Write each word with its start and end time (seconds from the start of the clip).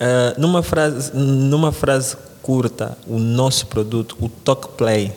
uh, 0.00 0.34
numa, 0.40 0.62
frase, 0.62 1.14
numa 1.14 1.72
frase 1.72 2.16
curta, 2.42 2.96
o 3.06 3.18
nosso 3.18 3.66
produto, 3.66 4.16
o 4.20 4.28
Talk 4.28 4.76
Play, 4.76 5.12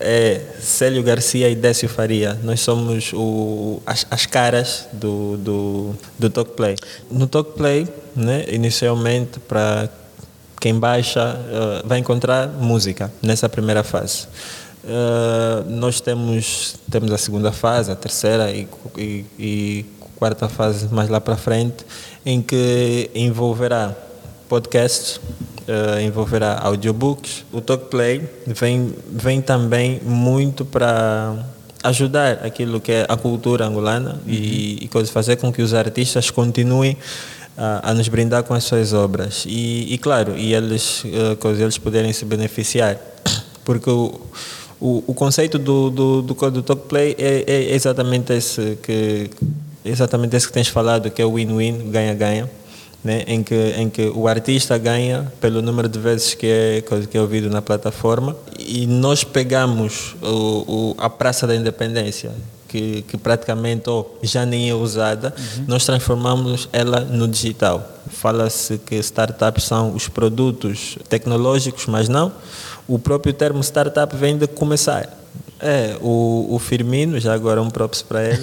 é 0.00 0.40
Célio 0.58 1.02
Garcia 1.02 1.48
e 1.50 1.54
Décio 1.54 1.88
Faria. 1.88 2.38
Nós 2.42 2.60
somos 2.60 3.12
o, 3.12 3.82
as, 3.84 4.06
as 4.10 4.24
caras 4.24 4.88
do, 4.92 5.36
do, 5.36 5.94
do 6.18 6.30
Talk 6.30 6.52
Play. 6.52 6.74
No 7.10 7.26
Talk 7.26 7.52
Play, 7.52 7.86
né, 8.16 8.46
inicialmente, 8.48 9.38
para 9.40 9.90
quem 10.58 10.78
baixa, 10.78 11.36
uh, 11.36 11.86
vai 11.86 11.98
encontrar 11.98 12.48
música 12.48 13.12
nessa 13.22 13.48
primeira 13.48 13.82
fase. 13.82 14.26
Uh, 14.82 15.68
nós 15.68 16.00
temos, 16.00 16.76
temos 16.90 17.12
a 17.12 17.18
segunda 17.18 17.52
fase, 17.52 17.90
a 17.90 17.96
terceira 17.96 18.50
e, 18.50 18.66
e, 18.96 19.24
e 19.38 19.86
quarta 20.20 20.50
fase 20.50 20.86
mais 20.92 21.08
lá 21.08 21.18
para 21.18 21.34
frente, 21.34 21.86
em 22.26 22.42
que 22.42 23.10
envolverá 23.14 23.96
podcasts, 24.50 25.16
uh, 25.16 25.98
envolverá 26.02 26.60
audiobooks. 26.62 27.46
O 27.50 27.62
Talkplay 27.62 28.28
vem, 28.46 28.94
vem 29.10 29.40
também 29.40 29.98
muito 30.04 30.62
para 30.62 31.42
ajudar 31.82 32.44
aquilo 32.44 32.82
que 32.82 32.92
é 32.92 33.06
a 33.08 33.16
cultura 33.16 33.64
angolana 33.64 34.20
uhum. 34.26 34.30
e, 34.30 34.90
e 34.92 35.06
fazer 35.06 35.36
com 35.36 35.50
que 35.50 35.62
os 35.62 35.72
artistas 35.72 36.28
continuem 36.30 36.98
a, 37.56 37.90
a 37.90 37.94
nos 37.94 38.06
brindar 38.08 38.42
com 38.42 38.52
as 38.52 38.64
suas 38.64 38.92
obras 38.92 39.46
e, 39.46 39.86
e 39.90 39.96
claro 39.96 40.36
e 40.36 40.52
eles 40.52 41.02
uh, 41.04 41.48
eles 41.58 41.78
poderem 41.78 42.12
se 42.12 42.26
beneficiar 42.26 42.98
porque 43.64 43.88
o, 43.88 44.20
o, 44.78 45.04
o 45.06 45.14
conceito 45.14 45.58
do 45.58 45.88
do, 45.88 46.20
do, 46.20 46.50
do 46.50 46.62
talk 46.62 46.86
play 46.86 47.16
é, 47.18 47.44
é 47.46 47.74
exatamente 47.74 48.34
esse 48.34 48.76
que 48.82 49.30
exatamente 49.84 50.36
esse 50.36 50.46
que 50.46 50.52
tens 50.52 50.68
falado 50.68 51.10
que 51.10 51.20
é 51.20 51.24
o 51.24 51.34
win-win 51.34 51.90
ganha-ganha 51.90 52.48
né, 53.02 53.24
em, 53.26 53.42
que, 53.42 53.54
em 53.54 53.88
que 53.88 54.08
o 54.14 54.28
artista 54.28 54.76
ganha 54.76 55.32
pelo 55.40 55.62
número 55.62 55.88
de 55.88 55.98
vezes 55.98 56.34
que 56.34 56.46
é, 56.46 56.82
que 57.10 57.16
é 57.16 57.20
ouvido 57.20 57.48
na 57.48 57.62
plataforma 57.62 58.36
e 58.58 58.86
nós 58.86 59.24
pegamos 59.24 60.14
o, 60.22 60.92
o 60.92 60.94
a 60.98 61.08
Praça 61.08 61.46
da 61.46 61.56
Independência, 61.56 62.30
que, 62.68 63.02
que 63.02 63.16
praticamente 63.16 63.88
oh, 63.88 64.06
já 64.22 64.46
nem 64.46 64.70
é 64.70 64.74
usada, 64.74 65.34
uhum. 65.36 65.64
nós 65.66 65.84
transformamos 65.84 66.68
ela 66.72 67.00
no 67.00 67.26
digital. 67.26 67.84
Fala-se 68.08 68.78
que 68.78 68.96
startups 68.96 69.64
são 69.64 69.92
os 69.94 70.08
produtos 70.08 70.96
tecnológicos, 71.08 71.86
mas 71.86 72.08
não. 72.08 72.32
O 72.86 72.98
próprio 72.98 73.32
termo 73.32 73.60
startup 73.62 74.14
vem 74.14 74.36
de 74.36 74.46
começar. 74.46 75.19
É, 75.62 75.96
o, 76.00 76.54
o 76.54 76.58
Firmino, 76.58 77.20
já 77.20 77.34
agora 77.34 77.60
um 77.60 77.68
props 77.68 78.00
para 78.00 78.26
ele, 78.26 78.38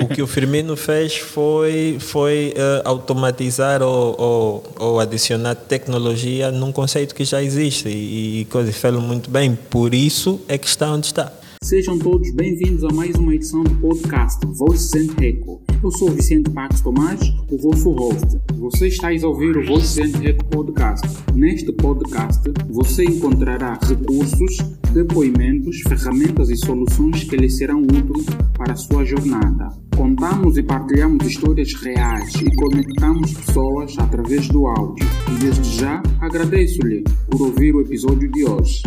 o, 0.00 0.04
o, 0.04 0.08
que 0.08 0.22
o 0.22 0.26
Firmino 0.26 0.76
fez 0.76 1.16
foi, 1.16 1.98
foi 2.00 2.52
uh, 2.56 2.82
automatizar 2.84 3.80
ou, 3.80 4.16
ou, 4.20 4.64
ou, 4.78 5.00
adicionar 5.00 5.54
tecnologia 5.54 6.50
num 6.50 6.72
conceito 6.72 7.14
que 7.14 7.24
já 7.24 7.40
existe 7.40 7.88
e, 7.88 8.40
e 8.40 8.44
coisa, 8.46 8.72
fez 8.72 8.94
muito 8.94 9.30
bem, 9.30 9.56
por 9.70 9.94
isso 9.94 10.40
é 10.48 10.58
que 10.58 10.66
está 10.66 10.90
onde 10.90 11.06
está. 11.06 11.32
Sejam 11.62 11.96
todos 11.96 12.28
bem-vindos 12.32 12.82
a 12.82 12.88
mais 12.88 13.14
uma 13.14 13.36
edição 13.36 13.62
do 13.62 13.76
podcast 13.76 14.44
Voices 14.44 14.92
and 14.94 15.14
Echo. 15.22 15.61
Eu 15.82 15.90
sou 15.90 16.12
Vicente 16.12 16.48
Pax 16.50 16.80
Tomás, 16.80 17.20
o 17.50 17.58
vosso 17.58 17.90
host. 17.90 18.38
Você 18.54 18.86
está 18.86 19.08
a 19.08 19.26
ouvir 19.26 19.56
o 19.56 19.74
and 20.00 20.24
Echo 20.24 20.44
podcast. 20.48 21.04
Neste 21.34 21.72
podcast, 21.72 22.40
você 22.70 23.02
encontrará 23.02 23.76
recursos, 23.82 24.58
depoimentos, 24.92 25.80
ferramentas 25.88 26.50
e 26.50 26.56
soluções 26.56 27.24
que 27.24 27.36
lhe 27.36 27.50
serão 27.50 27.82
úteis 27.82 28.26
para 28.56 28.74
a 28.74 28.76
sua 28.76 29.04
jornada. 29.04 29.70
Contamos 29.96 30.56
e 30.56 30.62
partilhamos 30.62 31.26
histórias 31.26 31.74
reais 31.74 32.32
e 32.36 32.54
conectamos 32.54 33.34
pessoas 33.34 33.98
através 33.98 34.46
do 34.46 34.68
áudio. 34.68 35.04
E 35.34 35.40
desde 35.40 35.80
já 35.80 36.00
agradeço-lhe 36.20 37.02
por 37.28 37.42
ouvir 37.42 37.74
o 37.74 37.80
episódio 37.80 38.30
de 38.30 38.44
hoje. 38.44 38.82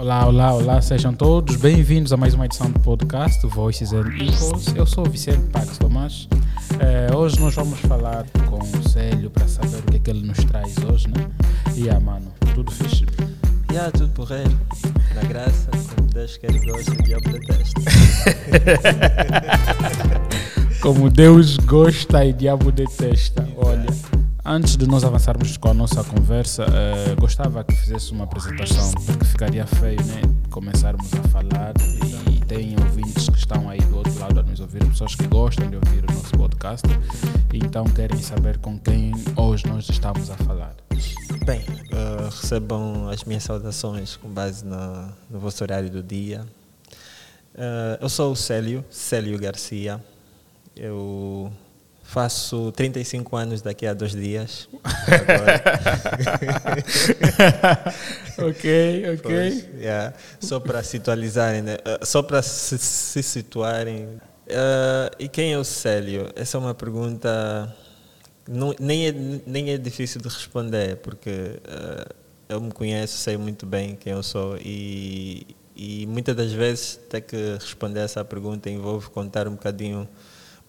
Olá, 0.00 0.26
olá, 0.26 0.54
olá, 0.54 0.80
sejam 0.80 1.12
todos 1.12 1.56
bem-vindos 1.56 2.10
a 2.10 2.16
mais 2.16 2.32
uma 2.32 2.46
edição 2.46 2.70
do 2.70 2.80
podcast 2.80 3.46
Voices 3.46 3.92
and 3.92 4.08
Echoes. 4.18 4.74
Eu 4.74 4.86
sou 4.86 5.06
o 5.06 5.10
Vicente 5.10 5.50
Pax 5.50 5.76
Tomás. 5.76 6.26
É, 6.78 7.14
hoje 7.14 7.38
nós 7.38 7.54
vamos 7.54 7.78
falar 7.80 8.24
com 8.48 8.56
o 8.56 8.88
Célio 8.88 9.28
para 9.28 9.46
saber 9.46 9.76
o 9.76 9.82
que 9.82 9.96
é 9.98 9.98
que 9.98 10.08
ele 10.08 10.26
nos 10.26 10.42
traz 10.44 10.74
hoje, 10.90 11.06
né? 11.06 11.30
E 11.76 11.90
ah, 11.90 12.00
mano, 12.00 12.32
tudo 12.54 12.70
fixe? 12.70 13.04
E 13.68 13.74
yeah, 13.74 13.92
tudo 13.92 14.08
porreiro. 14.14 14.58
Na 15.14 15.22
graça, 15.28 15.68
como 15.94 16.08
Deus 16.08 16.38
quer 16.38 16.50
e 16.50 16.58
gosta, 16.60 16.92
o 16.92 17.02
diabo 17.02 17.32
detesta. 17.32 17.80
como 20.80 21.10
Deus 21.10 21.58
gosta 21.58 22.24
e 22.24 22.32
diabo 22.32 22.72
detesta. 22.72 23.46
Antes 24.52 24.76
de 24.76 24.84
nós 24.84 25.04
avançarmos 25.04 25.56
com 25.56 25.68
a 25.68 25.74
nossa 25.74 26.02
conversa, 26.02 26.66
uh, 26.66 27.20
gostava 27.20 27.62
que 27.62 27.72
fizesse 27.72 28.10
uma 28.10 28.24
apresentação, 28.24 28.90
porque 29.06 29.24
ficaria 29.24 29.64
feio 29.64 30.04
né, 30.06 30.22
começarmos 30.50 31.06
a 31.14 31.28
falar 31.28 31.72
e 32.28 32.44
tem 32.46 32.74
ouvintes 32.80 33.28
que 33.28 33.38
estão 33.38 33.70
aí 33.70 33.78
do 33.78 33.98
outro 33.98 34.18
lado 34.18 34.40
a 34.40 34.42
nos 34.42 34.58
ouvir, 34.58 34.84
pessoas 34.86 35.14
que 35.14 35.24
gostam 35.28 35.70
de 35.70 35.76
ouvir 35.76 36.02
o 36.02 36.12
nosso 36.12 36.36
podcast 36.36 36.84
e 37.54 37.58
então 37.58 37.84
querem 37.84 38.20
saber 38.20 38.58
com 38.58 38.76
quem 38.76 39.12
hoje 39.36 39.68
nós 39.68 39.88
estamos 39.88 40.28
a 40.28 40.36
falar. 40.38 40.74
Bem, 41.46 41.60
uh, 41.60 42.28
recebam 42.28 43.08
as 43.08 43.22
minhas 43.22 43.44
saudações 43.44 44.16
com 44.16 44.28
base 44.28 44.64
no, 44.64 45.12
no 45.30 45.38
vosso 45.38 45.62
horário 45.62 45.88
do 45.88 46.02
dia. 46.02 46.44
Uh, 47.54 47.98
eu 48.00 48.08
sou 48.08 48.32
o 48.32 48.36
Célio, 48.36 48.84
Célio 48.90 49.38
Garcia. 49.38 50.04
Eu 50.74 51.52
Faço 52.10 52.72
35 52.72 53.36
anos 53.36 53.62
daqui 53.62 53.86
a 53.86 53.94
dois 53.94 54.10
dias. 54.10 54.68
ok, 58.36 59.14
ok. 59.14 59.22
Pois, 59.22 59.68
yeah. 59.80 60.12
Só 60.40 60.58
para 60.58 60.82
situalizarem, 60.82 61.62
né? 61.62 61.76
uh, 61.76 62.04
só 62.04 62.20
para 62.20 62.42
se, 62.42 62.76
se 62.78 63.22
situarem. 63.22 64.06
Uh, 64.06 64.20
e 65.20 65.28
quem 65.28 65.52
é 65.52 65.58
o 65.58 65.62
Célio? 65.62 66.28
Essa 66.34 66.56
é 66.56 66.60
uma 66.60 66.74
pergunta 66.74 67.72
não, 68.48 68.74
nem, 68.80 69.06
é, 69.06 69.12
nem 69.46 69.70
é 69.70 69.78
difícil 69.78 70.20
de 70.20 70.26
responder, 70.26 70.96
porque 70.96 71.30
uh, 71.30 72.12
eu 72.48 72.60
me 72.60 72.72
conheço, 72.72 73.18
sei 73.18 73.36
muito 73.36 73.64
bem 73.64 73.94
quem 73.94 74.14
eu 74.14 74.22
sou 74.24 74.58
e, 74.58 75.46
e 75.76 76.06
muitas 76.08 76.34
das 76.34 76.50
vezes 76.52 76.98
ter 77.08 77.20
que 77.20 77.54
responder 77.54 78.00
essa 78.00 78.24
pergunta 78.24 78.68
envolve 78.68 79.08
contar 79.10 79.46
um 79.46 79.52
bocadinho 79.52 80.08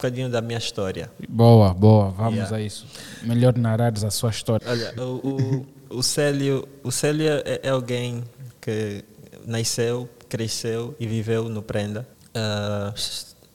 bocadinho 0.01 0.29
da 0.29 0.41
minha 0.41 0.57
história. 0.57 1.11
Boa, 1.29 1.75
boa, 1.75 2.09
vamos 2.09 2.33
yeah. 2.33 2.55
a 2.55 2.59
isso. 2.59 2.87
Melhor 3.21 3.55
narares 3.55 4.03
a 4.03 4.09
sua 4.09 4.31
história. 4.31 4.67
Olha, 4.67 4.93
o, 4.97 5.65
o, 5.91 5.97
o 5.97 6.03
Célio, 6.03 6.67
o 6.83 6.91
Célio 6.91 7.27
é, 7.29 7.59
é, 7.61 7.69
alguém 7.69 8.23
que 8.59 9.05
nasceu, 9.45 10.09
cresceu 10.27 10.95
e 10.99 11.05
viveu 11.05 11.47
no 11.47 11.61
Prenda. 11.61 12.07
Uh, 12.29 12.93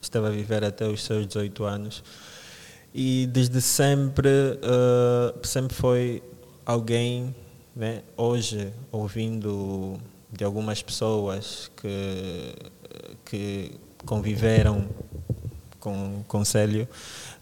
esteve 0.01 0.29
a 0.29 0.31
viver 0.31 0.63
até 0.65 0.87
os 0.87 1.03
seus 1.03 1.27
18 1.27 1.65
anos. 1.65 2.05
E 2.95 3.27
desde 3.27 3.61
sempre, 3.61 4.29
uh, 4.29 5.47
sempre 5.47 5.75
foi 5.75 6.23
alguém, 6.65 7.35
né, 7.75 8.03
hoje, 8.17 8.73
ouvindo 8.93 9.99
de 10.33 10.45
algumas 10.45 10.81
pessoas 10.81 11.71
que, 11.77 12.55
que 13.25 13.73
conviveram 14.05 14.89
com, 15.87 16.25
com 16.27 16.45
Célio, 16.45 16.89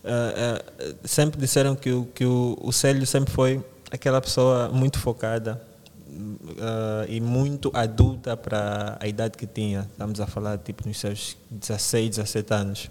uh, 0.05 0.93
uh, 0.93 0.95
sempre 1.03 1.41
disseram 1.41 1.75
que, 1.75 1.91
o, 1.91 2.05
que 2.15 2.27
o, 2.27 2.59
o 2.61 2.71
Célio 2.73 3.07
sempre 3.07 3.33
foi 3.33 3.65
aquela 3.91 4.21
pessoa 4.21 4.69
muito 4.69 4.99
focada 4.99 5.59
uh, 6.07 7.09
e 7.09 7.23
muito 7.23 7.71
adulta 7.73 8.37
para 8.37 8.99
a 9.01 9.09
idade 9.09 9.39
que 9.39 9.47
tinha. 9.47 9.89
Estamos 9.91 10.21
a 10.21 10.27
falar 10.27 10.59
tipo 10.59 10.87
nos 10.87 11.01
seus 11.01 11.39
16, 11.51 12.17
17 12.17 12.53
anos. 12.55 12.91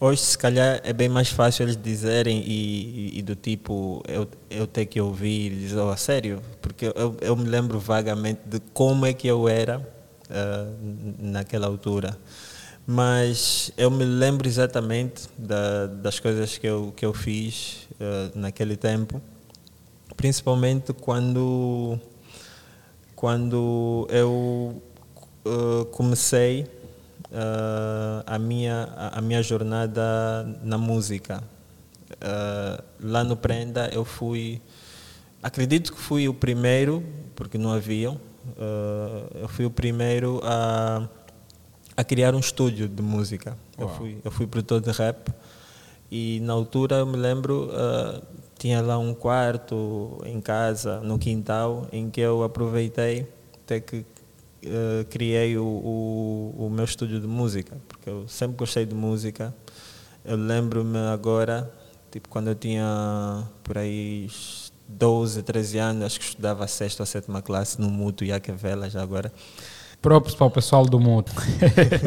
Hoje, 0.00 0.22
se 0.22 0.38
calhar, 0.38 0.80
é 0.84 0.92
bem 0.94 1.08
mais 1.08 1.28
fácil 1.28 1.64
eles 1.64 1.76
dizerem 1.76 2.38
e, 2.46 3.12
e, 3.16 3.18
e 3.18 3.22
do 3.22 3.34
tipo, 3.34 4.02
eu, 4.08 4.26
eu 4.48 4.66
ter 4.66 4.86
que 4.86 4.98
ouvir 4.98 5.52
e 5.52 5.56
dizer, 5.56 5.80
oh, 5.80 5.94
sério? 5.96 6.40
Porque 6.62 6.86
eu, 6.86 7.16
eu 7.20 7.36
me 7.36 7.46
lembro 7.46 7.78
vagamente 7.78 8.40
de 8.46 8.60
como 8.72 9.04
é 9.04 9.12
que 9.12 9.26
eu 9.26 9.48
era 9.48 9.78
uh, 9.80 10.74
naquela 11.18 11.66
altura 11.66 12.16
mas 12.90 13.70
eu 13.76 13.90
me 13.90 14.02
lembro 14.02 14.48
exatamente 14.48 15.28
da, 15.36 15.88
das 15.88 16.18
coisas 16.18 16.56
que 16.56 16.66
eu, 16.66 16.90
que 16.96 17.04
eu 17.04 17.12
fiz 17.12 17.86
uh, 18.00 18.32
naquele 18.34 18.78
tempo, 18.78 19.20
principalmente 20.16 20.94
quando, 20.94 22.00
quando 23.14 24.08
eu 24.08 24.82
uh, 25.44 25.84
comecei 25.90 26.62
uh, 27.30 28.24
a, 28.26 28.38
minha, 28.38 28.88
a, 29.12 29.20
minha 29.20 29.42
jornada 29.42 30.48
na 30.62 30.78
música. 30.78 31.44
lá 32.98 33.22
no 33.22 33.36
Prenda 33.36 33.90
eu 33.92 34.02
fui 34.02 34.62
acredito 35.42 35.92
que 35.92 36.00
fui 36.00 36.26
o 36.26 36.32
primeiro, 36.32 37.04
porque 37.36 37.58
não 37.58 37.70
haviam, 37.70 38.18
eu 39.42 39.46
fui 39.46 39.66
o 39.66 39.70
primeiro 39.70 40.40
a, 40.42 41.06
a 41.98 42.04
criar 42.04 42.32
um 42.32 42.38
estúdio 42.38 42.88
de 42.88 43.02
música. 43.02 43.58
Eu 43.76 43.88
fui, 43.88 44.18
eu 44.24 44.30
fui 44.30 44.46
produtor 44.46 44.80
de 44.80 44.92
rap 44.92 45.34
e 46.08 46.38
na 46.44 46.52
altura 46.52 46.98
eu 46.98 47.06
me 47.06 47.16
lembro, 47.16 47.70
uh, 47.72 48.22
tinha 48.56 48.80
lá 48.80 48.96
um 48.96 49.12
quarto 49.12 50.22
em 50.24 50.40
casa, 50.40 51.00
no 51.00 51.18
quintal, 51.18 51.88
em 51.90 52.08
que 52.08 52.20
eu 52.20 52.44
aproveitei 52.44 53.26
até 53.64 53.80
que 53.80 53.96
uh, 53.96 55.04
criei 55.10 55.58
o, 55.58 55.64
o, 55.64 56.66
o 56.66 56.70
meu 56.70 56.84
estúdio 56.84 57.18
de 57.18 57.26
música, 57.26 57.76
porque 57.88 58.08
eu 58.08 58.28
sempre 58.28 58.56
gostei 58.56 58.86
de 58.86 58.94
música. 58.94 59.52
Eu 60.24 60.36
lembro-me 60.36 60.98
agora, 61.12 61.68
tipo, 62.12 62.28
quando 62.28 62.46
eu 62.46 62.54
tinha 62.54 63.44
por 63.64 63.76
aí 63.76 64.30
12, 64.86 65.42
13 65.42 65.78
anos, 65.78 66.04
acho 66.04 66.20
que 66.20 66.26
estudava 66.26 66.62
a 66.62 66.68
sexta 66.68 67.02
ou 67.02 67.06
sétima 67.06 67.42
classe 67.42 67.80
no 67.80 67.90
Mútuo 67.90 68.24
Iaquevela, 68.24 68.88
já 68.88 69.02
agora. 69.02 69.32
Próprios 70.00 70.34
para 70.34 70.46
o 70.46 70.50
pessoal 70.50 70.84
do 70.84 71.00
Mútuo. 71.00 71.34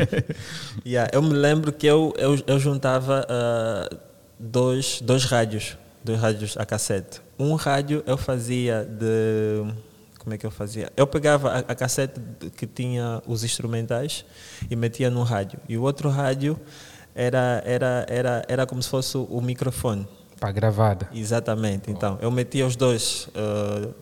yeah, 0.86 1.10
eu 1.14 1.22
me 1.22 1.34
lembro 1.34 1.74
que 1.74 1.86
eu, 1.86 2.14
eu, 2.18 2.42
eu 2.48 2.60
juntava 2.60 3.28
uh, 3.30 3.98
dois, 4.40 5.02
dois 5.02 5.26
rádios, 5.26 5.78
dois 6.04 6.20
rádios 6.20 6.58
a 6.58 6.66
cassete. 6.66 7.22
Um 7.38 7.56
rádio 7.56 8.02
eu 8.06 8.18
fazia 8.18 8.86
de 8.86 9.74
como 10.20 10.36
é 10.36 10.38
que 10.38 10.46
eu 10.46 10.52
fazia? 10.52 10.92
Eu 10.96 11.08
pegava 11.08 11.52
a, 11.52 11.58
a 11.60 11.76
cassete 11.76 12.22
que 12.56 12.68
tinha 12.68 13.22
os 13.26 13.44
instrumentais 13.44 14.24
e 14.70 14.76
metia 14.76 15.10
no 15.10 15.24
rádio. 15.24 15.60
E 15.68 15.78
o 15.78 15.82
outro 15.82 16.10
rádio 16.10 16.60
era, 17.16 17.62
era, 17.66 18.06
era, 18.08 18.46
era 18.48 18.66
como 18.68 18.82
se 18.84 18.90
fosse 18.90 19.18
o 19.18 19.42
microfone. 19.42 20.08
Para 20.40 20.52
gravada. 20.52 21.10
Exatamente. 21.14 21.90
Então, 21.90 22.18
eu 22.22 22.32
metia 22.32 22.66
os 22.66 22.76
dois 22.76 23.28
uh, 23.30 23.94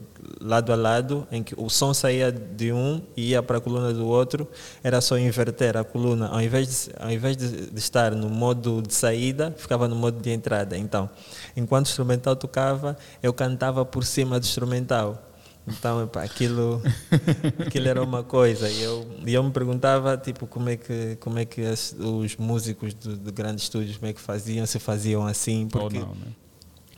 lado 0.42 0.72
a 0.72 0.76
lado, 0.76 1.28
em 1.32 1.44
que 1.44 1.54
o 1.58 1.70
som 1.70 1.94
saía 1.94 2.32
de 2.32 2.72
um 2.72 3.02
e 3.16 3.30
ia 3.30 3.42
para 3.42 3.58
a 3.58 3.62
coluna 3.62 3.94
do 3.94 4.08
outro. 4.08 4.48
Era 4.84 5.02
só 5.02 5.18
inverter 5.18 5.78
a 5.78 5.84
coluna. 5.84 6.28
Ao 6.28 6.42
invés, 6.42 6.68
de, 6.88 7.04
ao 7.04 7.12
invés 7.12 7.38
de, 7.38 7.72
de 7.72 7.80
estar 7.80 8.14
no 8.14 8.30
modo 8.30 8.82
de 8.82 8.94
saída, 8.94 9.54
ficava 9.58 9.88
no 9.88 9.96
modo 9.96 10.22
de 10.22 10.30
entrada. 10.32 10.78
Então, 10.78 11.10
enquanto 11.56 11.88
o 11.88 11.90
instrumental 11.90 12.36
tocava, 12.36 12.98
eu 13.22 13.34
cantava 13.34 13.86
por 13.86 14.06
cima 14.06 14.40
do 14.40 14.44
instrumental. 14.44 15.26
Então, 15.68 16.10
aquilo, 16.16 16.82
aquilo 17.66 17.88
era 17.88 18.02
uma 18.02 18.24
coisa. 18.24 18.70
E 18.70 18.82
eu, 18.82 19.08
e 19.26 19.34
eu 19.34 19.44
me 19.44 19.52
perguntava, 19.52 20.18
tipo, 20.18 20.48
como 20.48 20.70
é 20.70 20.78
que, 20.78 21.16
como 21.20 21.38
é 21.38 21.46
que 21.46 21.62
as, 21.62 21.96
os 22.00 22.36
músicos 22.38 22.94
de, 22.94 23.18
de, 23.18 23.32
grandes 23.32 23.64
estúdios, 23.64 23.98
como 23.98 24.10
é 24.10 24.14
que 24.14 24.22
faziam, 24.22 24.66
se 24.66 24.80
faziam 24.80 25.26
assim, 25.26 25.68
porque... 25.68 26.00
Não, 26.00 26.16
né? 26.16 26.28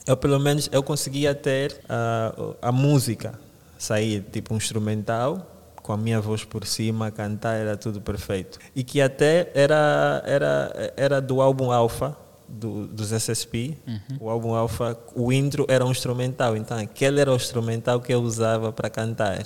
Eu, 0.05 0.17
pelo 0.17 0.39
menos, 0.39 0.69
eu 0.71 0.81
conseguia 0.81 1.35
ter 1.35 1.79
uh, 1.85 2.55
a 2.61 2.71
música 2.71 3.39
sair, 3.77 4.23
tipo, 4.31 4.53
um 4.53 4.57
instrumental, 4.57 5.47
com 5.81 5.93
a 5.93 5.97
minha 5.97 6.21
voz 6.21 6.43
por 6.43 6.65
cima, 6.65 7.11
cantar, 7.11 7.55
era 7.55 7.75
tudo 7.75 8.01
perfeito. 8.01 8.59
E 8.75 8.83
que 8.83 9.01
até 9.01 9.51
era, 9.53 10.23
era, 10.25 10.93
era 10.95 11.21
do 11.21 11.41
álbum 11.41 11.71
Alpha, 11.71 12.15
do, 12.51 12.85
dos 12.87 13.11
SSP, 13.11 13.77
uhum. 13.87 14.17
o 14.19 14.29
álbum 14.29 14.53
Alpha, 14.53 14.97
o 15.15 15.31
intro 15.31 15.65
era 15.69 15.85
um 15.85 15.91
instrumental, 15.91 16.57
então 16.57 16.77
aquele 16.77 17.21
era 17.21 17.31
o 17.31 17.35
instrumental 17.35 18.01
que 18.01 18.13
eu 18.13 18.21
usava 18.21 18.71
para 18.73 18.89
cantar. 18.89 19.45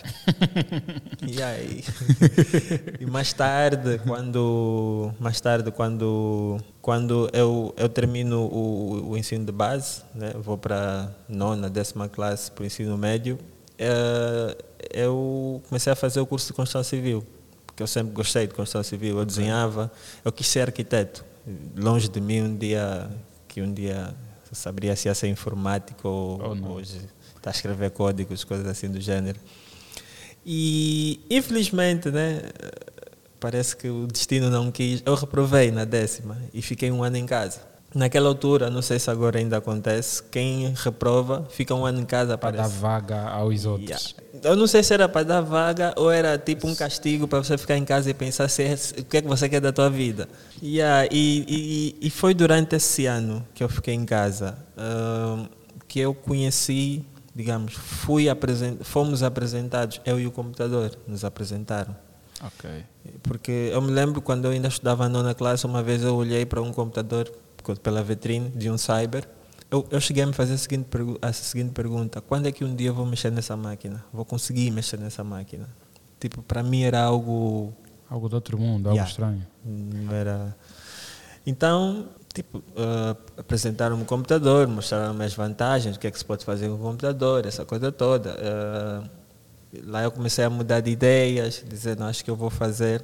e 1.26 1.42
aí, 1.42 1.84
e 3.00 3.06
mais 3.06 3.32
tarde, 3.32 4.00
quando 4.06 5.12
mais 5.20 5.40
tarde 5.40 5.72
quando 5.72 6.58
quando 6.82 7.30
eu 7.32 7.74
eu 7.78 7.88
termino 7.88 8.42
o, 8.48 9.12
o 9.12 9.18
ensino 9.18 9.46
de 9.46 9.52
base, 9.52 10.02
né, 10.14 10.34
vou 10.40 10.58
para 10.58 11.10
nona, 11.30 11.70
décima 11.70 12.10
classe 12.10 12.52
para 12.52 12.64
o 12.64 12.66
ensino 12.66 12.98
médio, 12.98 13.38
uh, 13.80 14.64
eu 14.92 15.62
comecei 15.70 15.94
a 15.94 15.96
fazer 15.96 16.20
o 16.20 16.26
curso 16.26 16.48
de 16.48 16.54
construção 16.54 16.84
civil, 16.84 17.24
porque 17.68 17.84
eu 17.84 17.88
sempre 17.88 18.14
gostei 18.14 18.48
de 18.48 18.54
construção 18.54 18.84
civil, 18.84 19.20
eu 19.20 19.26
desenhava, 19.26 19.92
eu 20.24 20.32
quis 20.32 20.48
ser 20.48 20.62
arquiteto 20.62 21.35
longe 21.76 22.08
de 22.10 22.20
mim 22.20 22.42
um 22.42 22.58
dia 22.58 23.10
que 23.48 23.62
um 23.62 23.74
dia 23.74 24.14
saberia 24.52 24.96
se 24.96 25.08
ia 25.08 25.14
ser 25.14 25.28
informático 25.28 26.08
ou 26.08 26.42
oh, 26.42 26.74
hoje 26.74 27.02
está 27.36 27.50
a 27.50 27.52
escrever 27.52 27.92
códigos, 27.92 28.44
coisas 28.44 28.66
assim 28.66 28.90
do 28.90 29.00
gênero. 29.00 29.40
E 30.46 31.20
infelizmente, 31.30 32.10
né, 32.10 32.42
parece 33.40 33.76
que 33.76 33.88
o 33.90 34.08
destino 34.08 34.50
não 34.50 34.72
quis. 34.72 35.02
Eu 35.06 35.16
reprovei 35.16 35.72
na 35.72 35.86
décima 35.86 36.38
e 36.54 36.62
fiquei 36.62 36.92
um 36.92 37.04
ano 37.04 37.18
em 37.18 37.26
casa. 37.26 37.62
Naquela 37.96 38.28
altura, 38.28 38.70
não 38.70 38.82
sei 38.82 39.00
se 39.00 39.10
agora 39.10 39.40
ainda 39.40 39.56
acontece, 39.56 40.22
quem 40.24 40.74
reprova 40.76 41.48
fica 41.50 41.74
um 41.74 41.86
ano 41.86 42.02
em 42.02 42.06
casa 42.06 42.38
para 42.38 42.58
dar 42.58 42.68
vaga 42.68 43.22
aos 43.30 43.66
outros. 43.66 44.14
Yeah. 44.34 44.50
Eu 44.50 44.58
não 44.58 44.68
sei 44.68 44.84
se 44.84 44.94
era 44.94 45.08
para 45.08 45.24
dar 45.24 45.40
vaga 45.40 45.94
ou 45.96 46.12
era 46.12 46.38
tipo 46.38 46.68
um 46.68 46.76
castigo 46.76 47.26
para 47.26 47.42
você 47.42 47.58
ficar 47.58 47.78
em 47.78 47.86
casa 47.86 48.10
e 48.10 48.14
pensar 48.14 48.50
se 48.50 48.64
é, 48.64 48.76
o 49.00 49.06
que 49.06 49.16
é 49.16 49.22
que 49.22 49.28
você 49.30 49.48
quer 49.48 49.62
da 49.62 49.72
tua 49.72 49.90
vida. 49.90 50.28
Yeah, 50.62 51.08
e, 51.10 51.96
e, 52.02 52.08
e 52.08 52.10
foi 52.10 52.34
durante 52.34 52.76
esse 52.76 53.06
ano 53.06 53.48
que 53.54 53.64
eu 53.64 53.70
fiquei 53.70 53.94
em 53.94 54.04
casa 54.04 54.58
uh, 54.78 55.48
que 55.88 56.02
eu 56.02 56.14
conheci, 56.14 57.02
digamos, 57.34 57.76
fui 57.76 58.28
apresent, 58.28 58.78
fomos 58.84 59.24
apresentados, 59.24 60.02
eu 60.06 60.20
e 60.20 60.28
o 60.28 60.32
computador 60.32 60.92
nos 61.08 61.24
apresentaram. 61.24 61.96
Ok. 62.44 62.70
Porque 63.24 63.70
eu 63.72 63.82
me 63.82 63.92
lembro 63.92 64.22
quando 64.22 64.44
eu 64.44 64.52
ainda 64.52 64.68
estudava 64.68 65.06
a 65.06 65.10
nona 65.10 65.34
classe, 65.34 65.66
uma 65.66 65.82
vez 65.82 66.04
eu 66.04 66.14
olhei 66.14 66.46
para 66.46 66.62
um 66.62 66.74
computador 66.74 67.32
pela 67.82 68.04
vitrine 68.04 68.50
de 68.50 68.70
um 68.70 68.78
cyber, 68.78 69.28
eu, 69.70 69.86
eu 69.90 70.00
cheguei 70.00 70.24
a 70.24 70.28
me 70.28 70.34
fazer 70.34 70.54
a 70.54 70.58
seguinte, 70.58 70.88
a 71.22 71.34
seguinte 71.34 71.72
pergunta: 71.72 72.22
quando 72.22 72.48
é 72.48 72.52
que 72.52 72.64
um 72.64 72.76
dia 72.76 72.90
eu 72.90 72.94
vou 72.94 73.06
mexer 73.06 73.32
nessa 73.32 73.58
máquina? 73.58 74.04
Vou 74.14 74.24
conseguir 74.24 74.72
mexer 74.72 75.00
nessa 75.00 75.24
máquina? 75.24 75.68
Tipo, 76.20 76.42
para 76.42 76.64
mim 76.64 76.84
era 76.84 77.02
algo. 77.02 77.74
Algo 78.10 78.30
do 78.30 78.36
outro 78.36 78.58
mundo, 78.58 78.88
algo 78.88 78.98
yeah. 78.98 79.10
estranho. 79.10 79.48
Não 79.66 80.14
era. 80.14 80.56
Então, 81.46 82.08
tipo, 82.34 82.60
uh, 82.60 83.18
apresentaram-me 83.38 84.04
o 84.04 84.06
computador, 84.06 84.68
mostraram-me 84.68 85.26
as 85.26 85.34
vantagens, 85.34 85.96
o 85.96 86.00
que 86.00 86.08
é 86.08 86.12
que 86.12 86.18
se 86.18 86.26
pode 86.26 86.46
fazer 86.46 86.68
com 86.70 86.76
o 86.76 86.80
computador, 86.80 87.46
essa 87.46 87.66
coisa 87.66 87.92
toda. 87.92 88.36
Uh, 88.36 89.10
lá 89.86 90.04
eu 90.04 90.12
comecei 90.12 90.46
a 90.46 90.50
mudar 90.50 90.80
de 90.82 90.92
ideias, 90.92 91.64
dizer, 91.68 91.98
não, 91.98 92.08
acho 92.08 92.24
que 92.24 92.32
eu 92.32 92.36
vou 92.36 92.50
fazer 92.50 93.04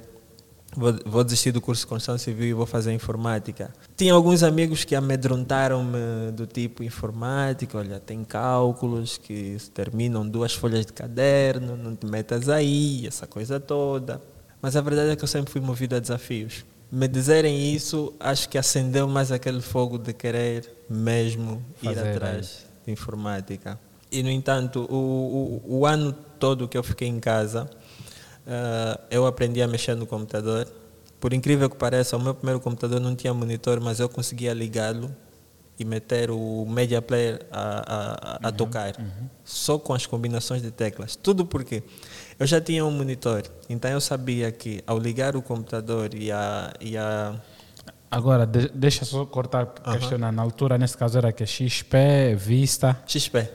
Vou, 0.74 0.94
vou, 1.04 1.22
desistir 1.22 1.52
do 1.52 1.60
curso 1.60 1.82
de 1.82 1.86
construção 1.86 2.16
civil 2.16 2.46
e 2.46 2.52
vou 2.54 2.64
fazer 2.64 2.92
informática. 2.92 3.70
Tinha 3.94 4.14
alguns 4.14 4.42
amigos 4.42 4.84
que 4.84 4.94
amedrontaram-me 4.94 6.32
do 6.32 6.46
tipo 6.46 6.82
informática, 6.82 7.76
olha, 7.76 8.00
tem 8.00 8.24
cálculos 8.24 9.18
que 9.18 9.58
terminam 9.74 10.26
duas 10.26 10.54
folhas 10.54 10.86
de 10.86 10.92
caderno, 10.92 11.76
não 11.76 11.94
te 11.94 12.06
metas 12.06 12.48
aí, 12.48 13.06
essa 13.06 13.26
coisa 13.26 13.60
toda. 13.60 14.22
Mas 14.62 14.74
a 14.74 14.80
verdade 14.80 15.10
é 15.10 15.16
que 15.16 15.22
eu 15.22 15.28
sempre 15.28 15.52
fui 15.52 15.60
movido 15.60 15.94
a 15.94 15.98
desafios. 15.98 16.64
Me 16.90 17.06
dizerem 17.06 17.74
isso, 17.74 18.12
acho 18.18 18.48
que 18.48 18.56
acendeu 18.56 19.06
mais 19.08 19.30
aquele 19.30 19.60
fogo 19.60 19.98
de 19.98 20.12
querer 20.12 20.70
mesmo 20.88 21.62
fazer, 21.82 22.00
ir 22.00 22.08
atrás 22.08 22.66
de 22.86 22.92
informática. 22.92 23.78
E, 24.10 24.22
no 24.22 24.30
entanto, 24.30 24.86
o, 24.90 25.62
o, 25.66 25.78
o 25.80 25.86
ano 25.86 26.12
todo 26.38 26.68
que 26.68 26.76
eu 26.76 26.82
fiquei 26.82 27.08
em 27.08 27.18
casa, 27.18 27.68
uh, 28.46 29.00
eu 29.10 29.26
aprendi 29.26 29.62
a 29.62 29.68
mexer 29.68 29.94
no 29.94 30.06
computador. 30.06 30.66
Por 31.20 31.32
incrível 31.32 31.70
que 31.70 31.76
pareça, 31.76 32.16
o 32.16 32.20
meu 32.20 32.34
primeiro 32.34 32.60
computador 32.60 33.00
não 33.00 33.14
tinha 33.14 33.32
monitor, 33.32 33.80
mas 33.80 34.00
eu 34.00 34.08
conseguia 34.08 34.52
ligá-lo 34.52 35.14
e 35.78 35.84
meter 35.84 36.30
o 36.30 36.66
media 36.68 37.00
player 37.00 37.46
a, 37.50 38.40
a, 38.42 38.48
a 38.48 38.50
uhum, 38.50 38.56
tocar, 38.56 38.94
uhum. 38.98 39.28
só 39.44 39.78
com 39.78 39.94
as 39.94 40.06
combinações 40.06 40.62
de 40.62 40.70
teclas. 40.70 41.16
Tudo 41.16 41.46
porque 41.46 41.82
eu 42.38 42.46
já 42.46 42.60
tinha 42.60 42.84
um 42.84 42.90
monitor, 42.90 43.42
então 43.68 43.90
eu 43.90 44.00
sabia 44.00 44.50
que 44.52 44.82
ao 44.86 44.98
ligar 44.98 45.34
o 45.36 45.42
computador 45.42 46.14
e 46.14 46.30
a, 46.30 46.72
e 46.80 46.96
a 46.96 47.34
Agora, 48.12 48.46
de, 48.46 48.68
deixa 48.74 49.06
só 49.06 49.24
cortar, 49.24 49.72
uhum. 49.86 49.92
questionar. 49.94 50.30
Na 50.30 50.42
altura, 50.42 50.76
nesse 50.76 50.94
caso, 50.94 51.16
era 51.16 51.32
que 51.32 51.46
XP, 51.46 52.34
Vista. 52.36 52.94
XP. 53.06 53.48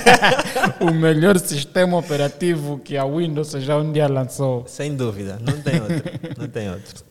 o 0.80 0.94
melhor 0.94 1.38
sistema 1.38 1.98
operativo 1.98 2.78
que 2.78 2.96
a 2.96 3.04
Windows 3.04 3.50
já 3.50 3.76
um 3.76 3.92
dia 3.92 4.08
lançou. 4.08 4.66
Sem 4.66 4.96
dúvida, 4.96 5.38
não 5.42 5.60
tem 5.60 5.78
outro. 5.78 6.10
não 6.38 6.48
tem 6.48 6.70
outro. 6.70 7.04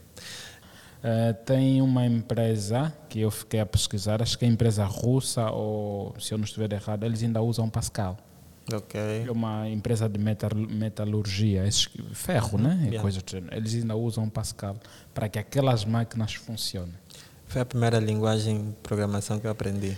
Uh, 1.04 1.34
tem 1.46 1.84
uma 1.84 2.04
empresa 2.04 2.92
que 3.10 3.20
eu 3.20 3.30
fiquei 3.30 3.60
a 3.60 3.66
pesquisar, 3.68 4.24
acho 4.24 4.36
que 4.36 4.44
é 4.44 4.48
empresa 4.48 4.86
russa, 4.86 5.52
ou 5.52 6.16
se 6.20 6.34
eu 6.34 6.38
não 6.40 6.46
estiver 6.46 6.74
errado, 6.74 7.04
eles 7.04 7.22
ainda 7.22 7.44
usam 7.44 7.70
Pascal. 7.70 8.18
Okay. 8.74 9.26
É 9.28 9.32
uma 9.32 9.70
empresa 9.70 10.10
de 10.10 10.18
metal, 10.18 10.50
metalurgia, 10.56 11.64
ferro, 12.14 12.58
né? 12.58 12.80
Yeah. 12.86 13.02
Coisa 13.02 13.22
Eles 13.52 13.76
ainda 13.76 13.96
usam 13.96 14.28
Pascal 14.28 14.76
para 15.14 15.30
que 15.30 15.38
aquelas 15.38 15.86
máquinas 15.86 16.34
funcionem. 16.34 16.94
Foi 17.48 17.62
a 17.62 17.66
primeira 17.66 18.00
linguagem 18.00 18.70
de 18.70 18.74
programação 18.82 19.40
que 19.40 19.46
eu 19.46 19.52
aprendi. 19.52 19.96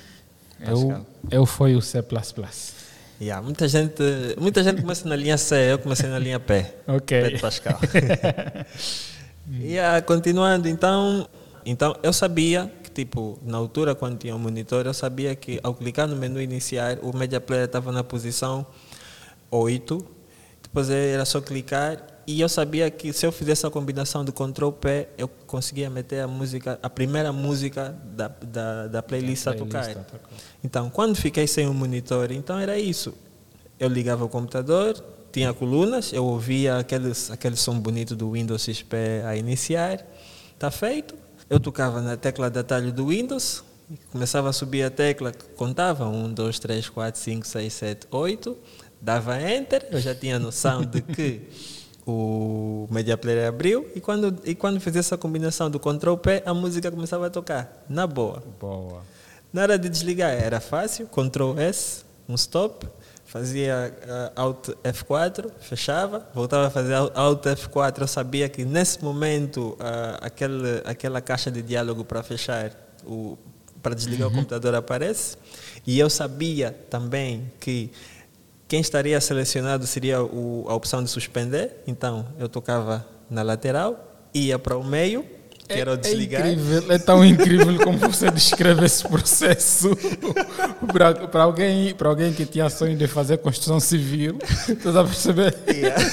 Eu, 0.60 1.06
eu 1.32 1.46
fui 1.46 1.76
o 1.76 1.82
C++. 1.82 2.04
Yeah, 3.20 3.42
muita 3.44 3.68
gente, 3.68 4.04
muita 4.38 4.64
gente 4.64 4.82
começa 4.82 5.08
na 5.08 5.16
linha 5.16 5.38
C, 5.38 5.72
eu 5.72 5.80
comecei 5.80 6.10
na 6.10 6.20
linha 6.20 6.40
P. 6.40 6.66
Ok. 6.88 7.22
P 7.22 7.30
de 7.32 7.40
Pascal. 7.40 7.80
yeah, 9.60 10.02
continuando, 10.06 10.68
então, 10.68 11.28
então 11.66 11.96
eu 12.04 12.14
sabia 12.14 12.72
tipo, 12.98 13.38
na 13.44 13.58
altura, 13.58 13.94
quando 13.94 14.18
tinha 14.18 14.36
o 14.36 14.39
monitor, 14.39 14.88
eu 14.88 14.94
sabia 14.94 15.36
que 15.36 15.60
ao 15.62 15.75
clicar 15.75 16.08
no 16.08 16.16
menu 16.16 16.42
iniciar, 16.42 16.98
o 17.04 17.16
Media 17.16 17.39
Player 17.39 17.66
estava 17.66 17.92
na 17.92 18.04
posição 18.04 18.66
8, 19.51 20.04
depois 20.63 20.89
era 20.89 21.24
só 21.24 21.39
clicar 21.39 22.04
e 22.25 22.42
eu 22.42 22.50
sabia 22.50 22.89
que 22.89 23.13
se 23.13 23.24
eu 23.24 23.32
fizesse 23.32 23.68
a 23.68 23.70
combinação 23.70 24.25
do 24.25 24.34
Ctrl 24.34 24.72
P, 24.72 25.10
eu 25.16 25.27
conseguia 25.27 25.92
meter 25.92 26.22
a 26.22 26.27
música, 26.27 26.80
a 26.82 26.89
primeira 26.89 27.32
música 27.32 27.96
da, 28.16 28.30
da, 28.42 28.88
da 28.88 29.04
playlist, 29.04 29.46
Da 29.46 29.51
a 29.51 29.54
tocar. 29.54 29.84
playlist 29.84 29.98
a 29.98 30.04
tocar. 30.04 30.30
Então, 30.63 30.89
quando 30.89 31.16
fiquei 31.16 31.46
sem 31.46 31.68
o 31.68 31.74
monitor, 31.74 32.32
então 32.32 32.58
era 32.58 32.80
isso. 32.80 33.13
Eu 33.80 33.89
ligava 33.89 34.25
o 34.25 34.30
computador, 34.30 34.96
tinha 35.32 35.54
colunas, 35.54 36.12
eu 36.12 36.25
ouvia 36.25 36.80
aquele, 36.80 37.13
aquele 37.30 37.56
som 37.56 37.80
bonito 37.80 38.16
do 38.16 38.32
Windows 38.32 38.63
XP 38.63 38.98
a 39.24 39.36
iniciar, 39.36 40.04
está 40.56 40.72
feito. 40.72 41.27
Eu 41.50 41.60
tocava 41.60 42.01
na 42.01 42.18
tecla 42.18 42.50
de 42.50 42.60
atalho 42.60 42.92
do 42.92 43.08
Windows, 43.08 43.63
começava 44.12 44.50
a 44.50 44.54
subir 44.54 44.84
a 44.84 44.89
tecla, 44.89 45.32
contava 45.56 46.06
1, 46.06 46.34
2, 46.34 46.60
3, 46.60 46.89
4, 46.89 47.22
5, 47.22 47.48
6, 47.48 47.74
7, 47.74 48.08
8, 48.12 48.58
dava 49.01 49.42
Enter, 49.42 49.88
eu 49.89 50.00
já 50.00 50.13
tinha 50.13 50.38
noção 50.38 50.84
de 50.84 51.01
que 51.01 51.42
o 52.06 52.86
Media 52.92 53.18
Player 53.18 53.48
abriu 53.48 53.89
e 53.96 54.01
quando, 54.01 54.42
e 54.44 54.56
quando 54.56 54.82
fizia 54.82 55.00
essa 55.00 55.18
combinação 55.18 55.70
do 55.70 55.80
Ctrl 55.80 56.16
P, 56.16 56.44
a 56.46 56.54
música 56.54 56.92
começava 56.92 57.27
a 57.27 57.30
tocar, 57.30 57.86
na 57.88 58.06
boa. 58.06 58.44
Boa. 58.60 59.01
Na 59.54 59.62
hora 59.62 59.80
de 59.80 59.88
desligar 59.88 60.32
era 60.32 60.60
fácil, 60.60 61.08
Ctrl 61.08 61.58
S, 61.58 62.04
um 62.27 62.36
stop, 62.36 62.86
fazia 63.28 63.96
ah, 64.08 64.32
Alt 64.36 64.70
F4, 64.84 65.52
fechava, 65.60 66.28
voltava 66.34 66.68
a 66.68 66.70
fazer 66.72 66.94
Al- 66.96 67.12
Alt 67.14 67.44
F4. 67.46 68.02
Eu 68.02 68.08
sabia 68.08 68.50
que 68.50 68.66
nesse 68.66 69.04
momento 69.04 69.78
ah, 69.80 70.18
aquele, 70.22 70.82
aquela 70.86 71.22
caixa 71.22 71.52
de 71.52 71.62
diálogo 71.62 72.04
para 72.04 72.24
fechar, 72.24 72.72
para 73.84 73.94
desligar 73.94 74.28
o 74.28 74.32
computador 74.32 74.74
aparece. 74.74 75.38
E 75.86 76.00
eu 76.00 76.10
sabia 76.10 76.72
também 76.90 77.52
que 77.60 77.92
quem 78.68 78.80
estaria 78.82 79.20
selecionado 79.22 79.86
seria 79.88 80.22
o, 80.24 80.66
a 80.68 80.74
opção 80.74 81.04
de 81.04 81.10
suspender. 81.10 81.84
Então 81.86 82.26
eu 82.40 82.50
tocava 82.50 83.06
na 83.30 83.42
lateral, 83.44 84.28
ia 84.34 84.58
para 84.58 84.78
o 84.78 84.84
meio, 84.84 85.26
que 85.68 85.74
era 85.80 85.94
o 85.94 85.98
desligar. 85.98 86.46
É 86.46 86.52
incrível, 86.54 86.92
é 86.92 86.98
tão 86.98 87.26
incrível 87.26 87.78
como 87.84 87.98
você 87.98 88.32
descreve 88.32 88.86
esse 88.86 89.04
processo 89.08 89.90
para 91.32 91.44
alguém, 91.44 91.94
alguém 92.00 92.34
que 92.34 92.46
tinha 92.46 92.70
sonho 92.70 92.96
de 92.98 93.08
fazer 93.08 93.38
construção 93.40 93.80
civil. 93.80 94.38
Estás 94.70 94.96
a 94.96 95.04
perceber? 95.04 95.56
Yeah. 95.68 96.04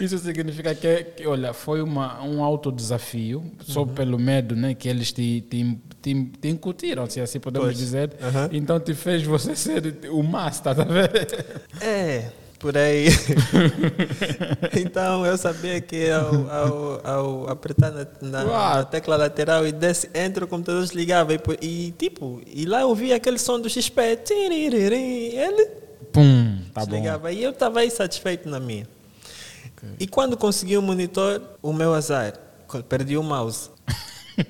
Isso 0.00 0.18
significa 0.18 0.74
que, 0.74 0.86
é- 0.86 1.02
que, 1.02 1.26
olha, 1.26 1.52
foi 1.52 1.82
uma, 1.82 2.22
um 2.24 2.42
alto 2.42 2.72
desafio, 2.72 3.44
só 3.60 3.84
pelo 3.84 4.18
medo 4.18 4.56
né, 4.56 4.74
que 4.74 4.88
eles 4.88 5.12
te, 5.12 5.42
te, 5.42 5.78
te, 6.00 6.24
te 6.40 6.48
incutiram, 6.48 7.08
se 7.08 7.20
assim 7.20 7.38
podemos 7.38 7.68
Pois. 7.68 7.78
dizer. 7.78 8.10
Aham. 8.22 8.48
Então 8.52 8.80
te 8.80 8.94
fez 8.94 9.22
você 9.22 9.54
ser 9.54 9.82
o 10.10 10.22
master, 10.22 10.74
tá 10.74 10.84
vendo? 10.84 11.12
É, 11.80 12.30
por 12.62 12.76
aí. 12.78 13.08
então 14.80 15.26
eu 15.26 15.36
sabia 15.36 15.80
que 15.80 16.08
ao, 16.10 16.50
ao, 16.50 17.06
ao 17.06 17.50
apertar 17.50 17.90
na, 17.90 18.06
na- 18.22 18.44
na 18.44 18.84
tecla 18.84 19.16
lateral 19.16 19.66
e 19.66 19.72
desce, 19.72 20.08
entra 20.14 20.44
o 20.44 20.48
computador 20.48 20.82
desligava 20.82 21.34
e, 21.34 21.40
e 21.60 21.90
tipo, 21.98 22.40
e 22.46 22.64
lá 22.64 22.80
eu 22.82 22.88
ouvia 22.88 23.16
aquele 23.16 23.38
som 23.38 23.60
do 23.60 23.68
XP. 23.68 24.00
Ele 24.30 25.66
Pum, 26.12 26.58
tá 26.72 26.80
bom. 26.82 26.86
desligava 26.86 27.32
e 27.32 27.42
eu 27.42 27.50
estava 27.50 27.80
aí 27.80 27.90
satisfeito 27.90 28.48
na 28.48 28.60
minha. 28.60 28.86
E 29.98 30.06
quando 30.06 30.36
consegui 30.36 30.76
o 30.76 30.82
monitor, 30.82 31.42
o 31.60 31.72
meu 31.72 31.92
azar, 31.92 32.34
perdi 32.88 33.16
o 33.16 33.22
mouse. 33.22 33.68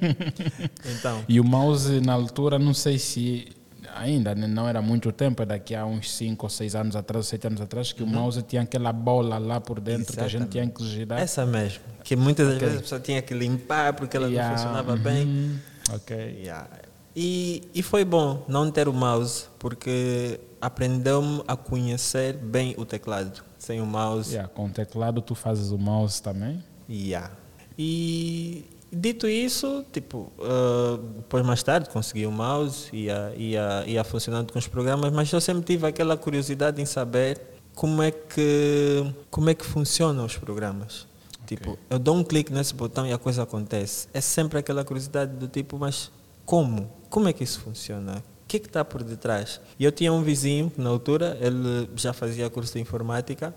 então, 0.98 1.24
E 1.26 1.40
o 1.40 1.44
mouse, 1.44 2.00
na 2.00 2.12
altura, 2.12 2.58
não 2.58 2.74
sei 2.74 2.98
se 2.98 3.48
ainda 3.94 4.34
né, 4.34 4.46
não 4.46 4.68
era 4.68 4.80
muito 4.82 5.12
tempo, 5.12 5.42
é 5.42 5.46
daqui 5.46 5.74
a 5.74 5.84
uns 5.84 6.10
5 6.12 6.44
ou 6.44 6.50
6 6.50 6.74
anos 6.74 6.96
atrás, 6.96 7.26
7 7.26 7.46
anos 7.46 7.60
atrás, 7.60 7.92
que 7.92 8.02
o 8.02 8.06
mouse 8.06 8.42
tinha 8.42 8.62
aquela 8.62 8.92
bola 8.92 9.38
lá 9.38 9.60
por 9.60 9.80
dentro 9.80 10.12
que 10.12 10.20
a 10.20 10.28
gente 10.28 10.48
tinha 10.48 10.68
que 10.68 10.84
girar. 10.84 11.20
essa 11.20 11.44
mesmo. 11.46 11.82
Que 12.04 12.16
muitas 12.16 12.48
das 12.48 12.58
vezes 12.58 12.78
a 12.78 12.80
pessoa 12.80 13.00
tinha 13.00 13.22
que 13.22 13.34
limpar 13.34 13.94
porque 13.94 14.16
ela 14.16 14.28
Yeah, 14.28 14.50
não 14.50 14.56
funcionava 14.56 14.92
uhum, 14.92 14.98
bem. 14.98 15.60
Ok. 15.92 16.16
Yeah. 16.16 16.68
E, 17.14 17.62
e 17.74 17.82
foi 17.82 18.04
bom 18.04 18.44
não 18.48 18.70
ter 18.70 18.88
o 18.88 18.92
mouse, 18.92 19.46
porque 19.58 20.40
aprendeu-me 20.60 21.42
a 21.46 21.56
conhecer 21.56 22.34
bem 22.36 22.74
o 22.78 22.84
teclado. 22.84 23.44
Sem 23.58 23.80
o 23.80 23.86
mouse. 23.86 24.32
Yeah, 24.32 24.48
com 24.48 24.66
o 24.66 24.70
teclado 24.70 25.20
tu 25.20 25.34
fazes 25.34 25.70
o 25.70 25.78
mouse 25.78 26.22
também. 26.22 26.62
Yeah. 26.88 27.30
E 27.78 28.64
dito 28.92 29.26
isso, 29.26 29.84
tipo, 29.92 30.30
ah, 30.40 30.98
depois 31.16 31.44
mais 31.44 31.62
tarde 31.62 31.88
consegui 31.88 32.26
o 32.26 32.32
mouse, 32.32 32.88
ia, 32.92 33.32
ia, 33.36 33.84
ia 33.86 34.04
funcionando 34.04 34.52
com 34.52 34.58
os 34.58 34.68
programas, 34.68 35.10
mas 35.12 35.32
eu 35.32 35.40
sempre 35.40 35.64
tive 35.64 35.86
aquela 35.86 36.16
curiosidade 36.16 36.80
em 36.80 36.86
saber 36.86 37.40
como 37.74 38.02
é 38.02 38.10
que, 38.10 39.12
como 39.30 39.48
é 39.50 39.54
que 39.54 39.64
funcionam 39.64 40.24
os 40.24 40.36
programas. 40.36 41.06
Tipo, 41.46 41.78
eu 41.90 41.98
dou 41.98 42.16
um 42.16 42.24
clique 42.24 42.52
nesse 42.52 42.74
botão 42.74 43.06
e 43.06 43.12
a 43.12 43.18
coisa 43.18 43.42
acontece. 43.42 44.08
É 44.14 44.20
sempre 44.20 44.58
aquela 44.58 44.84
curiosidade 44.84 45.36
do 45.36 45.48
tipo, 45.48 45.78
mas 45.78 46.10
como? 46.46 46.90
Como 47.10 47.28
é 47.28 47.32
que 47.32 47.42
isso 47.44 47.60
funciona? 47.60 48.22
O 48.44 48.48
que 48.48 48.56
é 48.58 48.60
que 48.60 48.66
está 48.66 48.84
por 48.84 49.02
detrás? 49.02 49.60
E 49.78 49.84
eu 49.84 49.92
tinha 49.92 50.12
um 50.12 50.22
vizinho, 50.22 50.70
na 50.76 50.90
altura, 50.90 51.36
ele 51.40 51.88
já 51.96 52.12
fazia 52.12 52.48
curso 52.48 52.74
de 52.74 52.80
informática 52.80 53.54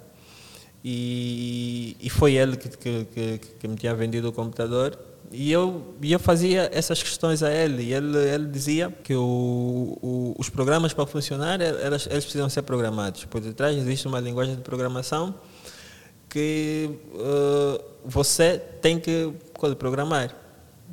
e, 0.84 1.98
e 2.00 2.10
foi 2.10 2.36
ele 2.36 2.58
que, 2.58 2.70
que, 2.70 3.06
que, 3.06 3.38
que 3.60 3.68
me 3.68 3.76
tinha 3.76 3.94
vendido 3.96 4.30
o 4.30 4.32
computador. 4.32 4.98
E 5.32 5.52
eu, 5.52 5.96
e 6.02 6.14
eu 6.14 6.20
fazia 6.20 6.70
essas 6.74 7.02
questões 7.02 7.44
a 7.44 7.52
ele. 7.52 7.84
E 7.84 7.94
ele, 7.94 8.18
ele 8.18 8.48
dizia 8.48 8.90
que 9.04 9.16
o, 9.16 9.98
o, 10.02 10.36
os 10.38 10.50
programas 10.50 10.94
para 10.94 11.06
funcionar, 11.06 11.60
elas, 11.62 12.08
eles 12.10 12.24
precisam 12.24 12.50
ser 12.50 12.62
programados. 12.62 13.26
Por 13.26 13.42
detrás 13.42 13.78
existe 13.78 14.08
uma 14.08 14.20
linguagem 14.20 14.56
de 14.56 14.62
programação 14.62 15.36
que 16.30 16.90
eh, 17.14 17.82
você 18.04 18.60
tem 18.82 19.00
que 19.00 19.32
programar. 19.80 20.36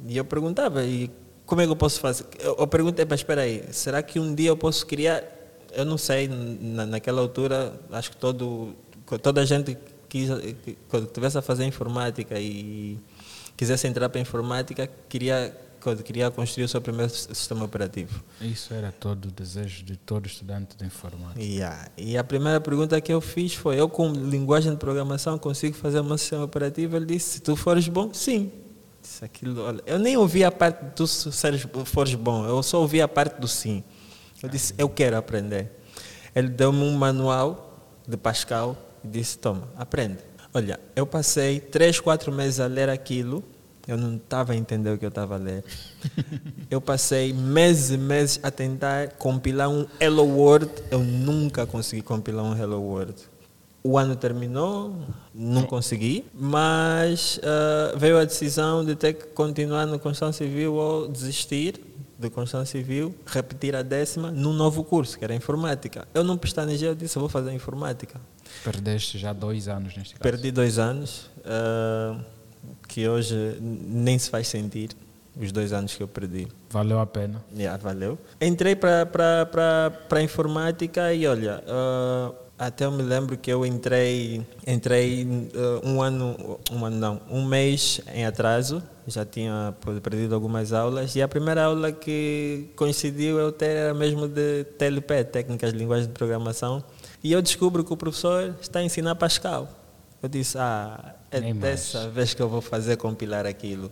E 0.06 0.16
eu 0.16 0.24
perguntava, 0.24 0.84
e 0.84 1.10
como 1.44 1.60
é 1.60 1.64
que 1.64 1.72
eu 1.72 1.76
posso 1.76 2.00
fazer? 2.00 2.24
Eu, 2.38 2.56
eu 2.58 2.66
perguntei, 2.66 3.04
mas 3.08 3.20
espera 3.20 3.42
aí, 3.42 3.64
será 3.72 4.02
que 4.02 4.18
um 4.18 4.34
dia 4.34 4.50
eu 4.50 4.56
posso 4.56 4.86
criar? 4.86 5.22
Eu 5.72 5.84
não 5.84 5.98
sei, 5.98 6.28
na, 6.28 6.86
naquela 6.86 7.20
altura, 7.20 7.72
acho 7.90 8.10
que 8.10 8.16
todo, 8.16 8.74
toda 9.20 9.40
a 9.40 9.44
gente 9.44 9.76
que, 10.08 10.28
quando 10.88 11.06
tivesse 11.06 11.38
a 11.38 11.42
fazer 11.42 11.64
informática 11.64 12.38
e 12.38 12.98
quisesse 13.62 13.86
entrar 13.86 14.08
para 14.08 14.18
a 14.18 14.22
informática, 14.22 14.90
queria, 15.08 15.56
queria 16.04 16.32
construir 16.32 16.64
o 16.64 16.68
seu 16.68 16.80
primeiro 16.80 17.12
sistema 17.12 17.64
operativo. 17.64 18.24
Isso 18.40 18.74
era 18.74 18.90
todo 18.90 19.26
o 19.26 19.30
desejo 19.30 19.84
de 19.84 19.96
todo 19.96 20.26
estudante 20.26 20.76
de 20.76 20.84
informática. 20.84 21.40
Yeah. 21.40 21.88
E 21.96 22.18
a 22.18 22.24
primeira 22.24 22.60
pergunta 22.60 23.00
que 23.00 23.12
eu 23.12 23.20
fiz 23.20 23.54
foi: 23.54 23.78
eu, 23.78 23.88
com 23.88 24.10
linguagem 24.10 24.72
de 24.72 24.78
programação, 24.78 25.38
consigo 25.38 25.76
fazer 25.76 26.00
um 26.00 26.18
sistema 26.18 26.42
operativo? 26.42 26.96
Ele 26.96 27.06
disse: 27.06 27.34
se 27.34 27.40
tu 27.40 27.54
fores 27.54 27.86
bom, 27.86 28.12
sim. 28.12 28.50
Disse 29.00 29.24
aquilo, 29.24 29.62
olha, 29.62 29.82
eu 29.86 29.98
nem 29.98 30.16
ouvi 30.16 30.42
a 30.44 30.50
parte 30.50 30.96
do 30.96 31.06
se 31.06 31.30
fores 31.84 32.14
bom, 32.14 32.44
eu 32.44 32.60
só 32.64 32.80
ouvi 32.80 33.00
a 33.00 33.06
parte 33.06 33.40
do 33.40 33.46
sim. 33.46 33.84
Eu 34.42 34.48
disse: 34.48 34.74
eu 34.76 34.88
quero 34.88 35.16
aprender. 35.16 35.70
Ele 36.34 36.48
deu-me 36.48 36.82
um 36.82 36.96
manual 36.96 37.78
de 38.08 38.16
Pascal 38.16 38.76
e 39.04 39.08
disse: 39.08 39.38
toma, 39.38 39.68
aprende. 39.76 40.18
Olha, 40.52 40.80
eu 40.96 41.06
passei 41.06 41.60
três, 41.60 42.00
quatro 42.00 42.32
meses 42.32 42.58
a 42.58 42.66
ler 42.66 42.88
aquilo. 42.88 43.51
Eu 43.86 43.96
não 43.96 44.16
estava 44.16 44.52
a 44.52 44.56
entender 44.56 44.90
o 44.90 44.98
que 44.98 45.04
eu 45.04 45.08
estava 45.08 45.34
a 45.34 45.38
ler. 45.38 45.64
Eu 46.70 46.80
passei 46.80 47.32
meses 47.32 47.90
e 47.90 47.98
meses 47.98 48.38
a 48.42 48.50
tentar 48.50 49.08
compilar 49.12 49.68
um 49.68 49.86
Hello 50.00 50.24
World. 50.24 50.70
Eu 50.90 51.00
nunca 51.00 51.66
consegui 51.66 52.00
compilar 52.00 52.44
um 52.44 52.56
Hello 52.56 52.80
World. 52.80 53.14
O 53.84 53.98
ano 53.98 54.14
terminou, 54.14 54.94
não 55.34 55.64
consegui, 55.64 56.24
mas 56.32 57.40
ah, 57.42 57.94
veio 57.96 58.16
a 58.16 58.24
decisão 58.24 58.84
de 58.84 58.94
ter 58.94 59.14
que 59.14 59.26
continuar 59.28 59.86
no 59.86 59.98
Construção 59.98 60.32
Civil 60.32 60.74
ou 60.74 61.08
desistir 61.08 61.80
de 62.16 62.30
Construção 62.30 62.64
Civil, 62.64 63.12
repetir 63.26 63.74
a 63.74 63.82
décima 63.82 64.30
num 64.30 64.52
novo 64.52 64.84
curso, 64.84 65.18
que 65.18 65.24
era 65.24 65.34
Informática. 65.34 66.06
Eu 66.14 66.22
não 66.22 66.38
pestanejei, 66.38 66.88
eu 66.88 66.94
disse, 66.94 67.16
eu 67.16 67.20
vou 67.20 67.28
fazer 67.28 67.52
Informática. 67.52 68.20
Perdeste 68.62 69.18
já 69.18 69.32
dois 69.32 69.66
anos 69.66 69.96
neste 69.96 70.14
caso. 70.14 70.22
Perdi 70.22 70.52
dois 70.52 70.78
anos, 70.78 71.28
ah, 71.44 72.16
que 72.88 73.08
hoje 73.08 73.56
nem 73.60 74.18
se 74.18 74.30
faz 74.30 74.48
sentir, 74.48 74.90
os 75.40 75.50
dois 75.50 75.72
anos 75.72 75.94
que 75.94 76.02
eu 76.02 76.08
perdi. 76.08 76.46
Valeu 76.70 76.98
a 77.00 77.06
pena. 77.06 77.42
Yeah, 77.54 77.82
valeu. 77.82 78.18
Entrei 78.40 78.76
para 78.76 79.08
a 80.10 80.22
informática 80.22 81.12
e 81.12 81.26
olha, 81.26 81.62
ah, 81.66 82.32
até 82.58 82.84
eu 82.84 82.92
me 82.92 83.02
lembro 83.02 83.36
que 83.36 83.50
eu 83.50 83.64
entrei, 83.64 84.46
entrei 84.66 85.26
ah, 85.54 85.86
um 85.86 86.02
ano, 86.02 86.58
um 86.70 86.84
ano 86.84 86.96
não, 86.96 87.20
um 87.30 87.44
mês 87.44 88.00
em 88.14 88.24
atraso, 88.26 88.82
já 89.06 89.24
tinha 89.24 89.74
perdido 90.02 90.34
algumas 90.34 90.72
aulas 90.72 91.16
e 91.16 91.22
a 91.22 91.28
primeira 91.28 91.64
aula 91.64 91.90
que 91.92 92.68
coincidiu 92.76 93.38
eu 93.38 93.50
ter 93.50 93.76
era 93.76 93.94
mesmo 93.94 94.28
de 94.28 94.64
TLP, 94.78 95.24
Técnicas 95.24 95.72
de 95.72 95.78
Linguagem 95.78 96.06
de 96.06 96.12
Programação, 96.12 96.84
e 97.24 97.32
eu 97.32 97.40
descubro 97.40 97.84
que 97.84 97.92
o 97.92 97.96
professor 97.96 98.54
está 98.60 98.80
a 98.80 98.84
ensinar 98.84 99.14
Pascal. 99.14 99.81
Eu 100.22 100.28
disse, 100.28 100.56
ah, 100.56 101.16
é 101.30 101.40
Nem 101.40 101.52
mais. 101.52 101.62
dessa 101.62 102.08
vez 102.08 102.32
que 102.32 102.40
eu 102.40 102.48
vou 102.48 102.60
fazer 102.60 102.96
compilar 102.96 103.44
aquilo. 103.44 103.90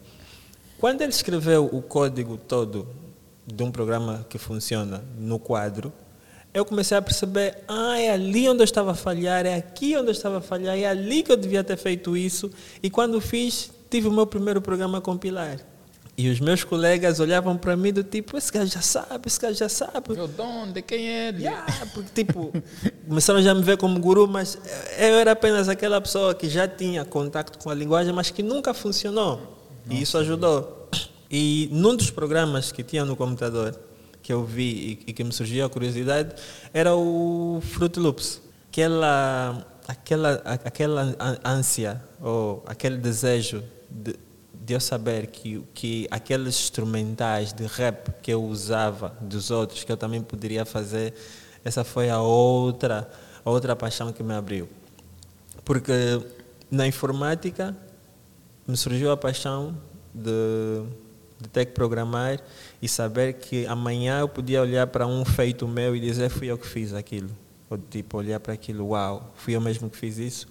Quando 0.79 1.03
ele 1.03 1.11
escreveu 1.11 1.67
o 1.67 1.83
código 1.83 2.37
todo 2.37 2.89
de 3.45 3.63
um 3.65 3.71
programa 3.71 4.25
que 4.29 4.39
funciona 4.39 5.03
no 5.19 5.39
quadro, 5.41 5.93
eu 6.55 6.65
comecei 6.65 6.97
a 6.97 7.03
perceber, 7.03 7.59
ah, 7.67 7.99
é 7.99 8.11
ali 8.11 8.49
onde 8.49 8.61
eu 8.61 8.65
estava 8.65 8.93
a 8.93 8.95
falhar, 8.95 9.45
é 9.45 9.57
aqui 9.57 9.97
onde 9.97 10.09
eu 10.09 10.13
estava 10.13 10.39
a 10.39 10.41
falhar, 10.41 10.79
é 10.79 10.87
ali 10.87 11.23
que 11.23 11.33
eu 11.33 11.37
devia 11.37 11.65
ter 11.65 11.77
feito 11.77 12.17
isso. 12.17 12.51
E 12.83 12.89
quando 12.89 13.21
fiz, 13.21 13.71
tive 13.91 14.09
o 14.09 14.13
meu 14.13 14.27
primeiro 14.27 14.61
programa 14.61 14.99
a 14.99 15.01
compilar. 15.01 15.59
E 16.21 16.29
os 16.29 16.39
meus 16.39 16.63
colegas 16.63 17.19
olhavam 17.19 17.57
para 17.57 17.75
mim 17.75 17.95
do 17.95 18.05
tipo, 18.05 18.37
esse 18.37 18.53
gajo 18.53 18.71
já 18.71 18.83
sabe, 18.83 19.23
esse 19.27 19.41
gajo 19.41 19.55
já 19.55 19.71
sabe. 19.71 20.13
Meu 20.15 20.29
dono, 20.29 20.71
de 20.71 20.83
quem 20.83 21.09
é 21.09 21.29
ele? 21.29 21.45
Yeah, 21.45 21.65
porque 21.95 22.11
tipo, 22.23 22.53
começaram 23.09 23.41
já 23.41 23.53
a 23.53 23.55
me 23.55 23.63
ver 23.63 23.79
como 23.79 23.99
guru, 23.99 24.29
mas 24.29 24.59
eu 24.99 25.15
era 25.15 25.33
apenas 25.33 25.67
aquela 25.67 25.99
pessoa 25.99 26.35
que 26.35 26.47
já 26.47 26.69
tinha 26.69 27.07
contato 27.07 27.59
com 27.59 27.71
a 27.71 27.75
linguagem, 27.75 28.13
mas 28.13 28.31
que 28.31 28.43
nunca 28.43 28.75
funcionou. 28.75 29.37
Nossa. 29.87 29.99
E 29.99 30.03
isso 30.03 30.19
ajudou. 30.19 30.91
E 31.31 31.71
num 31.73 31.97
dos 31.97 32.11
programas 32.11 32.71
que 32.71 32.83
tinha 32.83 33.03
no 33.03 33.17
computador, 33.17 33.75
que 34.23 34.31
eu 34.31 34.45
vi 34.45 35.01
e, 35.07 35.15
que 35.15 35.25
me 35.25 35.33
surgiu 35.33 35.65
a 35.65 35.71
curiosidade, 35.71 36.35
era 36.75 36.95
o 36.95 37.63
Fruit 37.63 37.99
Loops. 37.99 38.43
Aquela, 38.69 39.67
aquela, 39.89 40.33
aquela 40.45 41.17
ânsia, 41.43 42.05
ou 42.21 42.63
aquele 42.67 42.99
desejo 42.99 43.65
de 43.89 44.17
de 44.71 44.75
eu 44.75 44.81
saber 44.81 45.27
que, 45.27 45.65
que 45.75 46.07
aqueles 46.13 46.55
instrumentais 46.55 47.53
de 47.53 47.67
rap 47.67 48.13
que 48.23 48.33
eu 48.33 48.41
usava 48.41 49.13
dos 49.21 49.51
outros, 49.51 49.83
que 49.83 49.91
eu 49.91 49.97
também 49.97 50.23
poderia 50.23 50.65
fazer, 50.65 51.13
essa 51.65 51.83
foi 51.83 52.09
a 52.09 52.21
outra, 52.21 53.11
a 53.45 53.51
outra 53.51 53.75
paixão 53.75 54.13
que 54.13 54.23
me 54.23 54.33
abriu. 54.33 54.69
Porque 55.65 55.93
na 56.71 56.87
informática 56.87 57.77
me 58.65 58.77
surgiu 58.77 59.11
a 59.11 59.17
paixão 59.17 59.77
de, 60.15 60.85
de 61.41 61.49
ter 61.49 61.65
que 61.65 61.73
programar 61.73 62.39
e 62.81 62.89
saber 62.89 63.33
que 63.33 63.67
amanhã 63.67 64.21
eu 64.21 64.29
podia 64.29 64.63
olhar 64.63 64.87
para 64.87 65.05
um 65.05 65.25
feito 65.25 65.67
meu 65.67 65.97
e 65.97 66.01
dizer 66.01 66.31
fui 66.31 66.47
eu 66.47 66.57
que 66.57 66.67
fiz 66.69 66.95
aquilo. 66.95 67.31
Ou 67.69 67.77
tipo, 67.77 68.19
olhar 68.19 68.39
para 68.39 68.53
aquilo, 68.53 68.87
uau, 68.91 69.33
fui 69.35 69.57
eu 69.57 69.61
mesmo 69.61 69.91
que 69.91 69.97
fiz 69.97 70.17
isso. 70.17 70.47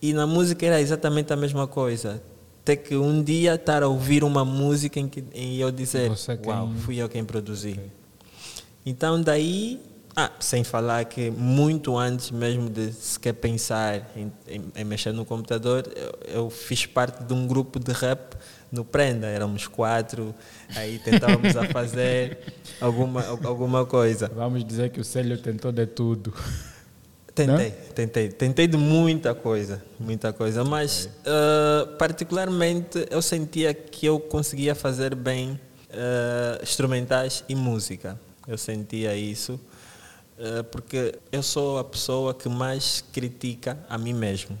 E 0.00 0.12
na 0.12 0.28
música 0.28 0.64
era 0.64 0.80
exatamente 0.80 1.32
a 1.32 1.36
mesma 1.36 1.66
coisa 1.66 2.22
ter 2.68 2.76
que 2.76 2.94
um 2.94 3.22
dia 3.22 3.54
estar 3.54 3.82
a 3.82 3.88
ouvir 3.88 4.22
uma 4.22 4.44
música 4.44 5.00
em 5.00 5.08
que 5.08 5.24
eu 5.58 5.70
dizer, 5.70 6.12
uau, 6.44 6.70
fui 6.80 6.98
eu 6.98 7.08
quem 7.08 7.24
produzi. 7.24 7.72
Okay. 7.72 7.90
Então 8.84 9.22
daí, 9.22 9.80
ah, 10.14 10.32
sem 10.38 10.62
falar 10.62 11.06
que 11.06 11.30
muito 11.30 11.96
antes 11.96 12.30
mesmo 12.30 12.68
de 12.68 12.92
sequer 12.92 13.32
pensar 13.32 14.10
em, 14.14 14.30
em, 14.46 14.64
em 14.76 14.84
mexer 14.84 15.12
no 15.12 15.24
computador, 15.24 15.90
eu, 15.96 16.42
eu, 16.42 16.50
fiz 16.50 16.84
parte 16.84 17.24
de 17.24 17.32
um 17.32 17.46
grupo 17.46 17.78
de 17.78 17.92
rap 17.92 18.36
no 18.70 18.84
Prenda, 18.84 19.28
éramos 19.28 19.66
quatro, 19.66 20.34
aí 20.76 20.98
tentávamos 20.98 21.56
a 21.56 21.64
fazer 21.72 22.38
alguma, 22.78 23.24
alguma 23.44 23.86
coisa. 23.86 24.30
Vamos 24.34 24.62
dizer 24.62 24.90
que 24.90 25.00
o 25.00 25.04
Célio 25.04 25.38
tentou 25.38 25.72
de 25.72 25.86
tudo. 25.86 26.34
Tentei, 27.38 27.68
Não? 27.68 27.94
tentei. 27.94 28.28
Tentei 28.30 28.66
de 28.66 28.76
muita 28.76 29.32
coisa, 29.32 29.80
muita 29.98 30.32
coisa. 30.32 30.64
Mas, 30.64 31.06
uh, 31.06 31.96
particularmente, 31.96 33.06
eu 33.10 33.22
sentia 33.22 33.72
que 33.72 34.06
eu 34.06 34.18
conseguia 34.18 34.74
fazer 34.74 35.14
bem 35.14 35.52
uh, 35.52 36.62
instrumentais 36.62 37.44
e 37.48 37.54
música. 37.54 38.18
Eu 38.46 38.58
sentia 38.58 39.14
isso, 39.14 39.52
uh, 39.52 40.64
porque 40.64 41.14
eu 41.30 41.42
sou 41.42 41.78
a 41.78 41.84
pessoa 41.84 42.34
que 42.34 42.48
mais 42.48 43.04
critica 43.12 43.78
a 43.88 43.96
mim 43.96 44.14
mesmo. 44.14 44.58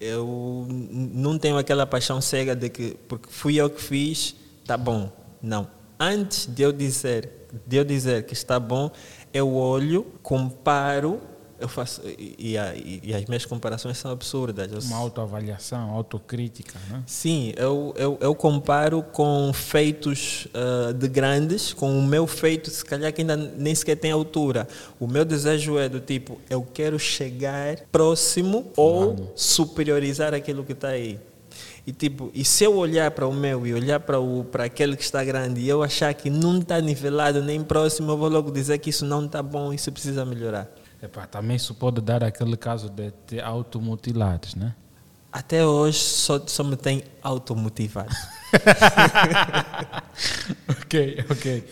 Eu 0.00 0.66
não 0.68 1.38
tenho 1.38 1.56
aquela 1.56 1.86
paixão 1.86 2.20
cega 2.20 2.56
de 2.56 2.68
que, 2.70 2.96
porque 3.06 3.28
fui 3.30 3.54
eu 3.54 3.70
que 3.70 3.80
fiz, 3.80 4.34
tá 4.66 4.76
bom. 4.76 5.12
Não. 5.40 5.68
Antes 5.98 6.46
de 6.46 6.62
eu 6.62 6.72
dizer, 6.72 7.30
de 7.64 7.76
eu 7.76 7.84
dizer 7.84 8.24
que 8.26 8.32
está 8.32 8.58
bom, 8.58 8.90
eu 9.32 9.54
olho, 9.54 10.04
comparo 10.22 11.20
eu 11.64 11.68
faço 11.68 12.02
e, 12.06 12.56
e, 12.56 13.00
e, 13.02 13.14
as 13.14 13.24
minhas 13.24 13.46
comparações 13.46 13.96
são 13.96 14.10
absurdas. 14.10 14.70
Eu, 14.70 14.80
Uma 14.80 14.98
autoavaliação, 14.98 15.90
autocrítica, 15.90 16.78
né? 16.90 17.02
Sim, 17.06 17.54
eu, 17.56 17.94
eu, 17.96 18.18
eu 18.20 18.34
comparo 18.34 19.02
com 19.02 19.50
feitos 19.54 20.46
uh, 20.46 20.92
de 20.92 21.08
grandes, 21.08 21.72
com 21.72 21.98
o 21.98 22.02
meu 22.02 22.26
feito, 22.26 22.70
se 22.70 22.84
calhar 22.84 23.10
que 23.12 23.22
ainda 23.22 23.34
nem 23.36 23.74
sequer 23.74 23.96
tem 23.96 24.10
altura. 24.10 24.68
O 25.00 25.06
meu 25.06 25.24
desejo 25.24 25.78
é 25.78 25.88
do 25.88 26.00
tipo, 26.00 26.38
eu 26.50 26.62
quero 26.62 26.98
chegar 26.98 27.78
próximo 27.90 28.70
ou 28.76 29.32
superiorizar 29.34 30.34
aquilo 30.34 30.64
que 30.64 30.72
está 30.72 30.88
aí. 30.88 31.18
E 31.86 31.92
tipo, 31.92 32.30
e 32.34 32.44
se 32.44 32.64
eu 32.64 32.76
olhar 32.76 33.10
para 33.10 33.26
o 33.26 33.32
meu 33.32 33.66
e 33.66 33.72
olhar 33.72 34.00
para 34.00 34.18
o 34.18 34.44
para 34.44 34.64
aquele 34.64 34.96
que 34.96 35.02
está 35.02 35.24
grande 35.24 35.60
e 35.60 35.68
eu 35.68 35.82
achar 35.82 36.12
que 36.12 36.28
não 36.28 36.58
está 36.58 36.80
nivelado 36.80 37.42
nem 37.42 37.62
próximo, 37.62 38.10
eu 38.10 38.18
vou 38.18 38.28
logo 38.28 38.50
dizer 38.50 38.78
que 38.78 38.90
isso 38.90 39.04
não 39.04 39.24
está 39.24 39.42
bom, 39.42 39.72
isso 39.72 39.90
precisa 39.90 40.24
melhorar. 40.24 40.83
Epá, 41.04 41.26
também 41.26 41.56
isso 41.56 41.74
pode 41.74 42.00
dar 42.00 42.24
aquele 42.24 42.56
caso 42.56 42.88
de 42.88 43.10
te 43.26 43.38
automutilares, 43.38 44.54
né? 44.54 44.74
Até 45.30 45.66
hoje 45.66 45.98
só, 45.98 46.40
só 46.46 46.64
me 46.64 46.76
tem 46.76 47.04
automotivado. 47.22 48.14
ok, 50.66 51.24
ok. 51.28 51.68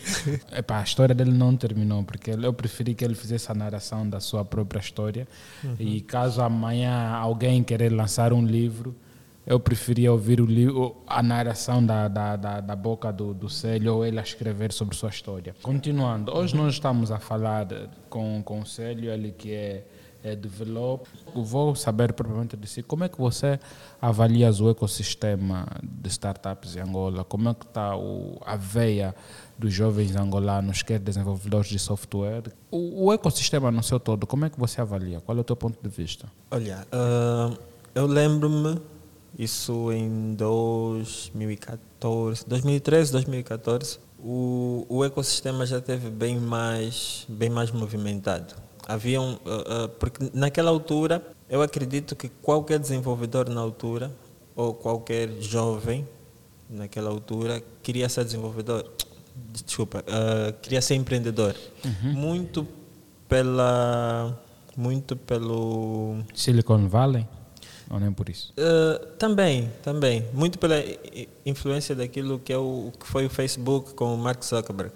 Epá, 0.51 0.81
a 0.81 0.83
história 0.83 1.15
dele 1.15 1.31
não 1.31 1.57
terminou, 1.57 2.03
porque 2.03 2.29
eu 2.29 2.53
preferi 2.53 2.93
que 2.93 3.03
ele 3.03 3.15
fizesse 3.15 3.51
a 3.51 3.55
narração 3.55 4.07
da 4.07 4.19
sua 4.19 4.45
própria 4.45 4.79
história. 4.79 5.27
Uhum. 5.63 5.77
E 5.79 6.01
caso 6.01 6.39
amanhã 6.41 7.13
alguém 7.13 7.63
querer 7.63 7.89
lançar 7.89 8.33
um 8.33 8.45
livro, 8.45 8.95
eu 9.45 9.59
preferia 9.59 10.11
ouvir 10.11 10.39
o 10.39 10.95
a 11.05 11.21
narração 11.21 11.85
da, 11.85 12.07
da, 12.07 12.35
da, 12.35 12.61
da, 12.61 12.75
boca 12.75 13.11
do, 13.11 13.33
do 13.33 13.49
Célio 13.49 13.95
ou 13.95 14.05
ele 14.05 14.19
a 14.19 14.23
escrever 14.23 14.71
sobre 14.71 14.95
sua 14.95 15.09
história. 15.09 15.53
Continuando, 15.61 16.35
hoje 16.35 16.55
nós 16.55 16.73
estamos 16.73 17.11
a 17.11 17.19
falar 17.19 17.67
com, 18.09 18.41
com 18.43 18.61
o 18.61 18.65
Célio, 18.65 19.11
ele 19.11 19.31
que 19.31 19.51
é, 19.51 19.85
é 20.23 20.35
develop. 20.35 21.07
Vou 21.35 21.75
saber 21.75 22.13
propriamente 22.13 22.55
de 22.55 22.67
si, 22.67 22.81
como 22.81 23.03
é 23.03 23.09
que 23.09 23.17
você 23.17 23.59
avalia 24.01 24.49
o 24.49 24.69
ecossistema 24.69 25.67
de 25.83 26.09
startups 26.09 26.77
em 26.77 26.79
Angola? 26.79 27.25
Como 27.25 27.49
é 27.49 27.53
que 27.53 27.65
está 27.65 27.97
o, 27.97 28.39
a 28.45 28.55
veia 28.55 29.13
dos 29.59 29.73
jovens 29.73 30.15
angolanos, 30.15 30.81
quer 30.83 30.99
desenvolvedores 30.99 31.67
de 31.67 31.79
software? 31.79 32.43
O, 32.71 33.07
o 33.07 33.13
ecossistema 33.13 33.69
no 33.71 33.83
seu 33.83 33.99
todo, 33.99 34.25
como 34.25 34.45
é 34.45 34.49
que 34.49 34.59
você 34.59 34.79
avalia? 34.79 35.19
Qual 35.19 35.37
é 35.37 35.41
o 35.41 35.43
teu 35.43 35.55
ponto 35.55 35.77
de 35.81 35.89
vista? 35.89 36.27
Olha, 36.49 36.87
uh, 36.93 37.57
eu 37.93 38.07
lembro-me 38.07 38.92
isso 39.37 39.91
em 39.91 40.33
2014, 40.35 42.45
2013, 42.47 43.11
2014, 43.11 43.99
o, 44.19 44.85
o 44.87 45.03
ecossistema 45.03 45.65
já 45.65 45.81
teve 45.81 46.09
bem 46.09 46.39
mais, 46.39 47.25
bem 47.27 47.49
mais 47.49 47.71
movimentado. 47.71 48.55
Haviam, 48.87 49.39
uh, 49.45 49.85
uh, 49.85 49.89
porque 49.99 50.29
naquela 50.33 50.69
altura, 50.69 51.21
eu 51.49 51.61
acredito 51.61 52.15
que 52.15 52.29
qualquer 52.29 52.79
desenvolvedor 52.79 53.49
na 53.49 53.61
altura, 53.61 54.11
ou 54.55 54.73
qualquer 54.73 55.29
jovem 55.41 56.07
naquela 56.69 57.09
altura, 57.09 57.63
queria 57.81 58.07
ser 58.07 58.25
desenvolvedor. 58.25 58.85
Desculpa, 59.51 59.99
uh, 59.99 60.53
queria 60.61 60.81
ser 60.81 60.95
empreendedor. 60.95 61.55
Uhum. 61.83 62.13
Muito 62.13 62.67
pela. 63.27 64.39
Muito 64.75 65.15
pelo. 65.15 66.17
Silicon 66.33 66.87
Valley? 66.87 67.27
Ou 67.93 67.99
nem 67.99 68.11
por 68.11 68.27
isso? 68.27 68.51
Uh, 68.57 69.05
também, 69.19 69.71
também. 69.83 70.25
Muito 70.33 70.57
pela 70.57 70.83
influência 71.45 71.93
daquilo 71.93 72.39
que, 72.39 72.51
é 72.51 72.57
o, 72.57 72.91
que 72.99 73.05
foi 73.05 73.27
o 73.27 73.29
Facebook 73.29 73.93
com 73.93 74.15
o 74.15 74.17
Mark 74.17 74.43
Zuckerberg. 74.43 74.91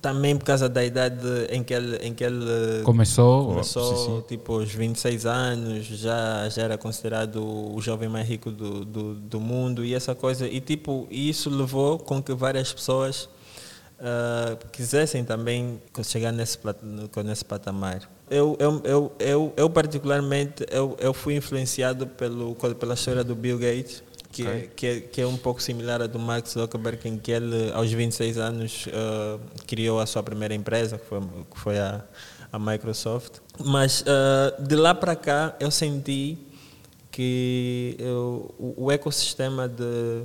Também 0.00 0.36
por 0.36 0.44
causa 0.44 0.68
da 0.68 0.84
idade 0.84 1.26
em 1.50 1.62
que 1.64 1.74
ele, 1.74 1.96
em 1.96 2.14
que 2.14 2.22
ele 2.22 2.82
começou, 2.84 3.48
começou 3.48 3.96
sim, 3.96 4.04
sim. 4.06 4.24
tipo 4.28 4.54
aos 4.54 4.72
26 4.72 5.26
anos, 5.26 5.84
já, 5.84 6.48
já 6.48 6.62
era 6.62 6.78
considerado 6.78 7.36
o 7.74 7.78
jovem 7.82 8.08
mais 8.08 8.26
rico 8.26 8.50
do, 8.50 8.84
do, 8.84 9.14
do 9.14 9.40
mundo 9.40 9.84
e 9.84 9.92
essa 9.92 10.14
coisa. 10.14 10.46
E 10.46 10.60
tipo, 10.60 11.08
isso 11.10 11.50
levou 11.50 11.98
com 11.98 12.22
que 12.22 12.32
várias 12.32 12.72
pessoas 12.72 13.28
uh, 14.00 14.68
quisessem 14.72 15.24
também 15.24 15.80
chegar 16.02 16.32
nesse, 16.32 16.58
nesse 17.24 17.44
patamar 17.44 18.08
eu, 18.30 18.56
eu, 18.60 18.80
eu, 18.84 19.12
eu, 19.18 19.52
eu 19.56 19.68
particularmente, 19.68 20.64
eu, 20.70 20.96
eu 21.00 21.12
fui 21.12 21.34
influenciado 21.34 22.06
pelo, 22.06 22.54
pela 22.54 22.94
história 22.94 23.24
do 23.24 23.34
Bill 23.34 23.58
Gates, 23.58 24.04
que, 24.30 24.42
okay. 24.42 24.70
que, 24.76 24.86
é, 24.86 25.00
que 25.00 25.20
é 25.20 25.26
um 25.26 25.36
pouco 25.36 25.60
similar 25.60 26.00
à 26.00 26.06
do 26.06 26.20
Mark 26.20 26.46
Zuckerberg, 26.46 27.08
em 27.08 27.18
que 27.18 27.32
ele, 27.32 27.72
aos 27.72 27.90
26 27.90 28.38
anos, 28.38 28.86
uh, 28.86 29.40
criou 29.66 29.98
a 29.98 30.06
sua 30.06 30.22
primeira 30.22 30.54
empresa, 30.54 30.96
que 30.96 31.06
foi, 31.06 31.20
que 31.20 31.58
foi 31.58 31.78
a, 31.80 32.04
a 32.52 32.58
Microsoft. 32.58 33.38
Mas 33.64 34.02
uh, 34.02 34.62
de 34.62 34.76
lá 34.76 34.94
para 34.94 35.16
cá, 35.16 35.56
eu 35.58 35.72
senti 35.72 36.38
que 37.10 37.96
eu, 37.98 38.54
o, 38.56 38.84
o 38.84 38.92
ecossistema 38.92 39.68
de, 39.68 40.22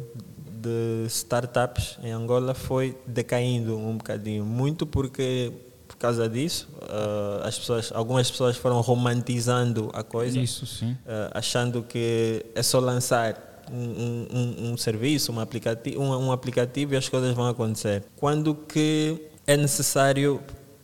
de 0.65 1.05
startups 1.07 1.97
em 2.03 2.11
Angola 2.11 2.53
foi 2.53 2.97
decaindo 3.05 3.77
um 3.77 3.97
bocadinho, 3.97 4.43
muito 4.43 4.85
porque 4.85 5.51
por 5.87 5.97
causa 5.97 6.27
disso. 6.27 6.67
Uh, 6.81 7.45
as 7.45 7.57
pessoas, 7.57 7.91
algumas 7.93 8.29
pessoas 8.29 8.57
foram 8.57 8.81
romantizando 8.81 9.89
a 9.93 10.03
coisa. 10.03 10.39
Isso. 10.39 10.65
Uh, 10.85 10.97
achando 11.33 11.83
que 11.83 12.45
é 12.55 12.63
só 12.63 12.79
lançar 12.79 13.63
um, 13.71 14.27
um, 14.31 14.71
um 14.71 14.77
serviço, 14.77 15.31
um 15.31 15.39
aplicativo, 15.39 16.01
um, 16.01 16.27
um 16.27 16.31
aplicativo 16.31 16.93
e 16.93 16.97
as 16.97 17.07
coisas 17.07 17.33
vão 17.33 17.47
acontecer. 17.47 18.03
Quando 18.15 18.55
que 18.55 19.21
é 19.47 19.55
necessário 19.55 20.41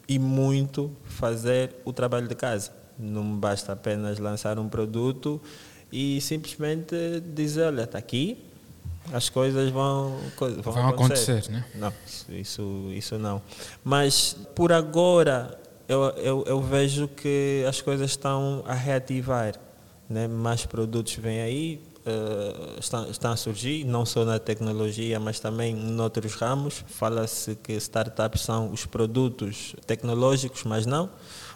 e 0.08 0.20
muito 0.20 0.92
fazer 1.04 1.76
o 1.86 1.94
trabalho 1.94 2.28
de 2.28 2.36
casa. 2.36 2.72
Não 2.98 3.38
basta 3.38 3.72
apenas 3.72 4.20
lançar 4.20 4.60
um 4.60 4.68
produto 4.68 5.42
e 5.92 6.20
simplesmente 6.22 6.96
dizer, 7.34 7.64
olha, 7.64 7.84
está 7.84 7.98
aqui, 7.98 8.38
as 9.12 9.30
coisas 9.30 9.70
vão, 9.72 10.18
vão, 10.38 10.62
vão 10.62 10.88
acontecer. 10.88 11.32
acontecer. 11.32 11.52
né? 11.52 11.66
Não, 11.76 11.94
isso, 12.30 12.92
isso 12.94 13.18
não. 13.18 13.42
Mas 13.84 14.36
por 14.56 14.72
agora 14.72 15.60
eu, 15.88 16.04
eu, 16.18 16.44
eu 16.48 16.62
vejo 16.62 17.08
que 17.08 17.66
as 17.68 17.82
coisas 17.82 18.12
estão 18.12 18.64
a 18.66 18.74
reativar. 18.74 19.56
Né? 20.10 20.28
Mais 20.28 20.66
produtos 20.66 21.16
vêm 21.16 21.42
aí, 21.42 21.84
uh, 22.06 22.80
estão, 22.80 23.10
estão 23.10 23.32
a 23.32 23.36
surgir, 23.36 23.84
não 23.84 24.06
só 24.06 24.24
na 24.24 24.40
tecnologia, 24.40 25.20
mas 25.20 25.40
também 25.40 25.76
em 25.76 26.00
outros 26.00 26.34
ramos. 26.36 26.84
Fala-se 26.88 27.56
que 27.56 27.74
startups 27.74 28.42
são 28.42 28.72
os 28.72 28.86
produtos 28.86 29.76
tecnológicos, 29.86 30.64
mas 30.64 30.86
não. 30.86 31.10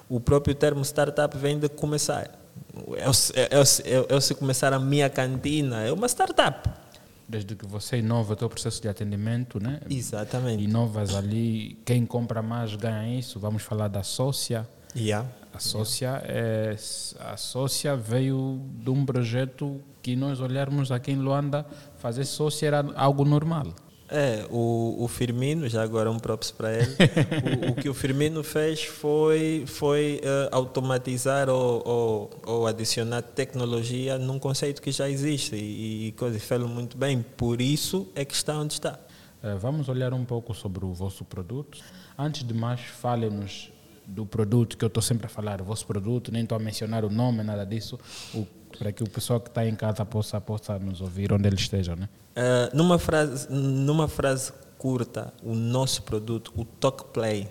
O 0.09 0.19
próprio 0.19 0.53
termo 0.53 0.83
startup 0.83 1.37
vem 1.37 1.57
de 1.57 1.69
começar. 1.69 2.29
Eu, 2.75 3.11
eu, 3.51 3.63
eu, 3.85 4.05
eu 4.09 4.21
se 4.21 4.35
começar 4.35 4.73
a 4.73 4.79
minha 4.79 5.09
cantina, 5.09 5.81
é 5.81 5.91
uma 5.91 6.07
startup 6.07 6.84
desde 7.27 7.55
que 7.55 7.65
você 7.65 7.97
inova 7.97 8.33
o 8.33 8.35
teu 8.35 8.49
processo 8.49 8.81
de 8.81 8.87
atendimento, 8.87 9.59
né? 9.61 9.79
Exatamente. 9.89 10.63
Inovas 10.63 11.15
ali, 11.15 11.77
quem 11.85 12.05
compra 12.05 12.41
mais 12.41 12.75
ganha 12.75 13.17
isso. 13.17 13.39
Vamos 13.39 13.63
falar 13.63 13.87
da 13.87 14.03
sócia. 14.03 14.67
Yeah. 14.95 15.27
A 15.53 15.59
sócia, 15.59 16.21
yeah. 16.25 16.27
é, 16.27 16.75
a 17.19 17.37
sócia 17.37 17.95
veio 17.95 18.61
de 18.83 18.89
um 18.89 19.05
projeto 19.05 19.81
que 20.01 20.15
nós 20.15 20.39
olharmos 20.39 20.91
aqui 20.91 21.11
em 21.11 21.17
Luanda, 21.17 21.65
fazer 21.97 22.25
sócia 22.25 22.67
era 22.67 22.85
algo 22.95 23.25
normal. 23.25 23.73
É, 24.07 24.45
o, 24.51 25.03
o 25.03 25.07
Firmino, 25.07 25.67
já 25.67 25.81
agora 25.81 26.11
um 26.11 26.19
props 26.19 26.51
para 26.51 26.71
ele, 26.73 26.95
o, 27.67 27.71
o, 27.71 27.75
que 27.75 27.89
o 27.89 27.93
Firmino 27.93 28.43
fez 28.43 28.83
foi, 28.83 29.63
foi 29.65 30.21
uh, 30.23 30.55
automatizar 30.55 31.49
ou, 31.49 31.81
ou, 31.83 32.29
ou, 32.45 32.67
adicionar 32.67 33.23
tecnologia 33.23 34.19
num 34.19 34.37
conceito 34.37 34.79
que 34.79 34.91
já 34.91 35.09
existe 35.09 35.55
e, 35.55 36.09
e 36.09 36.11
coisa, 36.11 36.37
fez 36.39 36.61
muito 36.61 36.95
bem, 36.95 37.25
por 37.35 37.59
isso 37.59 38.07
é 38.13 38.23
que 38.23 38.35
está 38.35 38.55
onde 38.55 38.73
está. 38.73 38.99
Uh, 39.43 39.57
vamos 39.57 39.89
olhar 39.89 40.13
um 40.13 40.23
pouco 40.23 40.53
sobre 40.53 40.85
o 40.85 40.93
vosso 40.93 41.25
produto. 41.25 41.79
Antes 42.15 42.43
de 42.43 42.53
mais, 42.53 42.81
fale-nos 42.81 43.71
do 44.05 44.23
produto 44.23 44.77
que 44.77 44.85
eu 44.85 44.87
estou 44.87 45.01
sempre 45.01 45.25
a 45.25 45.29
falar, 45.29 45.61
o 45.61 45.65
vosso 45.65 45.85
produto, 45.85 46.31
nem 46.31 46.43
estou 46.43 46.55
a 46.55 46.59
mencionar 46.59 47.03
o 47.03 47.09
nome, 47.09 47.41
nada 47.41 47.65
disso, 47.65 47.99
o 48.33 48.45
para 48.75 48.91
que 48.91 49.03
o 49.03 49.09
pessoal 49.09 49.39
que 49.39 49.49
está 49.49 49.65
em 49.65 49.75
casa 49.75 50.05
possa, 50.05 50.39
possa 50.39 50.77
nos 50.77 51.01
ouvir 51.01 51.33
onde 51.33 51.47
ele 51.47 51.55
esteja, 51.55 51.95
né? 51.95 52.09
Uh, 52.35 52.75
numa, 52.75 52.99
frase, 52.99 53.47
numa 53.49 54.07
frase 54.07 54.51
curta, 54.77 55.33
o 55.41 55.55
nosso 55.55 56.03
produto, 56.03 56.51
o 56.55 56.65
Talk 56.65 57.05
Play, 57.13 57.49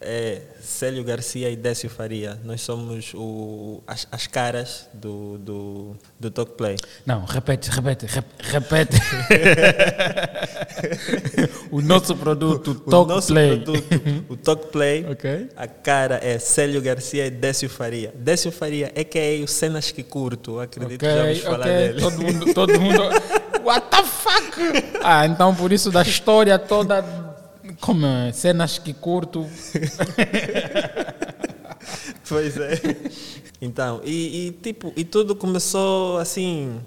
é 0.00 0.40
Célio 0.60 1.04
Garcia 1.04 1.50
e 1.50 1.56
Décio 1.56 1.88
Faria. 1.88 2.38
Nós 2.44 2.60
somos 2.60 3.12
o, 3.14 3.82
as, 3.86 4.06
as 4.10 4.26
caras 4.26 4.88
do, 4.92 5.38
do, 5.38 5.96
do 6.18 6.30
Talk 6.30 6.52
Play. 6.52 6.76
Não, 7.04 7.24
repete, 7.24 7.70
repete, 7.70 8.06
repete. 8.38 8.96
o 11.70 11.80
nosso 11.80 12.16
produto, 12.16 12.72
o 12.72 12.74
Talk 12.74 13.10
o 13.10 13.14
nosso 13.14 13.28
Play. 13.28 13.60
Produto, 13.60 13.84
o 14.28 14.36
Talk 14.36 14.66
Play, 14.68 15.06
okay. 15.10 15.48
a 15.56 15.66
cara 15.66 16.20
é 16.22 16.38
Célio 16.38 16.82
Garcia 16.82 17.26
e 17.26 17.30
Décio 17.30 17.68
Faria. 17.68 18.12
Décio 18.16 18.52
Faria 18.52 18.92
é 18.94 19.04
que 19.04 19.18
é 19.18 19.40
o 19.42 19.48
Cenas 19.48 19.90
que 19.90 20.02
curto, 20.02 20.60
acredito 20.60 21.04
okay, 21.04 21.08
que 21.08 21.14
já 21.14 21.22
vamos 21.22 21.38
okay. 21.38 21.50
falar 21.50 21.66
dele. 21.66 22.00
Todo 22.00 22.22
mundo, 22.22 22.54
todo 22.54 22.80
mundo, 22.80 23.02
what 23.64 23.86
the 23.90 24.02
fuck? 24.02 24.56
Ah, 25.02 25.26
então 25.26 25.54
por 25.54 25.72
isso 25.72 25.90
da 25.90 26.02
história 26.02 26.58
toda 26.58 27.25
como 27.80 28.06
é? 28.06 28.32
cenas 28.32 28.78
que 28.78 28.92
curto. 28.92 29.46
pois 32.28 32.56
é. 32.56 32.80
Então, 33.60 34.00
e, 34.04 34.48
e, 34.48 34.52
tipo, 34.52 34.92
e 34.96 35.04
tudo 35.04 35.34
começou 35.34 36.18
assim. 36.18 36.80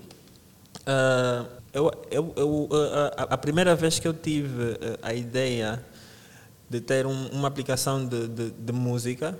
Uh, 0.81 1.45
eu, 1.73 1.91
eu, 2.09 2.33
eu, 2.35 2.69
a, 3.15 3.33
a, 3.33 3.37
primeira 3.37 3.75
vez 3.75 3.99
que 3.99 4.07
eu 4.07 4.13
tive 4.13 4.77
a 5.03 5.13
ideia 5.13 5.83
de 6.69 6.81
ter 6.81 7.05
um, 7.05 7.27
uma 7.27 7.47
aplicação 7.47 8.05
de, 8.05 8.27
de, 8.27 8.49
de, 8.51 8.73
música, 8.73 9.37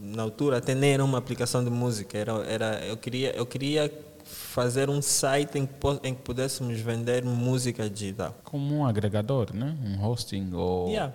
na 0.00 0.22
altura 0.22 0.58
até 0.58 0.74
nem 0.74 0.94
era 0.94 1.04
uma 1.04 1.18
aplicação 1.18 1.62
de 1.62 1.70
música, 1.70 2.18
era, 2.18 2.32
era, 2.44 2.86
eu, 2.86 2.96
queria, 2.96 3.34
eu 3.36 3.46
queria 3.46 3.92
fazer 4.24 4.90
um 4.90 5.00
site 5.00 5.58
em 5.58 5.66
que, 5.66 5.74
em 6.02 6.14
que 6.14 6.22
pudéssemos 6.22 6.78
vender 6.80 7.24
música 7.24 7.88
digital. 7.88 8.36
Como 8.44 8.76
um 8.76 8.86
agregador, 8.86 9.54
né? 9.54 9.76
Um 9.84 10.04
hosting 10.04 10.52
ou... 10.52 10.88
Yeah. 10.88 11.14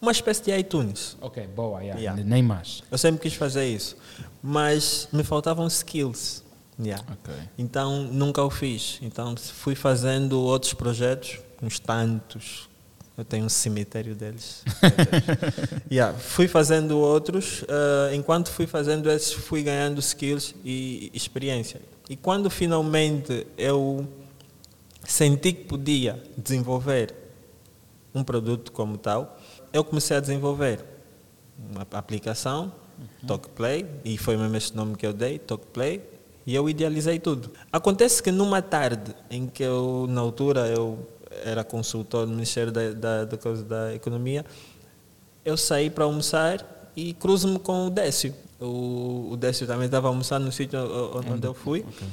Uma 0.00 0.12
espécie 0.12 0.42
de 0.44 0.56
iTunes. 0.56 1.16
Ok, 1.20 1.46
boa, 1.48 1.80
yeah. 1.80 2.00
Yeah. 2.00 2.24
nem 2.24 2.42
mais. 2.42 2.82
Eu 2.90 2.96
sempre 2.96 3.20
quis 3.20 3.34
fazer 3.34 3.66
isso, 3.66 3.96
mas 4.42 5.08
me 5.12 5.22
faltavam 5.22 5.66
skills. 5.66 6.42
Yeah. 6.78 7.04
Okay. 7.12 7.48
Então 7.58 8.04
nunca 8.04 8.42
o 8.42 8.48
fiz. 8.48 8.98
Então 9.02 9.36
fui 9.36 9.74
fazendo 9.74 10.40
outros 10.40 10.72
projetos, 10.72 11.38
uns 11.62 11.78
tantos. 11.78 12.69
Eu 13.20 13.24
tenho 13.26 13.44
um 13.44 13.50
cemitério 13.50 14.14
deles. 14.14 14.64
yeah. 15.92 16.18
Fui 16.18 16.48
fazendo 16.48 16.98
outros. 16.98 17.60
Uh, 17.64 18.14
enquanto 18.14 18.50
fui 18.50 18.66
fazendo 18.66 19.10
esses, 19.10 19.34
fui 19.34 19.62
ganhando 19.62 19.98
skills 19.98 20.54
e 20.64 21.10
experiência. 21.12 21.82
E 22.08 22.16
quando 22.16 22.48
finalmente 22.48 23.46
eu 23.58 24.08
senti 25.04 25.52
que 25.52 25.64
podia 25.64 26.22
desenvolver 26.34 27.14
um 28.14 28.24
produto 28.24 28.72
como 28.72 28.96
tal, 28.96 29.38
eu 29.70 29.84
comecei 29.84 30.16
a 30.16 30.20
desenvolver 30.20 30.82
uma 31.70 31.86
aplicação, 31.92 32.72
uhum. 32.98 33.26
TalkPlay, 33.28 33.86
e 34.02 34.16
foi 34.16 34.38
mesmo 34.38 34.56
esse 34.56 34.74
nome 34.74 34.96
que 34.96 35.06
eu 35.06 35.12
dei, 35.12 35.38
TalkPlay, 35.38 36.00
e 36.46 36.54
eu 36.54 36.70
idealizei 36.70 37.18
tudo. 37.18 37.50
Acontece 37.70 38.22
que 38.22 38.32
numa 38.32 38.62
tarde 38.62 39.14
em 39.30 39.46
que 39.46 39.62
eu, 39.62 40.06
na 40.08 40.22
altura, 40.22 40.68
eu 40.68 41.06
era 41.44 41.62
consultor 41.64 42.26
do 42.26 42.32
Ministério 42.32 42.72
da, 42.72 42.90
da, 42.92 43.24
da, 43.24 43.36
da 43.66 43.94
Economia, 43.94 44.44
eu 45.44 45.56
saí 45.56 45.88
para 45.88 46.04
almoçar 46.04 46.90
e 46.94 47.14
cruzo-me 47.14 47.58
com 47.58 47.86
o 47.86 47.90
Décio. 47.90 48.34
O, 48.60 49.30
o 49.32 49.36
Décio 49.36 49.66
também 49.66 49.86
estava 49.86 50.08
almoçando 50.08 50.44
no 50.44 50.52
sítio 50.52 50.78
onde 51.30 51.46
eu 51.46 51.54
fui. 51.54 51.80
Okay. 51.80 52.08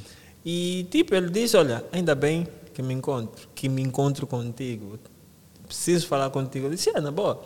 E 0.46 0.88
tipo, 0.90 1.14
ele 1.14 1.30
disse, 1.30 1.58
olha, 1.58 1.84
ainda 1.92 2.16
bem 2.16 2.48
que 2.74 2.82
me 2.82 2.94
encontro, 2.94 3.50
que 3.54 3.68
me 3.68 3.82
encontro 3.82 4.26
contigo. 4.26 4.98
Preciso 5.66 6.08
falar 6.08 6.30
contigo. 6.30 6.68
Eu 6.68 6.70
disse, 6.70 6.90
é, 6.90 7.02
na 7.02 7.12
boa. 7.12 7.44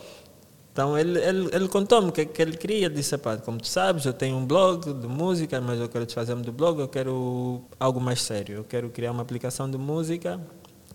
Então 0.71 0.97
ele, 0.97 1.19
ele, 1.19 1.49
ele 1.51 1.67
contou-me 1.67 2.11
que, 2.11 2.25
que 2.25 2.41
ele 2.41 2.55
queria, 2.55 2.89
disse, 2.89 3.17
pá, 3.17 3.35
como 3.37 3.57
tu 3.57 3.67
sabes, 3.67 4.05
eu 4.05 4.13
tenho 4.13 4.37
um 4.37 4.45
blog 4.45 4.93
de 4.93 5.07
música, 5.07 5.59
mas 5.59 5.79
eu 5.79 5.89
quero 5.89 6.05
desfazer 6.05 6.35
do 6.35 6.51
blog, 6.51 6.79
eu 6.79 6.87
quero 6.87 7.61
algo 7.79 7.99
mais 7.99 8.21
sério. 8.21 8.57
Eu 8.57 8.63
quero 8.63 8.89
criar 8.89 9.11
uma 9.11 9.21
aplicação 9.21 9.69
de 9.69 9.77
música, 9.77 10.39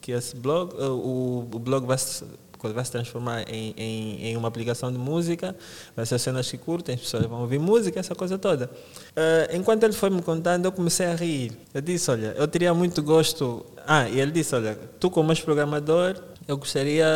que 0.07 0.13
esse 0.13 0.37
blog, 0.37 0.73
o, 0.81 1.49
o 1.53 1.59
blog 1.59 1.85
vai 1.85 1.99
vai 2.73 2.85
se 2.85 2.91
transformar 2.91 3.43
em, 3.49 3.75
em, 3.77 4.27
em, 4.27 4.37
uma 4.37 4.49
aplicação 4.49 4.91
de 4.91 4.99
música, 4.99 5.55
vai 5.95 6.05
ser 6.05 6.19
cenas 6.19 6.51
que 6.51 6.59
curtem, 6.59 6.97
as 6.97 7.01
pessoas 7.01 7.25
vão 7.27 7.43
ouvir 7.43 7.61
música, 7.61 8.01
essa 8.01 8.13
coisa 8.13 8.37
toda. 8.39 8.67
Uh, 8.67 9.57
enquanto 9.57 9.85
ele 9.85 9.93
foi 9.93 10.11
me 10.11 10.21
contando, 10.21 10.65
eu 10.65 10.73
comecei 10.73 11.07
a 11.07 11.15
rir. 11.15 11.53
Eu 11.73 11.81
disse, 11.81 12.11
olha, 12.11 12.35
eu 12.37 12.49
teria 12.49 12.75
muito 12.75 13.03
gosto... 13.03 13.65
Ah, 13.87 14.09
e 14.09 14.19
ele 14.19 14.33
disse, 14.33 14.53
olha, 14.55 14.77
tu 14.99 15.09
como 15.11 15.31
és 15.31 15.41
programador, 15.41 16.17
eu 16.49 16.57
gostaria 16.57 17.07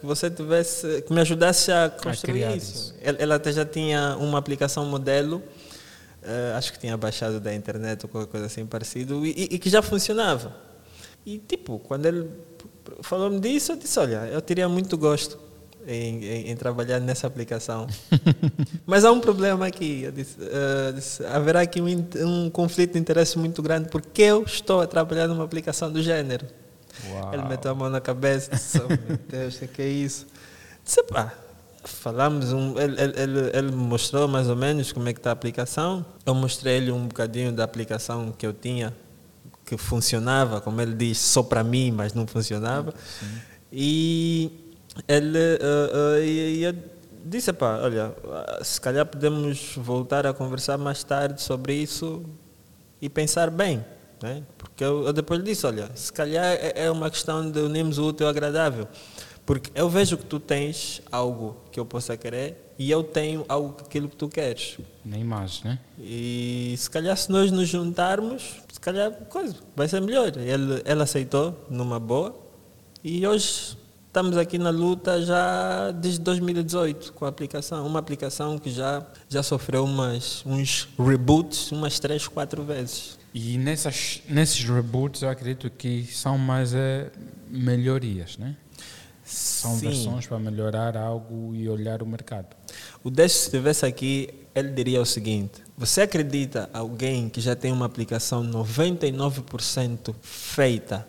que 0.00 0.04
você 0.04 0.28
tivesse, 0.28 1.02
que 1.02 1.12
me 1.12 1.20
ajudasse 1.20 1.70
a 1.70 1.88
construir 1.88 2.44
a 2.44 2.56
isso. 2.56 2.72
isso. 2.72 2.94
Ele, 3.00 3.32
até 3.32 3.52
já 3.52 3.64
tinha 3.64 4.16
uma 4.18 4.38
aplicação 4.38 4.84
modelo, 4.86 5.36
uh, 5.36 6.56
acho 6.56 6.72
que 6.72 6.80
tinha 6.80 6.96
baixado 6.96 7.38
da 7.38 7.54
internet 7.54 8.02
ou 8.04 8.08
qualquer 8.08 8.30
coisa 8.30 8.46
assim 8.46 8.66
parecido, 8.66 9.24
e, 9.24 9.48
e 9.52 9.58
que 9.58 9.70
já 9.70 9.82
funcionava. 9.82 10.65
E 11.26 11.38
tipo, 11.38 11.80
quando 11.80 12.06
ele 12.06 12.30
falou-me 13.02 13.40
disso, 13.40 13.72
eu 13.72 13.76
disse, 13.76 13.98
olha, 13.98 14.28
eu 14.28 14.40
teria 14.40 14.68
muito 14.68 14.96
gosto 14.96 15.36
em, 15.84 16.24
em, 16.24 16.50
em 16.50 16.56
trabalhar 16.56 17.00
nessa 17.00 17.26
aplicação. 17.26 17.88
Mas 18.86 19.04
há 19.04 19.10
um 19.10 19.20
problema 19.20 19.66
aqui. 19.66 20.02
Eu 20.04 20.12
disse, 20.12 20.36
uh, 20.40 20.92
disse, 20.92 21.26
haverá 21.26 21.62
aqui 21.62 21.80
um, 21.80 22.06
um, 22.24 22.48
conflito 22.48 22.92
de 22.92 23.00
interesse 23.00 23.36
muito 23.38 23.60
grande 23.60 23.88
porque 23.88 24.22
eu 24.22 24.44
estou 24.44 24.80
a 24.80 24.86
trabalhar 24.86 25.26
numa 25.26 25.42
aplicação 25.42 25.90
do 25.90 26.00
gênero. 26.00 26.46
Uau. 27.10 27.34
Ele 27.34 27.42
meteu 27.42 27.72
a 27.72 27.74
mão 27.74 27.90
na 27.90 28.00
cabeça 28.00 28.50
e 28.52 28.54
disse, 28.54 28.78
oh, 28.78 28.88
meu 28.88 29.18
Deus, 29.28 29.60
o 29.60 29.66
que 29.66 29.82
é 29.82 29.88
isso? 29.88 30.26
Disse, 30.84 31.02
pá, 31.02 31.32
falamos, 31.82 32.52
um, 32.52 32.78
ele, 32.78 33.00
ele, 33.00 33.50
ele 33.52 33.72
mostrou 33.72 34.28
mais 34.28 34.48
ou 34.48 34.54
menos 34.54 34.92
como 34.92 35.08
é 35.08 35.12
que 35.12 35.18
está 35.18 35.30
a 35.30 35.32
aplicação. 35.32 36.06
Eu 36.24 36.36
mostrei-lhe 36.36 36.92
um 36.92 37.08
bocadinho 37.08 37.52
da 37.52 37.64
aplicação 37.64 38.32
que 38.32 38.46
eu 38.46 38.52
tinha 38.52 38.94
que 39.66 39.76
funcionava, 39.76 40.60
como 40.60 40.80
ele 40.80 40.94
diz, 40.94 41.18
só 41.18 41.42
para 41.42 41.64
mim, 41.64 41.90
mas 41.90 42.14
não 42.14 42.26
funcionava. 42.26 42.92
Sim. 42.92 43.26
E 43.72 44.52
ele 45.08 45.38
uh, 45.38 46.16
uh, 46.16 46.22
e, 46.22 46.64
e 46.64 46.74
disse, 47.24 47.52
pá, 47.52 47.80
olha, 47.82 48.14
se 48.62 48.80
calhar 48.80 49.04
podemos 49.04 49.74
voltar 49.76 50.24
a 50.24 50.32
conversar 50.32 50.78
mais 50.78 51.02
tarde 51.02 51.42
sobre 51.42 51.74
isso 51.74 52.24
e 53.02 53.08
pensar 53.08 53.50
bem. 53.50 53.84
Né? 54.22 54.44
Porque 54.56 54.84
eu, 54.84 55.04
eu 55.04 55.12
depois 55.12 55.42
disse, 55.42 55.66
olha, 55.66 55.90
se 55.96 56.12
calhar 56.12 56.44
é, 56.44 56.84
é 56.84 56.90
uma 56.90 57.10
questão 57.10 57.50
de 57.50 57.58
unirmos 57.58 57.98
o 57.98 58.06
útil 58.06 58.26
ao 58.26 58.30
agradável. 58.30 58.86
Porque 59.44 59.70
eu 59.74 59.90
vejo 59.90 60.16
que 60.16 60.24
tu 60.24 60.38
tens 60.38 61.02
algo 61.10 61.56
que 61.72 61.78
eu 61.78 61.84
possa 61.84 62.16
querer 62.16 62.65
e 62.78 62.90
eu 62.90 63.02
tenho 63.02 63.44
algo 63.48 63.76
aquilo 63.80 64.08
que 64.08 64.16
tu 64.16 64.28
queres. 64.28 64.78
Nem 65.04 65.24
mais, 65.24 65.62
né? 65.62 65.78
E 65.98 66.74
se 66.76 66.90
calhar 66.90 67.16
se 67.16 67.30
nós 67.30 67.50
nos 67.50 67.68
juntarmos, 67.68 68.56
se 68.70 68.80
calhar 68.80 69.10
coisa, 69.28 69.56
vai 69.74 69.88
ser 69.88 70.00
melhor. 70.00 70.36
Ele, 70.36 70.82
ele 70.84 71.02
aceitou 71.02 71.66
numa 71.70 71.98
boa 71.98 72.36
e 73.02 73.26
hoje 73.26 73.76
estamos 74.06 74.36
aqui 74.36 74.58
na 74.58 74.70
luta 74.70 75.20
já 75.22 75.90
desde 75.90 76.20
2018 76.20 77.12
com 77.12 77.24
a 77.24 77.28
aplicação. 77.28 77.86
Uma 77.86 77.98
aplicação 77.98 78.58
que 78.58 78.70
já, 78.70 79.06
já 79.28 79.42
sofreu 79.42 79.84
umas, 79.84 80.42
uns 80.46 80.88
reboots 80.98 81.70
umas 81.72 81.98
três, 81.98 82.26
quatro 82.26 82.62
vezes. 82.62 83.18
E 83.34 83.58
nessas, 83.58 84.22
nesses 84.28 84.64
reboots 84.64 85.22
eu 85.22 85.28
acredito 85.28 85.68
que 85.70 86.04
são 86.06 86.38
mais 86.38 86.72
é, 86.72 87.10
melhorias, 87.50 88.38
né? 88.38 88.56
São 89.26 89.76
Sim. 89.76 89.88
versões 89.88 90.26
para 90.26 90.38
melhorar 90.38 90.96
algo 90.96 91.52
e 91.52 91.68
olhar 91.68 92.00
o 92.00 92.06
mercado. 92.06 92.56
O 93.02 93.10
Décio, 93.10 93.40
se 93.40 93.44
estivesse 93.46 93.84
aqui, 93.84 94.28
ele 94.54 94.68
diria 94.70 95.02
o 95.02 95.04
seguinte: 95.04 95.62
Você 95.76 96.02
acredita 96.02 96.70
alguém 96.72 97.28
que 97.28 97.40
já 97.40 97.56
tem 97.56 97.72
uma 97.72 97.86
aplicação 97.86 98.44
99% 98.44 100.14
feita 100.22 101.06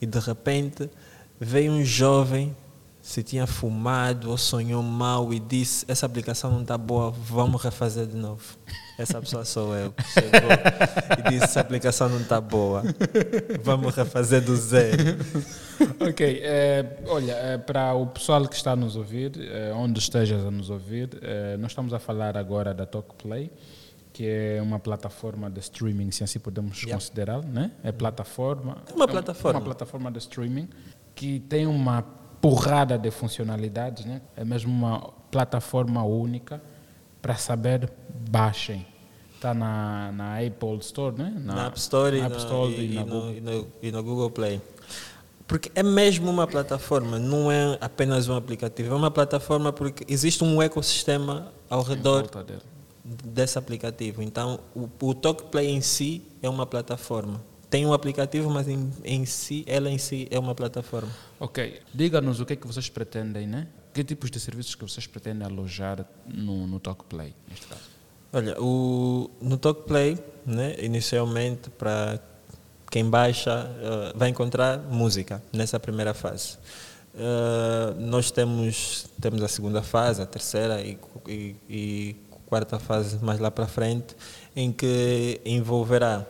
e 0.00 0.06
de 0.06 0.18
repente 0.20 0.88
veio 1.40 1.72
um 1.72 1.84
jovem, 1.84 2.56
se 3.06 3.22
tinha 3.22 3.46
fumado 3.46 4.30
ou 4.30 4.36
sonhou 4.36 4.82
mal 4.82 5.32
e 5.32 5.38
disse: 5.38 5.84
Essa 5.86 6.06
aplicação 6.06 6.50
não 6.50 6.62
está 6.62 6.76
boa, 6.76 7.12
vamos 7.12 7.62
refazer 7.62 8.04
de 8.04 8.16
novo. 8.16 8.42
Essa 8.98 9.20
pessoa 9.20 9.44
sou 9.44 9.76
eu. 9.76 9.92
que 9.92 10.02
Chegou 10.02 10.50
e 11.20 11.30
disse: 11.30 11.44
Essa 11.44 11.60
aplicação 11.60 12.08
não 12.08 12.20
está 12.20 12.40
boa, 12.40 12.82
vamos 13.62 13.94
refazer 13.94 14.42
do 14.42 14.56
zero. 14.56 15.18
ok, 16.02 16.40
eh, 16.42 16.98
olha, 17.06 17.32
eh, 17.34 17.58
para 17.58 17.94
o 17.94 18.08
pessoal 18.08 18.44
que 18.48 18.56
está 18.56 18.72
a 18.72 18.76
nos 18.76 18.96
ouvir, 18.96 19.38
eh, 19.38 19.72
onde 19.72 20.00
estejas 20.00 20.44
a 20.44 20.50
nos 20.50 20.68
ouvir, 20.68 21.10
nós 21.60 21.70
estamos 21.70 21.94
a 21.94 22.00
falar 22.00 22.36
agora 22.36 22.74
da 22.74 22.86
TalkPlay, 22.86 23.52
que 24.12 24.26
é 24.26 24.60
uma 24.60 24.80
plataforma 24.80 25.48
de 25.48 25.60
streaming, 25.60 26.10
se 26.10 26.24
assim 26.24 26.40
podemos 26.40 26.78
Yeah. 26.78 26.94
considerar, 26.94 27.44
né? 27.44 27.70
É 27.84 27.92
plataforma. 27.92 28.78
É 28.90 28.92
uma 28.92 29.04
é 29.04 29.08
plataforma. 29.08 29.60
uma 29.60 29.64
plataforma 29.64 30.10
de 30.10 30.18
streaming 30.18 30.68
que 31.16 31.40
tem 31.40 31.66
uma 31.66 32.02
porrada 32.40 32.98
de 32.98 33.10
funcionalidades, 33.10 34.04
né? 34.04 34.20
É 34.36 34.44
mesmo 34.44 34.70
uma 34.72 35.10
plataforma 35.30 36.02
única 36.04 36.62
para 37.20 37.34
saber 37.36 37.90
baixem. 38.30 38.86
Está 39.34 39.52
na, 39.52 40.12
na 40.12 40.38
Apple 40.38 40.78
Store, 40.78 41.14
né? 41.16 41.32
na 41.36 41.66
App 41.66 41.78
Store, 41.78 42.16
na 42.18 42.22
e, 42.22 42.26
App 42.26 42.34
no- 42.34 42.38
Store 42.40 42.74
e- 42.84 42.94
na 42.94 43.04
no, 43.04 43.32
e 43.34 43.40
no- 43.40 43.66
e 43.82 43.92
no 43.92 44.02
Google 44.02 44.30
Play. 44.30 44.60
Porque 45.46 45.70
é 45.74 45.82
mesmo 45.82 46.28
uma 46.30 46.46
plataforma, 46.46 47.18
não 47.18 47.52
é 47.52 47.78
apenas 47.80 48.28
um 48.28 48.34
aplicativo. 48.34 48.92
É 48.92 48.96
uma 48.96 49.10
plataforma 49.10 49.72
porque 49.72 50.04
existe 50.12 50.42
um 50.42 50.60
ecossistema 50.60 51.52
ao 51.70 51.82
redor 51.82 52.28
desse 53.04 53.56
aplicativo. 53.58 54.22
Então, 54.22 54.58
o, 54.74 54.88
o 55.00 55.14
TalkPlay 55.14 55.68
em 55.70 55.80
si 55.80 56.22
é 56.42 56.48
uma 56.48 56.66
plataforma. 56.66 57.40
Tem 57.76 57.84
um 57.84 57.92
aplicativo, 57.92 58.48
mas 58.48 58.66
em, 58.68 58.90
em 59.04 59.26
si, 59.26 59.62
ela 59.66 59.90
em 59.90 59.98
si 59.98 60.26
é 60.30 60.38
uma 60.38 60.54
plataforma. 60.54 61.10
Ok, 61.38 61.82
diga-nos 61.92 62.40
o 62.40 62.46
que 62.46 62.54
é 62.54 62.56
que 62.56 62.66
vocês 62.66 62.88
pretendem, 62.88 63.46
né? 63.46 63.68
Que 63.92 64.02
tipos 64.02 64.30
de 64.30 64.40
serviços 64.40 64.74
que 64.74 64.82
vocês 64.82 65.06
pretendem 65.06 65.46
alojar 65.46 66.06
no, 66.26 66.66
no 66.66 66.80
TalkPlay, 66.80 67.34
neste 67.46 67.66
caso? 67.66 67.82
Olha, 68.32 68.58
o, 68.58 69.30
no 69.42 69.58
TalkPlay, 69.58 70.16
né, 70.46 70.74
inicialmente, 70.82 71.68
para 71.68 72.18
quem 72.90 73.10
baixa, 73.10 73.70
eh, 73.78 74.12
vai 74.16 74.30
encontrar 74.30 74.78
música 74.78 75.42
nessa 75.52 75.78
primeira 75.78 76.14
fase. 76.14 76.56
Eh, 77.14 77.94
nós 77.98 78.30
temos, 78.30 79.06
temos 79.20 79.42
a 79.42 79.48
segunda 79.48 79.82
fase, 79.82 80.22
a 80.22 80.26
terceira 80.26 80.80
e, 80.80 80.96
e, 81.28 81.56
e 81.68 82.16
quarta 82.46 82.78
fase 82.78 83.22
mais 83.22 83.38
lá 83.38 83.50
para 83.50 83.66
frente, 83.66 84.16
em 84.56 84.72
que 84.72 85.42
envolverá 85.44 86.24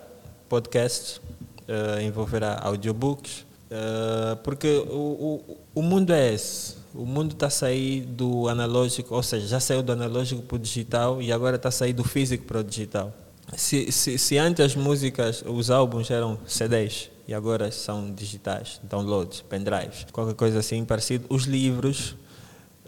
podcasts, 0.49 1.21
eh, 1.69 2.03
envolverá 2.03 2.59
audiobooks, 2.63 3.45
eh, 3.71 4.37
porque 4.43 4.69
o, 4.89 5.43
o, 5.49 5.59
o 5.75 5.83
mundo 5.83 6.13
é 6.13 6.35
esse. 6.35 6.77
O 6.95 7.05
mundo 7.05 7.33
está 7.33 7.49
a 7.49 7.51
sair 7.51 8.03
do 8.03 8.49
analógico, 8.49 9.15
ou 9.15 9.23
seja, 9.23 9.47
já 9.47 9.61
saiu 9.61 9.83
do 9.83 9.93
analógico 9.93 10.43
para 10.43 10.57
o 10.57 10.59
digital 10.59 11.21
e 11.21 11.31
agora 11.31 11.57
está 11.57 11.69
a 11.69 11.73
sair 11.73 11.93
do 11.93 12.05
físico 12.05 12.45
para 12.45 12.61
o 12.61 12.65
digital. 12.65 13.13
Se, 13.55 13.93
se, 13.93 14.19
se 14.19 14.39
antes 14.39 14.65
as 14.65 14.75
músicas, 14.75 15.45
os 15.47 15.71
álbuns 15.71 16.11
eram 16.11 16.39
CDs 16.47 17.11
e 17.29 17.35
agora 17.35 17.71
são 17.71 18.13
digitais, 18.13 18.81
downloads, 18.83 19.43
pendrives, 19.43 20.07
qualquer 20.11 20.35
coisa 20.35 20.61
assim 20.61 20.85
parecido, 20.85 21.27
os 21.29 21.45
livros 21.45 22.17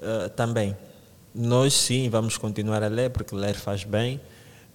eh, 0.00 0.28
também. 0.30 0.76
Nós 1.34 1.74
sim 1.74 2.08
vamos 2.08 2.36
continuar 2.36 2.82
a 2.82 2.88
ler, 2.88 3.10
porque 3.10 3.34
ler 3.34 3.54
faz 3.54 3.84
bem, 3.84 4.20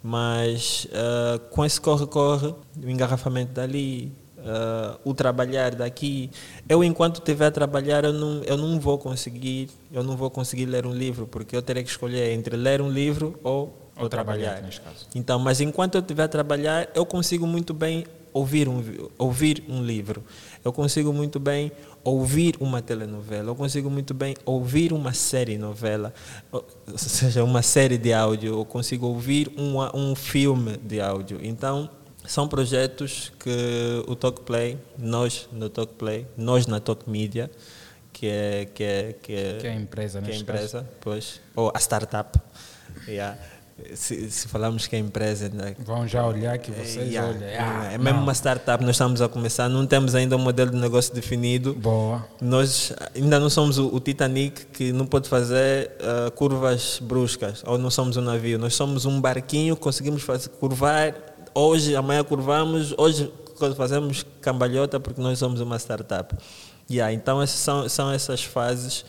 mas 0.03 0.85
eh, 0.91 1.39
com 1.49 1.63
esse 1.63 1.79
corre-corre, 1.79 2.53
o 2.83 2.89
engarrafamento 2.89 3.53
dali, 3.53 4.11
eh, 4.37 4.97
o 5.05 5.13
trabalhar 5.13 5.73
daqui, 5.75 6.29
eu 6.67 6.83
enquanto 6.83 7.19
estiver 7.19 7.45
a 7.47 7.51
trabalhar, 7.51 8.03
eu 8.03 8.11
não, 8.11 8.43
eu 8.43 8.57
não 8.57 8.77
vou 8.79 8.97
conseguir, 8.97 9.69
eu 9.93 10.03
não 10.03 10.17
vou 10.17 10.29
conseguir 10.29 10.65
ler 10.65 10.85
um 10.85 10.93
livro, 10.93 11.25
porque 11.25 11.55
eu 11.55 11.61
terei 11.61 11.83
que 11.83 11.89
escolher 11.89 12.33
entre 12.33 12.57
ler 12.57 12.81
um 12.81 12.89
livro 12.91 13.39
ou, 13.43 13.73
Ou 13.97 14.09
trabalhar, 14.09 14.61
neste 14.61 14.81
caso. 14.81 15.07
Então, 15.15 15.39
mas 15.39 15.61
enquanto 15.61 15.95
eu 15.95 16.01
estiver 16.01 16.23
a 16.23 16.27
trabalhar, 16.27 16.89
eu 16.93 17.05
consigo 17.05 17.47
muito 17.47 17.73
bem 17.73 18.05
ouvir 18.33 18.67
um, 18.67 18.81
vi- 18.81 18.99
ouvir 19.17 19.63
um 19.69 19.81
livro. 19.83 20.21
Eu 20.65 20.73
consigo 20.73 21.13
muito 21.13 21.39
bem 21.39 21.71
ouvir 22.03 22.55
uma 22.59 22.81
telenovela. 22.81 23.49
Eu 23.49 23.55
consigo 23.55 23.89
muito 23.89 24.13
bem 24.13 24.35
ouvir 24.45 24.91
uma 24.93 25.13
série 25.13 25.57
novela, 25.57 26.13
ou 26.51 26.63
seja, 26.97 27.43
uma 27.43 27.61
série 27.61 27.97
de 27.97 28.13
áudio. 28.13 28.59
Eu 28.59 28.65
consigo 28.65 29.07
ouvir 29.07 29.51
um, 29.57 29.79
um 29.93 30.15
filme 30.15 30.77
de 30.77 30.99
áudio. 30.99 31.39
Então, 31.41 31.89
são 32.25 32.47
projetos 32.47 33.31
que 33.39 34.03
o 34.07 34.15
TalkPlay, 34.15 34.77
nós 34.97 35.47
no 35.51 35.69
TalkPlay, 35.69 36.25
nós 36.37 36.67
na 36.67 36.79
Talk 36.79 37.09
Media, 37.09 37.49
que 38.11 38.27
é, 38.27 38.65
que 38.65 38.83
é, 38.83 39.13
que 39.13 39.33
é, 39.33 39.57
Que 39.59 39.67
é 39.67 39.71
a 39.71 39.75
empresa, 39.75 40.21
que 40.21 40.31
é 40.31 40.33
a 40.33 40.37
empresa, 40.37 40.89
pois, 41.01 41.41
ou 41.55 41.71
a 41.73 41.79
startup. 41.79 42.39
Yeah. 43.07 43.37
Se, 43.95 44.29
se 44.29 44.47
falarmos 44.47 44.85
que 44.85 44.95
é 44.95 44.99
empresa, 44.99 45.49
né? 45.49 45.75
Vão 45.79 46.07
já 46.07 46.25
olhar 46.25 46.57
que 46.59 46.69
vocês 46.71 47.11
Yeah, 47.11 47.27
olham. 47.29 47.41
é, 47.43 47.57
Ah, 47.57 47.89
é 47.93 47.97
mesmo 47.97 48.17
não. 48.19 48.23
uma 48.23 48.33
startup, 48.33 48.83
nós 48.83 48.95
estamos 48.95 49.19
a 49.19 49.27
começar, 49.27 49.67
não 49.67 49.85
temos 49.87 50.13
ainda 50.13 50.35
um 50.35 50.39
modelo 50.39 50.69
de 50.69 50.77
negócio 50.77 51.13
definido. 51.13 51.73
Boa. 51.73 52.23
Nós 52.39 52.93
ainda 53.15 53.39
não 53.39 53.49
somos 53.49 53.79
o, 53.79 53.87
o 53.87 53.99
Titanic 53.99 54.67
que 54.67 54.91
não 54.91 55.07
pode 55.07 55.27
fazer 55.27 55.91
ah, 56.01 56.29
curvas 56.31 56.99
bruscas, 57.01 57.63
ou 57.65 57.77
não 57.79 57.89
somos 57.89 58.15
um 58.15 58.21
navio, 58.21 58.59
nós 58.59 58.75
somos 58.75 59.05
um 59.05 59.19
barquinho 59.19 59.75
conseguimos 59.75 60.21
fazer, 60.21 60.49
curvar, 60.49 61.15
hoje, 61.55 61.95
amanhã 61.95 62.23
curvamos, 62.23 62.93
hoje 62.95 63.31
fazemos 63.75 64.23
cambalhota 64.39 64.99
porque 64.99 65.19
nós 65.21 65.39
somos 65.39 65.59
uma 65.61 65.77
startup. 65.79 66.35
Yeah, 66.91 67.11
então 67.13 67.41
essas 67.41 67.57
são, 67.59 67.89
são 67.89 68.11
essas 68.11 68.43
fases 68.43 69.03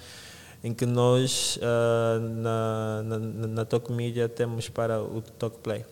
em 0.64 0.74
que 0.74 0.86
nós 0.86 1.58
ah, 1.62 2.18
na, 2.18 3.02
na, 3.04 3.18
na 3.18 3.64
Talk 3.64 3.92
Media 3.92 4.28
temos 4.28 4.68
para 4.68 5.00
o 5.00 5.20
Talk 5.20 5.58
Play. 5.58 5.84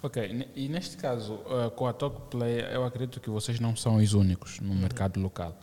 Ok, 0.00 0.48
e 0.54 0.68
neste 0.68 0.96
caso, 0.96 1.40
eh, 1.50 1.70
com 1.70 1.84
a 1.88 1.92
TalkPlay, 1.92 2.72
eu 2.72 2.84
acredito 2.84 3.18
que 3.18 3.28
vocês 3.28 3.58
não 3.58 3.74
são 3.74 3.96
os 3.96 4.12
únicos 4.12 4.60
no 4.60 4.72
mercado 4.72 5.18
local. 5.18 5.56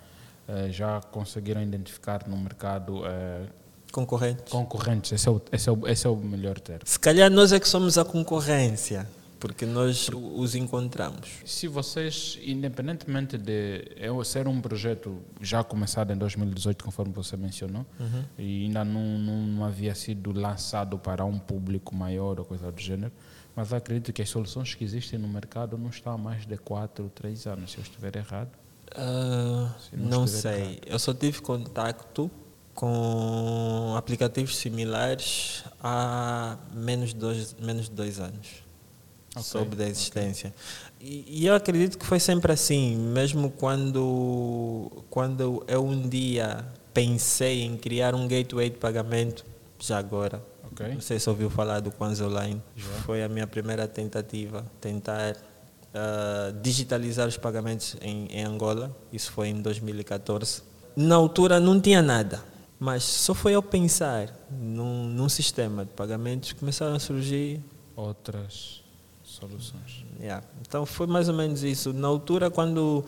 Eh, 0.45 0.71
já 0.71 0.99
conseguiram 0.99 1.62
identificar 1.63 2.28
no 2.28 2.36
mercado 2.36 3.04
Concorrentes. 3.93 4.51
concorrentes, 4.51 5.13
esse 5.13 5.30
é, 5.30 5.32
o, 5.32 5.41
esse, 5.54 5.69
é 5.69 5.71
o, 5.71 5.88
esse 5.88 6.06
é 6.06 6.10
o 6.10 6.17
melhor 6.17 6.60
termo. 6.60 6.82
Se 6.84 6.99
calhar 6.99 7.32
nós 7.32 7.54
é 7.54 7.60
que 7.62 7.67
somos 7.67 7.97
a 7.97 8.04
concorrência, 8.04 9.08
porque 9.39 9.65
nós 9.65 10.10
os 10.13 10.56
encontramos. 10.56 11.41
Se 11.45 11.67
vocês, 11.67 12.39
independentemente 12.43 13.38
de 13.38 13.91
eu 13.98 14.24
ser 14.24 14.48
um 14.48 14.62
projeto 14.62 15.21
já 15.41 15.63
começado 15.63 16.12
em 16.12 16.17
2018, 16.17 16.84
conforme 16.84 17.13
você 17.13 17.36
mencionou, 17.38 17.86
e 18.38 18.65
ainda 18.65 18.84
não, 18.86 19.17
não, 19.19 19.38
não 19.48 19.65
havia 19.65 19.93
sido 19.95 20.32
lançado 20.32 20.98
para 20.98 21.26
um 21.26 21.38
público 21.38 21.95
maior 21.95 22.39
ou 22.39 22.45
coisa 22.45 22.71
do 22.71 22.82
gênero, 22.82 23.12
mas 23.56 23.71
acredito 23.71 24.12
que 24.12 24.21
as 24.21 24.30
soluções 24.30 24.76
que 24.76 24.84
existem 24.84 25.17
no 25.17 25.28
mercado 25.28 25.78
não 25.78 25.89
estão 25.89 26.13
há 26.13 26.17
mais 26.17 26.45
de 26.45 26.58
4 26.58 27.04
ou 27.04 27.10
3 27.10 27.48
anos, 27.48 27.71
se 27.71 27.78
eu 27.78 27.84
estiver 27.84 28.15
errado. 28.15 28.50
Ah, 28.95 29.74
Se 29.80 29.95
não 29.95 30.21
não 30.21 30.28
sei. 30.28 30.80
Eu 30.86 31.00
só 31.00 31.13
tive 31.13 31.41
contacto 31.41 32.30
com 32.74 33.95
aplicativos 33.98 34.58
similares 34.58 35.63
há 35.82 36.58
menos 36.74 37.10
de 37.10 37.15
dois, 37.15 37.56
menos 37.60 37.86
de 37.89 37.95
dois 37.95 38.19
anos. 38.19 38.64
Ok, 39.36 39.43
Soube 39.43 39.76
da 39.76 39.88
existência. 39.88 40.54
E, 41.00 41.41
e 41.41 41.45
eu 41.45 41.54
acredito 41.54 41.98
que 41.98 42.06
foi 42.06 42.19
sempre 42.19 42.52
assim, 42.52 42.95
mesmo 42.95 43.52
quando, 43.52 45.04
quando 45.10 45.63
eu 45.67 45.86
um 45.86 46.08
dia 46.08 46.65
pensei 46.93 47.63
em 47.63 47.76
criar 47.76 48.15
um 48.15 48.28
gateway 48.28 48.69
de 48.69 48.78
pagamento, 48.78 49.45
já 49.78 49.98
agora. 49.98 50.41
Ok. 50.71 50.88
Não 50.88 51.02
sei 51.02 51.19
se 51.19 51.30
ouviu 51.30 51.50
falar 51.50 51.82
do 51.82 51.91
Kwanza 51.91 52.26
Online. 52.26 52.62
Foi 53.06 53.21
a 53.21 53.28
minha 53.28 53.45
primeira 53.45 53.88
tentativa, 53.88 54.65
tentar 54.80 55.36
uh, 55.36 56.54
digitalizar 56.62 57.28
os 57.28 57.38
pagamentos 57.38 57.98
em, 58.02 58.28
em 58.28 58.45
Angola. 58.45 58.95
Isso 59.12 59.32
foi 59.32 59.50
em 59.50 59.62
2014. 59.62 60.63
Na 60.95 61.15
altura 61.15 61.60
não 61.60 61.80
tinha 61.80 62.02
nada, 62.02 62.41
mas 62.80 63.04
só 63.04 63.34
foi 63.34 63.52
eu 63.52 63.62
pensar 63.62 64.34
num, 64.50 65.10
num 65.10 65.28
sistema 65.28 65.84
de 65.84 65.91
pagamentos 65.91 66.54
que 66.54 66.60
começaram 66.60 66.95
a 66.95 67.00
surgir 67.00 67.62
outras 67.98 68.85
soluções. 69.36 70.06
Yeah. 70.19 70.45
Então 70.62 70.86
foi 70.86 71.08
mais 71.08 71.30
ou 71.30 71.36
menos 71.36 71.63
isso. 71.63 71.93
Na 71.93 72.08
altura, 72.08 72.50
quando 72.50 73.06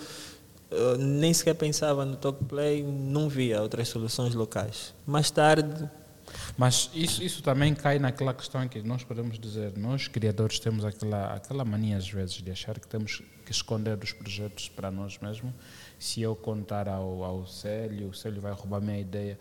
uh, 0.72 0.98
nem 0.98 1.34
sequer 1.34 1.56
pensava 1.56 2.06
no 2.06 2.16
Talkplay, 2.16 2.84
não 2.84 3.30
via 3.30 3.62
outras 3.62 3.88
soluções 3.88 4.34
locais. 4.36 4.94
Mais 5.06 5.32
tarde. 5.32 5.90
Mas 6.58 6.90
isso, 6.94 7.24
isso 7.24 7.42
também 7.42 7.74
cai 7.74 8.00
naquela 8.00 8.34
questão 8.34 8.68
que 8.68 8.82
nós 8.82 9.04
podemos 9.04 9.40
dizer, 9.40 9.78
nós 9.78 10.10
criadores 10.10 10.60
temos 10.60 10.84
aquela, 10.84 11.34
aquela 11.34 11.64
mania 11.64 11.96
às 11.96 12.10
vezes 12.10 12.36
de 12.36 12.52
achar 12.52 12.78
que 12.80 12.88
temos 12.88 13.22
que 13.46 13.52
esconder 13.52 13.98
os 14.04 14.12
projetos 14.12 14.68
para 14.68 14.92
nós 14.92 15.18
mesmos. 15.20 15.54
Se 15.98 16.22
eu 16.22 16.36
contar 16.36 16.90
ao, 16.90 17.24
ao 17.24 17.48
Célio, 17.48 18.10
o 18.10 18.14
Célio 18.14 18.42
vai 18.42 18.52
roubar 18.52 18.82
minha 18.82 19.00
ideia. 19.00 19.40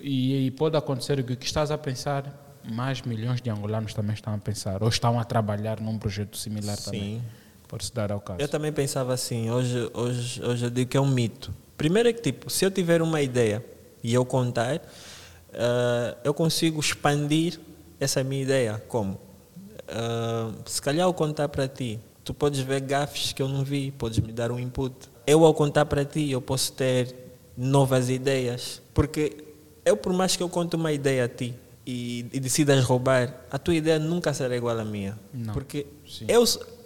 E, 0.00 0.46
e 0.46 0.50
pode 0.52 0.76
acontecer 0.76 1.22
que 1.24 1.32
o 1.32 1.36
que 1.36 1.46
estás 1.46 1.72
a 1.72 1.76
pensar 1.76 2.47
mais 2.72 3.02
milhões 3.02 3.40
de 3.40 3.50
angolanos 3.50 3.94
também 3.94 4.14
estão 4.14 4.34
a 4.34 4.38
pensar 4.38 4.82
ou 4.82 4.88
estão 4.88 5.18
a 5.18 5.24
trabalhar 5.24 5.80
num 5.80 5.98
projeto 5.98 6.36
similar 6.36 6.76
Sim. 6.76 6.84
também. 6.84 7.22
Pode 7.68 7.84
se 7.84 7.94
dar 7.94 8.10
ao 8.10 8.20
caso. 8.20 8.40
Eu 8.40 8.48
também 8.48 8.72
pensava 8.72 9.12
assim, 9.12 9.50
hoje, 9.50 9.90
hoje, 9.92 10.42
hoje 10.42 10.64
eu 10.64 10.70
digo 10.70 10.90
que 10.90 10.96
é 10.96 11.00
um 11.00 11.06
mito. 11.06 11.54
Primeiro 11.76 12.08
é 12.08 12.12
que, 12.12 12.22
tipo, 12.22 12.50
se 12.50 12.64
eu 12.64 12.70
tiver 12.70 13.02
uma 13.02 13.20
ideia 13.20 13.64
e 14.02 14.14
eu 14.14 14.24
contar, 14.24 14.76
uh, 14.76 16.16
eu 16.24 16.32
consigo 16.32 16.80
expandir 16.80 17.60
essa 18.00 18.24
minha 18.24 18.42
ideia. 18.42 18.82
Como? 18.88 19.14
Uh, 19.14 20.54
se 20.66 20.80
calhar 20.80 21.06
eu 21.06 21.12
contar 21.12 21.48
para 21.48 21.68
ti, 21.68 22.00
tu 22.24 22.32
podes 22.32 22.60
ver 22.60 22.80
gafes 22.80 23.32
que 23.32 23.42
eu 23.42 23.48
não 23.48 23.64
vi, 23.64 23.90
podes 23.90 24.18
me 24.18 24.32
dar 24.32 24.50
um 24.50 24.58
input. 24.58 24.94
Eu, 25.26 25.44
ao 25.44 25.52
contar 25.52 25.84
para 25.84 26.04
ti, 26.04 26.30
eu 26.30 26.40
posso 26.40 26.72
ter 26.72 27.14
novas 27.56 28.08
ideias. 28.08 28.80
Porque 28.94 29.44
eu, 29.84 29.96
por 29.96 30.12
mais 30.12 30.36
que 30.36 30.42
eu 30.42 30.48
conte 30.48 30.74
uma 30.76 30.92
ideia 30.92 31.24
a 31.24 31.28
ti, 31.28 31.54
e, 31.90 32.26
e 32.34 32.38
decidas 32.38 32.84
roubar, 32.84 33.34
a 33.50 33.58
tua 33.58 33.74
ideia 33.74 33.98
nunca 33.98 34.34
será 34.34 34.54
igual 34.54 34.78
à 34.78 34.84
minha. 34.84 35.18
Não. 35.32 35.54
Porque 35.54 35.86
eu, 36.28 36.44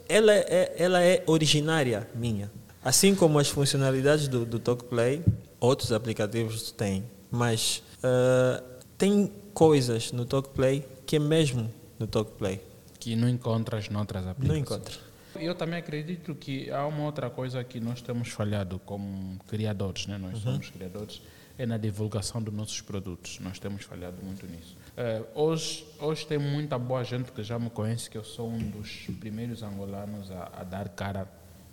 ela, 0.09 0.33
é, 0.33 0.75
ela 0.79 1.03
é 1.03 1.25
originária 1.27 2.09
minha. 2.15 2.49
Assim 2.85 3.13
como 3.13 3.41
as 3.41 3.49
funcionalidades 3.49 4.29
do, 4.29 4.47
do 4.47 4.61
TalkPlay, 4.61 5.25
outros 5.59 5.91
aplicativos 5.91 6.71
têm. 6.71 7.03
Mas 7.33 7.83
uh, 7.99 8.63
tem 8.97 9.33
coisas 9.53 10.13
no 10.13 10.25
TalkPlay 10.25 10.87
que 11.05 11.17
é 11.17 11.19
mesmo 11.19 11.69
no 11.99 12.07
TalkPlay. 12.07 12.61
Que 13.01 13.17
não 13.17 13.29
encontras 13.29 13.89
noutras 13.89 14.25
aplicações. 14.25 14.49
Não 14.49 14.57
encontra. 14.57 14.95
Eu 15.35 15.57
também 15.57 15.81
acredito 15.81 16.33
que 16.37 16.71
há 16.71 16.87
uma 16.87 17.03
outra 17.07 17.29
coisa 17.29 17.65
que 17.65 17.81
nós 17.81 18.01
temos 18.01 18.29
falhado 18.29 18.79
como 18.79 19.37
criadores, 19.49 20.07
né? 20.07 20.17
nós 20.17 20.35
Uhum. 20.35 20.53
somos 20.53 20.71
criadores, 20.71 21.21
é 21.59 21.67
na 21.67 21.77
divulgação 21.77 22.41
dos 22.41 22.55
nossos 22.55 22.81
produtos. 22.81 23.41
Nós 23.41 23.59
temos 23.59 23.83
falhado 23.83 24.17
muito 24.23 24.47
nisso. 24.47 24.77
Eh, 24.95 25.23
hoje, 25.35 25.87
hoje 25.99 26.27
tem 26.27 26.37
muita 26.37 26.79
boa 26.79 27.03
gente 27.03 27.33
que 27.33 27.43
já 27.43 27.59
me 27.59 27.71
conhece 27.71 28.11
que 28.11 28.19
eu 28.19 28.25
sou 28.25 28.51
um 28.51 28.59
dos 28.59 29.07
primeiros 29.21 29.63
angolanos 29.63 30.31
a, 30.31 30.51
a 30.61 30.65
dar 30.65 30.89
cara 30.91 31.27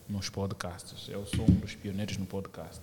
nos 0.08 0.30
podcasts. 0.30 1.10
Eu 1.10 1.26
sou 1.26 1.44
um 1.44 1.56
dos 1.56 1.76
pioneiros 1.76 2.16
no 2.18 2.26
podcast. 2.26 2.82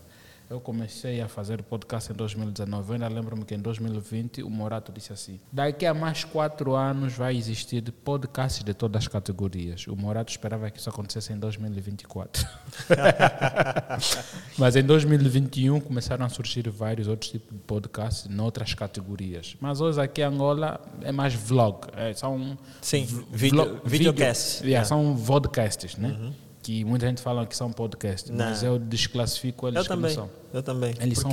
Eu 0.49 0.61
comecei 0.61 1.21
a 1.21 1.27
fazer 1.27 1.61
podcast 1.65 2.13
em 2.13 2.15
2019. 2.15 2.89
Eu 2.91 2.93
ainda 2.95 3.09
lembro-me 3.09 3.45
que 3.45 3.53
em 3.53 3.59
2020 3.59 4.45
o 4.45 4.49
Morato 4.51 4.93
disse 4.93 5.13
assim: 5.13 5.41
daqui 5.51 5.85
a 5.85 5.93
mais 5.93 6.23
quatro 6.23 6.77
anos 6.77 7.15
vai 7.15 7.37
existir 7.37 7.83
podcasts 8.05 8.63
de 8.63 8.73
todas 8.73 9.03
as 9.03 9.09
categorias. 9.09 9.89
O 9.89 9.97
Morato 9.97 10.31
esperava 10.31 10.71
que 10.71 10.79
isso 10.79 10.89
acontecesse 10.89 11.33
em 11.33 11.39
2024. 11.39 12.47
Mas 14.57 14.77
em 14.77 14.85
2021 14.85 15.81
começaram 15.81 16.25
a 16.25 16.29
surgir 16.29 16.71
vários 16.71 17.09
outros 17.09 17.33
tipos 17.33 17.53
de 17.53 17.59
podcasts 17.65 18.29
noutras 18.33 18.73
categorias. 18.73 19.57
Mas 19.61 19.81
hoje 19.81 20.01
aqui 20.01 20.21
em 20.21 20.25
Angola 20.25 20.81
é 21.03 21.11
mais 21.11 21.35
vlog. 21.35 21.89
É, 21.97 22.13
são 22.15 22.57
Sim, 22.81 23.05
v- 23.05 23.25
vídeo- 23.33 23.57
vlog- 23.65 23.81
videocasts. 23.85 24.57
vídeo- 24.61 24.71
yeah, 24.71 24.87
São 24.87 25.17
vodcasts, 25.17 25.97
né? 25.97 26.33
Que 26.67 26.85
muita 26.85 27.07
gente 27.07 27.23
fala 27.23 27.47
que 27.47 27.57
são 27.57 27.71
podcasts, 27.71 28.29
mas 28.29 28.61
Não. 28.61 28.73
eu 28.73 28.79
desclassifico 28.81 29.69
eles 29.69 29.79
Eu 29.79 29.85
também. 29.85 30.13
são. 30.13 30.29
Eu 30.53 30.63
também. 30.65 30.91
Eles 31.01 31.17
Porque 31.21 31.21
são 31.21 31.31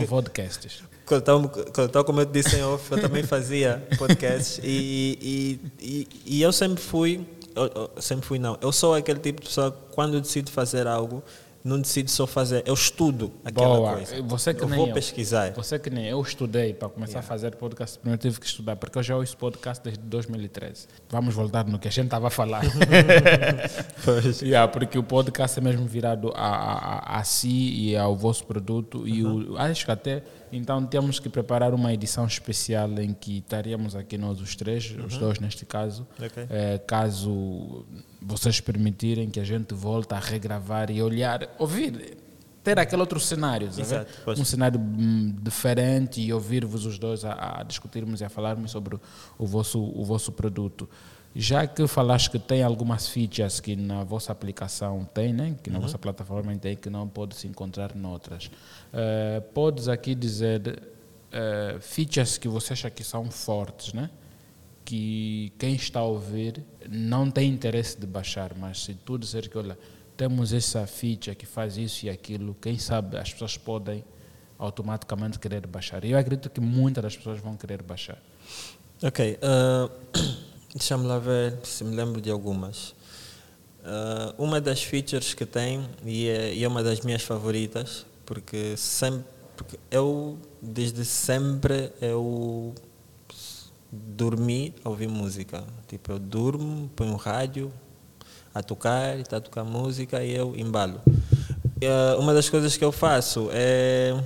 estava- 1.22 1.50
quando 1.50 1.88
estava, 1.88 2.06
como 2.06 2.22
eu 2.22 2.26
disse 2.26 2.56
em 2.56 2.62
off, 2.64 2.92
eu 2.92 3.02
também 3.02 3.24
fazia 3.24 3.84
podcasts 3.98 4.60
e, 4.64 5.60
e, 5.82 5.86
e, 5.86 6.08
e 6.38 6.42
eu 6.44 6.54
sempre 6.54 6.84
fui, 6.84 7.26
eu, 7.56 7.90
eu 7.96 8.02
sempre 8.02 8.28
fui 8.28 8.38
não, 8.38 8.60
eu 8.62 8.72
sou 8.72 8.94
aquele 8.94 9.18
tipo 9.20 9.42
de 9.42 9.48
pessoa 9.48 9.72
que 9.72 9.78
quando 9.96 10.14
eu 10.14 10.22
decido 10.22 10.52
fazer 10.52 10.86
algo, 10.86 11.24
não 11.64 11.80
decido 11.80 12.12
só 12.12 12.28
fazer, 12.28 12.62
eu 12.66 12.74
estudo 12.74 13.32
aquela 13.46 13.78
Boa. 13.78 13.94
coisa. 13.94 14.22
Você 14.24 14.54
que 14.54 14.64
eu 14.64 14.68
nem 14.68 14.78
vou 14.78 14.88
eu. 14.90 14.94
pesquisar. 14.94 15.54
Você 15.54 15.80
que 15.80 15.90
nem 15.90 16.06
eu 16.08 16.22
estudei 16.22 16.74
para 16.74 16.90
começar 16.90 17.20
a 17.20 17.22
fazer 17.22 17.56
podcast, 17.56 17.98
primeiro 17.98 18.22
tive 18.22 18.38
que 18.40 18.46
estudar, 18.46 18.76
porque 18.76 18.98
eu 18.98 19.04
já 19.04 19.16
ouço 19.16 19.38
podcast 19.38 19.82
desde 19.82 20.04
2013. 20.04 20.88
Vamos 21.10 21.34
voltar 21.34 21.66
no 21.66 21.80
que 21.80 21.88
a 21.88 21.92
gente 21.92 22.06
estava 22.06 22.28
a 22.28 22.30
falar. 22.30 22.64
Pois. 24.04 24.42
Yeah, 24.54 24.70
porque 24.72 24.98
o 24.98 25.04
podcast 25.04 25.58
é 25.58 25.62
mesmo 25.62 25.86
virado 25.86 26.32
a, 26.36 27.16
a, 27.16 27.20
a 27.20 27.24
si 27.24 27.90
e 27.90 27.96
ao 27.96 28.16
vosso 28.16 28.46
produto. 28.46 29.08
E 29.08 29.24
o, 29.26 29.58
acho 29.58 29.86
que 29.86 29.92
até 29.92 30.24
então 30.54 30.86
temos 30.86 31.20
que 31.20 31.30
preparar 31.30 31.74
uma 31.74 31.94
edição 31.94 32.26
especial 32.26 32.90
em 33.00 33.14
que 33.14 33.40
estaríamos 33.40 33.96
aqui 33.96 34.18
nós 34.18 34.40
os 34.40 34.56
três, 34.56 34.96
os 35.06 35.18
dois 35.18 35.40
neste 35.40 35.66
caso. 35.66 36.08
Ok. 36.20 36.46
Eh, 36.50 36.78
caso 36.86 37.86
vocês 38.22 38.60
permitirem 38.62 39.30
que 39.30 39.40
a 39.40 39.44
gente 39.44 39.74
volte 39.74 40.14
a 40.14 40.20
regravar 40.20 40.90
e 40.92 41.02
olhar, 41.02 41.50
ouvir, 41.58 42.18
ter 42.64 42.80
aquele 42.80 43.02
outro 43.02 43.20
cenário, 43.20 43.68
Exato, 43.68 44.10
um 44.28 44.46
cenário 44.46 44.80
hum, 44.80 45.36
diferente 45.42 46.22
e 46.22 46.32
ouvir-vos 46.32 46.86
os 46.86 46.98
dois 46.98 47.26
a, 47.26 47.60
a 47.60 47.64
discutirmos 47.64 48.22
e 48.22 48.24
a 48.24 48.30
falarmos 48.30 48.72
sobre 48.72 48.98
o 49.38 49.46
vosso, 49.46 49.80
o 49.82 50.04
vosso 50.06 50.32
produto. 50.32 50.90
Já 51.36 51.66
que 51.66 51.88
falaste 51.88 52.30
que 52.30 52.38
tem 52.38 52.62
algumas 52.62 53.08
features 53.08 53.60
que 53.60 53.76
na 53.76 54.04
vossa 54.04 54.32
aplicação 54.32 55.04
tem, 55.14 55.34
né? 55.34 55.56
que 55.64 55.70
na 55.70 55.80
vossa 55.80 55.98
plataforma 55.98 56.56
tem, 56.58 56.76
que 56.76 56.90
não 56.92 57.08
pode 57.08 57.36
se 57.36 57.48
encontrar 57.48 57.96
noutras, 57.96 58.52
eh, 58.94 59.42
podes 59.52 59.88
aqui 59.88 60.14
dizer 60.14 60.84
eh, 61.32 61.78
features 61.82 62.38
que 62.38 62.48
você 62.48 62.74
acha 62.74 62.90
que 62.92 63.04
são 63.04 63.32
fortes, 63.32 63.94
né? 63.94 64.12
que 64.86 65.52
quem 65.58 65.74
está 65.74 66.02
a 66.02 66.04
ouvir 66.04 66.64
não 66.88 67.32
tem 67.32 67.50
interesse 67.50 68.00
de 68.00 68.06
baixar, 68.06 68.54
mas 68.56 68.84
se 68.84 68.94
tu 68.94 69.18
disser 69.18 69.50
que, 69.50 69.58
olha, 69.58 69.78
temos 70.16 70.54
essa 70.54 70.86
feature 70.86 71.36
que 71.36 71.48
faz 71.48 71.78
isso 71.78 72.06
e 72.06 72.10
aquilo, 72.12 72.56
quem 72.62 72.78
sabe 72.78 73.18
as 73.18 73.32
pessoas 73.34 73.58
podem 73.58 74.04
automaticamente 74.60 75.40
querer 75.40 75.66
baixar. 75.66 76.06
E 76.06 76.12
eu 76.12 76.18
acredito 76.18 76.50
que 76.50 76.62
muitas 76.62 77.04
das 77.04 77.18
pessoas 77.18 77.40
vão 77.40 77.58
querer 77.58 77.82
baixar. 77.82 78.18
Ok, 79.02 79.40
ah, 79.42 79.90
deixa-me 80.74 81.06
lá 81.06 81.20
ver 81.20 81.58
se 81.64 81.84
me 81.84 81.96
lembro 81.96 82.20
de 82.20 82.30
algumas. 82.30 82.96
Ah, 83.84 84.34
uma 84.38 84.62
das 84.62 84.82
features 84.82 85.34
que 85.34 85.46
tem, 85.46 85.88
e 86.06 86.28
é, 86.28 86.54
e 86.54 86.64
é 86.64 86.68
uma 86.68 86.82
das 86.82 87.02
minhas 87.02 87.22
favoritas, 87.22 88.06
porque 88.26 88.76
sempre, 88.78 89.26
porque 89.58 89.78
eu, 89.92 90.38
desde 90.62 91.04
sempre, 91.04 91.92
eu 92.02 92.74
dormi 93.92 94.74
a 94.84 94.90
ouvir 94.90 95.08
música. 95.08 95.64
Tipo, 95.88 96.14
eu 96.14 96.20
durmo, 96.20 96.90
ponho 96.96 97.16
rádio 97.16 97.72
a 98.54 98.64
tocar, 98.64 99.20
está 99.20 99.38
a 99.38 99.42
tocar 99.42 99.64
música 99.64 100.24
e 100.24 100.34
eu 100.34 100.56
embalo. 100.56 101.02
Eh, 101.82 102.16
uma 102.18 102.34
das 102.34 102.50
coisas 102.50 102.78
que 102.78 102.86
eu 102.86 102.92
faço 102.92 103.50
é 103.52 104.18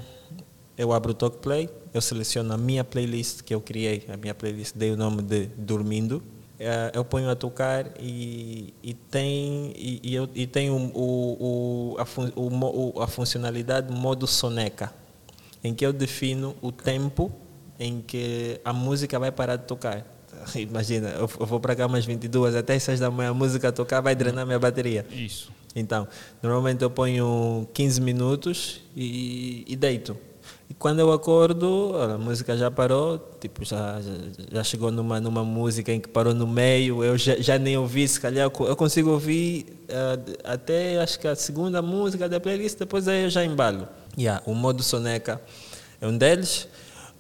eu 0.78 0.94
abro 0.94 1.12
o 1.12 1.14
Talk 1.14 1.38
Play, 1.40 1.70
eu 1.92 2.02
seleciono 2.02 2.54
a 2.54 2.58
minha 2.58 2.84
playlist 2.84 3.42
que 3.42 3.54
eu 3.54 3.60
criei, 3.60 4.06
a 4.08 4.16
minha 4.16 4.36
playlist 4.36 4.76
dei 4.76 4.92
o 4.92 4.98
nome 4.98 5.24
de 5.24 5.48
Dormindo. 5.58 6.22
Eh, 6.60 6.92
eu 6.96 7.06
ponho 7.06 7.30
a 7.30 7.36
tocar 7.36 7.86
e, 8.00 8.74
e 8.82 8.94
tem 8.96 9.74
e, 9.76 10.00
e 10.04 10.16
eu, 10.16 10.28
e 10.34 10.48
tem 10.48 10.72
o, 10.72 10.76
o, 10.76 11.94
o, 11.94 11.96
a, 12.00 12.06
fun, 12.06 12.32
o, 12.36 13.00
a 13.00 13.08
funcionalidade 13.08 13.94
modo 13.94 14.26
soneca, 14.26 14.92
em 15.64 15.74
que 15.76 15.86
eu 15.86 15.94
defino 15.94 16.56
o 16.60 16.72
tempo 16.72 17.32
em 17.80 18.02
que 18.02 18.60
a 18.66 18.74
música 18.74 19.20
vai 19.20 19.32
parar 19.32 19.58
de 19.58 19.66
tocar. 19.66 20.04
Imagina, 20.56 21.10
eu 21.10 21.30
eu 21.40 21.46
vou 21.46 21.60
para 21.60 21.76
cá 21.76 21.86
umas 21.86 22.06
22, 22.06 22.56
até 22.56 22.74
as 22.74 22.84
6 22.84 23.00
da 23.02 23.12
manhã 23.12 23.30
a 23.30 23.34
música 23.36 23.70
a 23.70 23.72
tocar 23.72 24.02
vai 24.02 24.16
drenar 24.16 24.44
minha 24.44 24.60
bateria. 24.60 25.06
Isso. 25.12 25.52
Então, 25.76 26.08
normalmente 26.42 26.82
eu 26.82 26.90
ponho 26.90 27.68
15 27.72 28.02
minutos 28.02 28.82
e, 28.96 29.64
e 29.68 29.76
deito. 29.76 30.18
E 30.70 30.74
quando 30.74 31.00
eu 31.00 31.12
acordo, 31.14 31.94
a 31.98 32.18
música 32.18 32.58
já 32.58 32.70
parou, 32.70 33.18
tipo, 33.40 33.64
já, 33.64 34.00
já, 34.52 34.64
chegou 34.64 34.92
numa, 34.92 35.20
numa 35.22 35.44
música 35.44 35.94
em 35.94 36.00
que 36.00 36.10
parou 36.10 36.34
no 36.34 36.46
meio, 36.46 37.04
eu 37.04 37.18
já, 37.18 37.36
já 37.38 37.58
nem 37.58 37.78
ouvi, 37.78 38.06
se 38.08 38.20
calhar 38.20 38.46
eu 38.46 38.52
co- 38.52 38.68
eu 38.68 38.76
consigo 38.76 39.12
ouvir 39.12 39.66
de- 40.26 40.38
até 40.44 41.00
acho 41.00 41.18
que 41.20 41.28
a 41.28 41.36
segunda 41.36 41.82
música 41.82 42.28
da 42.28 42.38
playlist, 42.40 42.78
depois 42.78 43.08
aí 43.08 43.24
eu 43.24 43.30
já 43.30 43.46
embalo. 43.46 43.88
Yeah, 44.18 44.44
o 44.46 44.54
modo 44.54 44.84
soneca 44.84 45.40
é 46.02 46.08
um 46.08 46.18
deles. 46.18 46.68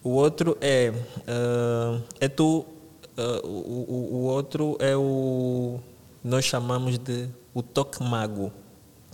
O 0.03 0.09
outro 0.09 0.57
é, 0.59 0.91
ah, 1.25 1.99
é 2.19 2.27
tu, 2.27 2.65
ah, 3.17 3.41
o, 3.45 3.47
o, 3.47 4.09
o 4.15 4.23
outro 4.23 4.75
é 4.81 4.95
o, 4.95 5.79
nós 6.21 6.43
chamamos 6.43 6.97
de 6.99 7.29
o 7.53 7.61
toque 7.63 8.03
mago. 8.03 8.51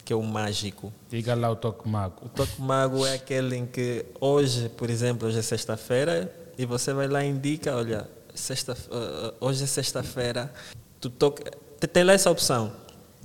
Que 0.04 0.12
é 0.12 0.16
o 0.16 0.24
mágico. 0.24 0.92
Diga 1.10 1.34
lá 1.36 1.50
o 1.50 1.56
toque 1.56 1.88
mago. 1.88 2.26
O 2.26 2.30
toque 2.30 2.62
mago 2.62 3.06
é 3.06 3.16
aquele 3.16 3.56
em 3.56 3.66
que 3.66 4.06
hoje, 4.20 4.70
por 4.70 4.90
exemplo, 4.90 5.28
hoje 5.28 5.40
é 5.40 5.42
sexta-feira 5.42 6.34
e 6.58 6.66
você 6.66 6.94
vai 6.94 7.08
lá 7.08 7.24
e 7.24 7.30
indica, 7.30 7.76
olha, 7.76 8.10
sexta, 8.34 8.74
uh, 8.74 9.34
hoje 9.40 9.64
é 9.64 9.68
sexta-feira, 9.68 10.52
tu 11.00 11.10
toca, 11.10 11.52
tem 11.92 12.04
lá 12.04 12.14
essa 12.14 12.30
opção, 12.30 12.74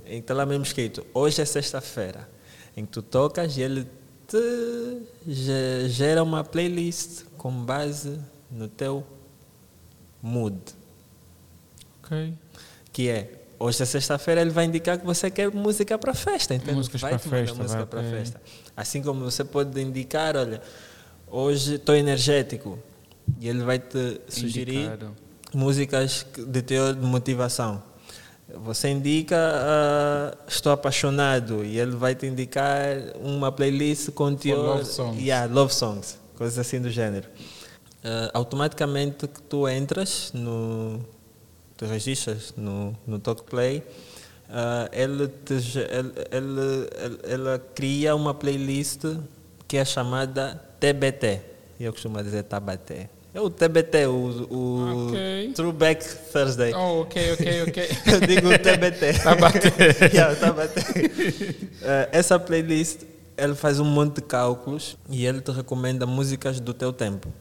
está 0.05 0.33
lá 0.33 0.45
mesmo 0.45 0.63
escrito, 0.63 1.05
hoje 1.13 1.41
é 1.41 1.45
sexta-feira, 1.45 2.29
em 2.75 2.85
que 2.85 2.91
tu 2.91 3.01
tocas 3.01 3.57
e 3.57 3.61
ele 3.61 3.87
te 4.27 5.87
gera 5.87 6.23
uma 6.23 6.43
playlist 6.43 7.23
com 7.37 7.51
base 7.51 8.19
no 8.49 8.67
teu 8.67 9.05
mood. 10.21 10.59
Ok. 12.03 12.33
Que 12.91 13.09
é, 13.09 13.38
hoje 13.59 13.83
é 13.83 13.85
sexta-feira, 13.85 14.41
ele 14.41 14.49
vai 14.49 14.65
indicar 14.65 14.97
que 14.97 15.05
você 15.05 15.29
quer 15.29 15.51
música 15.51 15.97
para 15.97 16.13
festa. 16.13 16.55
Então 16.55 16.73
Músicas 16.73 17.01
vai 17.01 17.11
para 17.11 17.19
festa, 17.19 17.61
música 17.61 17.85
para 17.85 17.99
ok. 17.99 18.11
festa. 18.11 18.41
Assim 18.75 19.01
como 19.03 19.25
você 19.25 19.43
pode 19.43 19.79
indicar, 19.81 20.35
olha, 20.37 20.61
hoje 21.27 21.75
estou 21.75 21.95
energético. 21.95 22.79
E 23.39 23.47
ele 23.47 23.61
vai 23.61 23.77
te 23.77 24.21
sugerir 24.27 24.77
Indicado. 24.77 25.15
músicas 25.53 26.25
de 26.35 26.61
teor 26.61 26.95
de 26.95 27.05
motivação. 27.05 27.83
Você 28.63 28.89
indica 28.89 29.35
ah, 29.37 30.35
estou 30.47 30.71
apaixonado 30.71 31.63
e 31.63 31.77
ele 31.79 31.95
vai 31.95 32.15
te 32.15 32.25
indicar 32.25 32.97
uma 33.21 33.51
playlist 33.51 34.09
com 34.11 34.33
teor 34.33 34.77
love 34.77 34.85
songs. 34.85 35.21
Yeah, 35.21 35.53
love 35.53 35.71
songs, 35.71 36.17
coisas 36.35 36.57
assim 36.57 36.81
do 36.81 36.89
gênero. 36.89 37.27
Ah, 38.03 38.31
automaticamente 38.33 39.27
que 39.27 39.41
tu 39.43 39.67
entras 39.69 40.31
no 40.33 40.99
tu 41.79 41.85
registras 41.85 42.53
no 42.57 42.93
no 43.07 43.19
Talk 43.19 43.43
Play, 43.43 43.81
ah, 44.49 44.89
ele, 44.91 45.27
te, 45.27 45.53
ele, 45.53 46.11
ele, 46.31 46.89
ele, 47.23 47.59
cria 47.73 48.13
uma 48.15 48.33
playlist 48.33 49.05
que 49.65 49.77
é 49.77 49.85
chamada 49.85 50.61
TBT. 50.79 51.39
Eu 51.79 51.93
costumo 51.93 52.21
dizer 52.21 52.43
Tabaté. 52.43 53.09
É 53.33 53.39
o 53.39 53.49
TBT, 53.49 54.07
o, 54.07 54.47
o 54.49 55.07
Ok. 55.07 55.53
Throwback 55.53 56.03
Thursday. 56.33 56.73
Oh, 56.73 57.01
ok, 57.01 57.33
ok, 57.33 57.63
ok. 57.67 57.89
Eu 58.11 58.19
digo 58.21 58.49
TBT. 58.57 59.19
Tabaté. 59.23 59.69
yeah, 60.11 60.35
Tabaté. 60.35 60.81
Eh, 61.81 62.09
essa 62.11 62.39
playlist, 62.39 63.03
ele 63.37 63.53
faz 63.53 63.79
um 63.79 63.85
monte 63.85 64.15
de 64.15 64.21
cálculos 64.23 64.97
e 65.09 65.25
ele 65.25 65.41
te 65.41 65.51
recomenda 65.51 66.07
músicas 66.07 66.59
do 66.59 66.73
teu 66.73 66.91
tempo. 66.91 67.31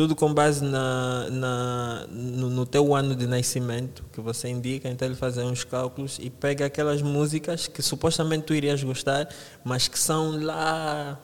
Tudo 0.00 0.16
com 0.16 0.32
base 0.32 0.64
na, 0.64 1.28
na, 1.28 2.06
no, 2.10 2.48
no 2.48 2.64
teu 2.64 2.94
ano 2.94 3.14
de 3.14 3.26
nascimento 3.26 4.02
que 4.10 4.18
você 4.18 4.48
indica, 4.48 4.88
então 4.88 5.06
ele 5.06 5.14
faz 5.14 5.36
uns 5.36 5.62
cálculos 5.62 6.18
e 6.18 6.30
pega 6.30 6.64
aquelas 6.64 7.02
músicas 7.02 7.66
que 7.66 7.82
supostamente 7.82 8.44
tu 8.46 8.54
irias 8.54 8.82
gostar, 8.82 9.28
mas 9.62 9.88
que 9.88 9.98
são 9.98 10.42
lá 10.42 11.20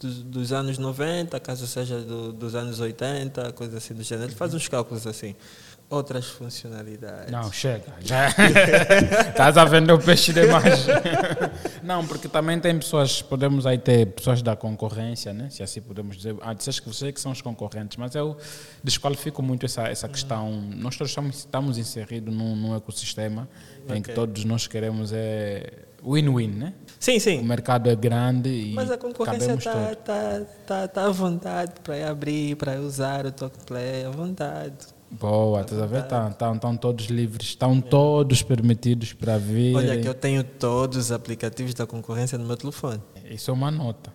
dos, 0.00 0.20
dos 0.24 0.52
anos 0.52 0.78
90, 0.78 1.38
caso 1.38 1.64
seja 1.68 2.00
do- 2.00 2.32
dos 2.32 2.56
anos 2.56 2.80
80, 2.80 3.52
coisa 3.52 3.76
assim 3.76 3.94
do 3.94 4.02
gênero. 4.02 4.28
Ele 4.30 4.34
faz 4.34 4.52
uns 4.52 4.66
cálculos 4.66 5.06
assim. 5.06 5.36
Outras 5.90 6.26
funcionalidades. 6.26 7.30
Não, 7.30 7.50
chega. 7.50 7.94
Já 8.00 8.28
estás 9.30 9.56
a 9.56 9.64
vender 9.64 9.92
o 9.92 9.98
peixe 9.98 10.34
demais. 10.34 10.86
Não, 11.82 12.06
porque 12.06 12.28
também 12.28 12.60
tem 12.60 12.78
pessoas, 12.78 13.22
podemos 13.22 13.64
aí 13.64 13.78
ter 13.78 14.06
pessoas 14.08 14.42
da 14.42 14.54
concorrência, 14.54 15.32
né? 15.32 15.48
se 15.48 15.62
assim 15.62 15.80
podemos 15.80 16.18
dizer. 16.18 16.36
Ah, 16.42 16.52
disseste 16.52 16.82
que 16.82 16.88
vocês 16.88 17.10
que 17.10 17.18
são 17.18 17.32
os 17.32 17.40
concorrentes, 17.40 17.96
mas 17.96 18.14
eu 18.14 18.36
desqualifico 18.84 19.42
muito 19.42 19.64
essa, 19.64 19.88
essa 19.88 20.06
questão. 20.06 20.60
Nós 20.76 20.94
todos 20.94 21.10
estamos, 21.10 21.38
estamos 21.38 21.78
inseridos 21.78 22.34
num, 22.34 22.54
num 22.54 22.76
ecossistema 22.76 23.48
em 23.88 24.02
que 24.02 24.12
todos 24.12 24.44
nós 24.44 24.66
queremos 24.66 25.10
é 25.14 25.72
win-win, 26.06 26.48
né? 26.48 26.74
Sim, 27.00 27.16
O 27.16 27.20
sim. 27.20 27.42
mercado 27.42 27.88
é 27.88 27.96
grande 27.96 28.50
e 28.50 28.74
Mas 28.74 28.90
a 28.90 28.98
concorrência 28.98 29.54
está 29.54 29.94
tá, 29.94 30.42
tá, 30.66 30.88
tá 30.88 31.06
à 31.06 31.10
vontade 31.10 31.72
para 31.82 32.10
abrir, 32.10 32.56
para 32.56 32.78
usar 32.78 33.24
o 33.24 33.32
Talk 33.32 33.56
Play, 33.64 34.04
à 34.04 34.10
vontade. 34.10 34.97
Boa, 35.10 35.62
estás 35.62 35.80
a 35.80 35.86
ver? 35.86 36.02
Estão, 36.02 36.28
estão, 36.28 36.54
estão 36.54 36.76
todos 36.76 37.06
livres, 37.06 37.48
estão 37.48 37.80
todos 37.80 38.42
permitidos 38.42 39.12
para 39.12 39.38
vir. 39.38 39.74
Olha 39.74 39.98
que 39.98 40.06
eu 40.06 40.14
tenho 40.14 40.44
todos 40.44 40.98
os 40.98 41.12
aplicativos 41.12 41.74
da 41.74 41.86
concorrência 41.86 42.36
no 42.36 42.44
meu 42.44 42.56
telefone. 42.56 43.00
Isso 43.30 43.50
é 43.50 43.54
uma 43.54 43.70
nota. 43.70 44.12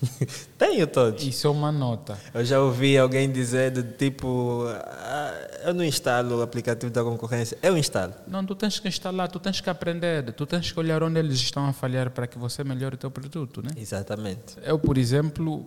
tenho 0.58 0.86
todos. 0.86 1.24
Isso 1.24 1.46
é 1.46 1.50
uma 1.50 1.72
nota. 1.72 2.18
Eu 2.32 2.44
já 2.44 2.60
ouvi 2.60 2.96
alguém 2.96 3.30
dizer 3.30 3.70
do 3.70 3.82
tipo, 3.82 4.64
ah, 4.68 5.48
eu 5.64 5.74
não 5.74 5.84
instalo 5.84 6.38
o 6.38 6.42
aplicativo 6.42 6.92
da 6.92 7.02
concorrência. 7.02 7.58
Eu 7.62 7.76
instalo. 7.76 8.14
Não, 8.26 8.44
tu 8.44 8.54
tens 8.54 8.78
que 8.78 8.88
instalar, 8.88 9.28
tu 9.28 9.38
tens 9.38 9.60
que 9.60 9.70
aprender, 9.70 10.32
tu 10.32 10.46
tens 10.46 10.70
que 10.70 10.78
olhar 10.78 11.02
onde 11.02 11.18
eles 11.18 11.38
estão 11.38 11.66
a 11.66 11.72
falhar 11.72 12.10
para 12.10 12.26
que 12.26 12.38
você 12.38 12.62
melhore 12.62 12.94
o 12.94 12.98
teu 12.98 13.10
produto, 13.10 13.62
né? 13.62 13.70
Exatamente. 13.76 14.56
Eu, 14.62 14.78
por 14.78 14.98
exemplo, 14.98 15.66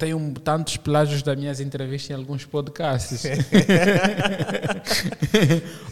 tenho 0.00 0.32
tantos 0.42 0.78
plágios 0.78 1.22
das 1.22 1.36
minhas 1.36 1.60
entrevistas 1.60 2.10
em 2.10 2.14
alguns 2.14 2.46
podcasts. 2.46 3.24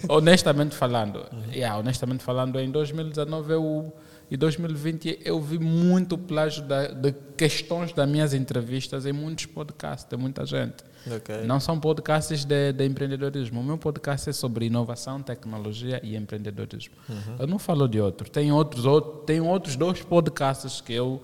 honestamente 0.09 0.75
falando, 0.75 1.27
yeah, 1.53 1.79
honestamente 1.79 2.25
falando, 2.25 2.59
em 2.59 2.71
2019 2.71 3.53
eu, 3.53 3.93
e 4.31 4.37
2020 4.39 5.21
eu 5.23 5.39
vi 5.43 5.59
muito 5.59 6.17
plágio 6.17 6.63
da, 6.63 6.87
de 6.87 7.13
questões 7.37 7.93
das 7.93 8.09
minhas 8.09 8.33
entrevistas 8.33 9.05
em 9.05 9.13
muitos 9.13 9.45
podcasts, 9.45 10.09
de 10.09 10.17
muita 10.17 10.47
gente. 10.47 10.83
Ok. 11.07 11.43
Não 11.45 11.61
são 11.61 11.79
podcasts 11.79 12.47
de, 12.47 12.73
de 12.73 12.87
empreendedorismo. 12.87 13.61
O 13.61 13.65
meu 13.65 13.77
podcast 13.77 14.31
é 14.31 14.33
sobre 14.33 14.65
inovação, 14.67 15.23
tecnologia 15.23 16.01
e 16.03 16.17
empreendedorismo. 16.17 16.95
Eu 17.39 17.47
não 17.47 17.59
falo 17.59 17.87
de 17.87 18.01
outro. 18.01 18.31
Tem 18.31 18.51
outros, 18.51 18.87
outro, 18.87 19.23
tem 19.27 19.41
outros 19.41 19.77
dois 19.77 20.03
podcasts 20.03 20.81
que 20.81 20.95
eu, 20.95 21.23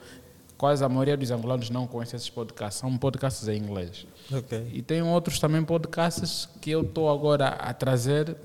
quase 0.57 0.84
a 0.84 0.88
maioria 0.88 1.16
dos 1.16 1.30
angolanos 1.30 1.70
não 1.70 1.86
conhece 1.86 2.16
esses 2.16 2.30
podcasts. 2.30 2.80
São 2.80 2.96
podcasts 2.96 3.46
em 3.48 3.59
inglês. 3.59 4.07
Ok. 4.32 4.70
E 4.72 4.82
tem 4.82 5.02
outros 5.02 5.38
também 5.38 5.64
podcasts 5.64 6.48
que 6.61 6.70
eu 6.70 6.82
estou 6.82 7.11
agora 7.11 7.48
a 7.48 7.72
trazer 7.74 8.36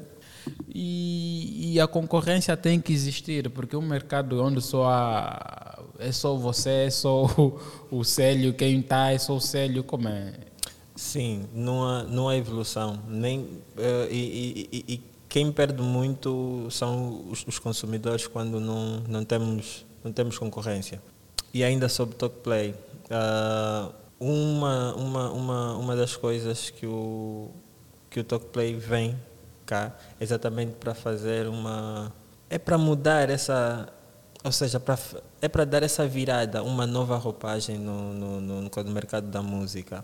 e, 0.74 1.74
e 1.74 1.80
a 1.80 1.88
concorrência 1.88 2.55
tem 2.57 2.80
que 2.80 2.91
existir, 2.93 3.49
porque 3.49 3.76
um 3.76 3.82
mercado 3.82 4.41
onde 4.43 4.62
só 4.62 4.86
há, 4.89 5.80
é 5.99 6.12
só 6.12 6.36
você, 6.36 6.86
é 6.88 6.89
só 6.89 7.26
o, 7.38 7.60
o 7.91 8.03
Célio, 8.03 8.53
quem 8.53 8.80
está 8.80 9.12
é 9.12 9.18
só 9.18 9.36
o 9.36 9.41
Célio, 9.41 9.84
como 9.84 10.07
é? 10.07 10.34
Sim, 10.95 11.45
não 11.53 11.84
há, 11.84 12.03
não 12.03 12.28
há 12.30 12.36
evolução. 12.36 12.99
Nem, 13.07 13.47
e, 14.10 14.68
e- 14.72 14.78
e- 14.78 14.93
e 14.95 15.03
quem 15.30 15.51
perde 15.51 15.82
muito 15.82 16.68
são 16.72 17.26
os, 17.30 17.45
os 17.47 17.60
consumidores 17.60 18.28
quando 18.28 18.60
não, 18.60 18.99
não, 19.07 19.24
temos, 19.24 19.86
não 20.03 20.12
temos 20.12 20.38
concorrência. 20.38 21.01
E 21.54 21.64
ainda 21.64 21.89
sobre 21.89 22.16
Talkplay, 22.16 22.76
ah, 23.10 23.89
uma, 24.20 24.93
uma, 24.95 25.32
uma, 25.32 25.78
uma 25.78 25.95
das 25.95 26.16
coisas 26.16 26.70
que 26.70 26.86
o, 26.86 27.50
que 28.10 28.20
o 28.20 28.24
Talkplay 28.24 28.76
vem 28.76 29.18
cá 29.66 29.95
exatamente 30.20 30.74
para 30.74 30.93
fazer 30.93 31.47
uma. 31.47 32.12
É 32.50 32.58
para 32.58 32.78
mudar 32.78 33.30
essa. 33.30 33.88
Ou 34.43 34.52
seja, 34.52 34.80
pra, 34.80 34.97
é 35.41 35.47
para 35.50 35.66
dar 35.66 35.84
essa 35.84 36.08
virada, 36.08 36.64
uma 36.64 36.88
nova 36.88 37.18
roupagem 37.18 37.78
no, 37.78 38.14
no, 38.14 38.41
no, 38.41 38.62
no 38.62 38.91
mercado 38.91 39.28
da 39.28 39.41
música. 39.41 40.04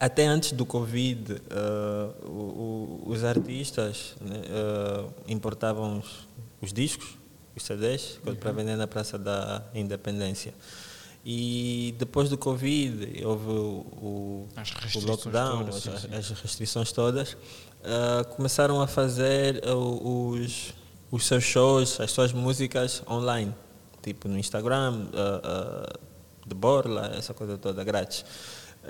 Até 0.00 0.26
antes 0.26 0.52
do 0.52 0.64
Covid, 0.66 1.36
ah, 1.50 2.10
o- 2.24 2.28
o- 2.28 3.02
os 3.06 3.24
artistas 3.24 4.14
né, 4.20 4.40
ah, 4.50 5.06
importavam 5.28 5.98
os, 5.98 6.26
os 6.62 6.72
discos, 6.72 7.17
os 7.58 7.64
CDs, 7.64 8.18
para 8.40 8.52
vender 8.52 8.76
na 8.76 8.86
Praça 8.86 9.18
da 9.18 9.62
Independência. 9.74 10.54
E 11.24 11.94
depois 11.98 12.30
do 12.30 12.38
Covid, 12.38 13.24
houve 13.24 13.50
o, 13.50 13.86
o, 14.00 14.48
lockdown, 15.04 15.64
todas, 15.64 15.88
as, 15.88 16.00
sim. 16.00 16.08
as 16.14 16.30
restrições 16.30 16.92
todas, 16.92 17.36
ah, 17.84 18.24
começaram 18.36 18.80
a 18.80 18.86
fazer 18.86 19.62
ah, 19.66 19.74
os, 19.74 20.72
os 21.10 21.26
seus 21.26 21.44
shows, 21.44 22.00
as 22.00 22.10
suas 22.12 22.32
músicas 22.32 23.02
online, 23.10 23.54
tipo 24.02 24.28
no 24.28 24.38
Instagram, 24.38 25.08
ah, 25.12 25.40
ah, 25.44 25.98
de 26.46 26.54
Borla, 26.54 27.12
essa 27.14 27.34
coisa 27.34 27.58
toda, 27.58 27.84
grátis. 27.84 28.24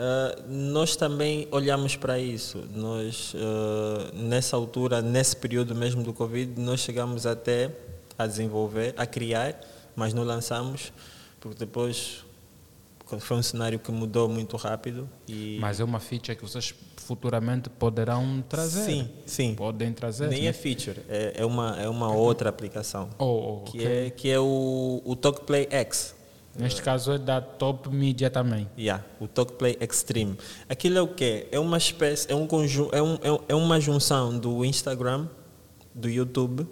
Ah, 0.01 0.37
nós 0.49 0.95
também 0.95 1.49
olhamos 1.51 1.97
para 1.97 2.21
isso. 2.21 2.64
Nós, 2.73 3.35
ah, 3.37 4.11
nessa 4.14 4.57
altura, 4.57 5.03
nesse 5.03 5.35
período 5.35 5.75
mesmo 5.75 6.05
do 6.05 6.12
Covid, 6.12 6.61
nós 6.61 6.81
chegamos 6.81 7.27
até 7.27 7.75
a 8.19 8.27
desenvolver, 8.27 8.93
a 8.97 9.07
criar, 9.07 9.59
mas 9.95 10.12
não 10.12 10.25
lançamos, 10.25 10.93
porque 11.41 11.59
depois 11.59 12.25
foi 13.21 13.37
um 13.39 13.43
cenário 13.43 13.79
que 13.79 13.91
mudou 13.91 14.29
muito 14.29 14.57
rápido. 14.57 15.09
E 15.27 15.57
Mas 15.61 15.81
é 15.81 15.85
uma 15.85 15.99
feature 16.01 16.37
que 16.37 16.43
vocês 16.43 16.75
futuramente 16.97 17.71
poderão 17.71 18.45
trazer. 18.47 18.85
Sim, 18.85 19.09
sim. 19.25 19.55
Podem 19.55 19.93
trazer. 19.95 20.29
Nem 20.29 20.43
né? 20.43 20.49
é 20.49 20.53
feature, 20.53 21.01
é, 21.09 21.33
é, 21.39 21.47
uma, 21.47 21.81
é 21.81 21.89
uma 21.89 22.12
outra 22.12 22.51
aplicação. 22.51 23.09
Oh, 23.19 23.25
oh, 23.25 23.71
que, 23.71 23.79
ok. 23.79 23.87
é, 24.07 24.11
que 24.11 24.29
é 24.31 24.39
o, 24.39 25.01
o 25.05 25.16
TalkPlay 25.16 25.69
X. 25.71 26.14
Neste 26.59 26.83
caso 26.83 27.12
é 27.12 27.19
da 27.19 27.41
Top 27.41 27.89
Media 27.89 28.29
também. 28.29 28.69
Yeah, 28.77 29.05
o 29.21 29.29
TalkPlay 29.29 29.79
Extreme. 29.81 30.37
Aquilo 30.69 30.99
é 30.99 31.01
o 31.01 31.07
quê? 31.07 31.47
É 31.53 31.59
uma 31.59 31.79
espécie, 31.79 32.31
é 32.31 32.35
um 32.35 32.49
conjunto, 32.49 32.93
é, 32.93 32.99
é 32.99 33.03
um- 33.33 33.41
é 33.49 33.55
uma 33.55 33.81
junção 33.81 34.37
do 34.37 34.64
Instagram, 34.64 35.29
do 35.95 36.09
YouTube, 36.11 36.66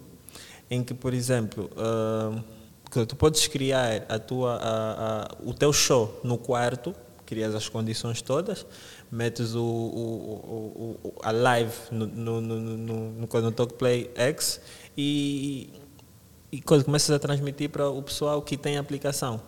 em 0.71 0.83
que, 0.83 0.95
por 0.95 1.15
exemplo, 1.15 1.71
que 2.91 3.05
tu 3.07 3.17
podes 3.17 3.47
criar 3.47 4.05
a 4.09 4.19
tua, 4.19 4.57
a, 4.57 5.23
a, 5.23 5.29
o 5.45 5.53
teu 5.53 5.73
show 5.73 6.21
no 6.23 6.39
quarto, 6.39 6.95
crias 7.25 7.55
as 7.55 7.69
condições 7.69 8.23
todas, 8.23 8.65
metes 9.11 9.55
o, 9.55 9.63
o, 9.63 10.99
o, 11.05 11.13
a 11.23 11.31
live 11.31 11.73
no, 11.91 12.07
no, 12.07 12.41
no, 12.41 12.61
no, 12.61 13.11
no, 13.11 13.27
no 13.27 13.53
Talk 13.53 13.75
Play 13.75 14.11
X 14.15 14.61
e, 14.97 15.71
e 16.51 16.61
quando 16.61 16.85
começas 16.85 17.11
a 17.11 17.19
transmitir 17.19 17.71
para 17.71 17.89
o 17.89 18.03
pessoal 18.03 18.41
que 18.43 18.57
tem 18.57 18.77
a 18.77 18.81
aplicação. 18.81 19.41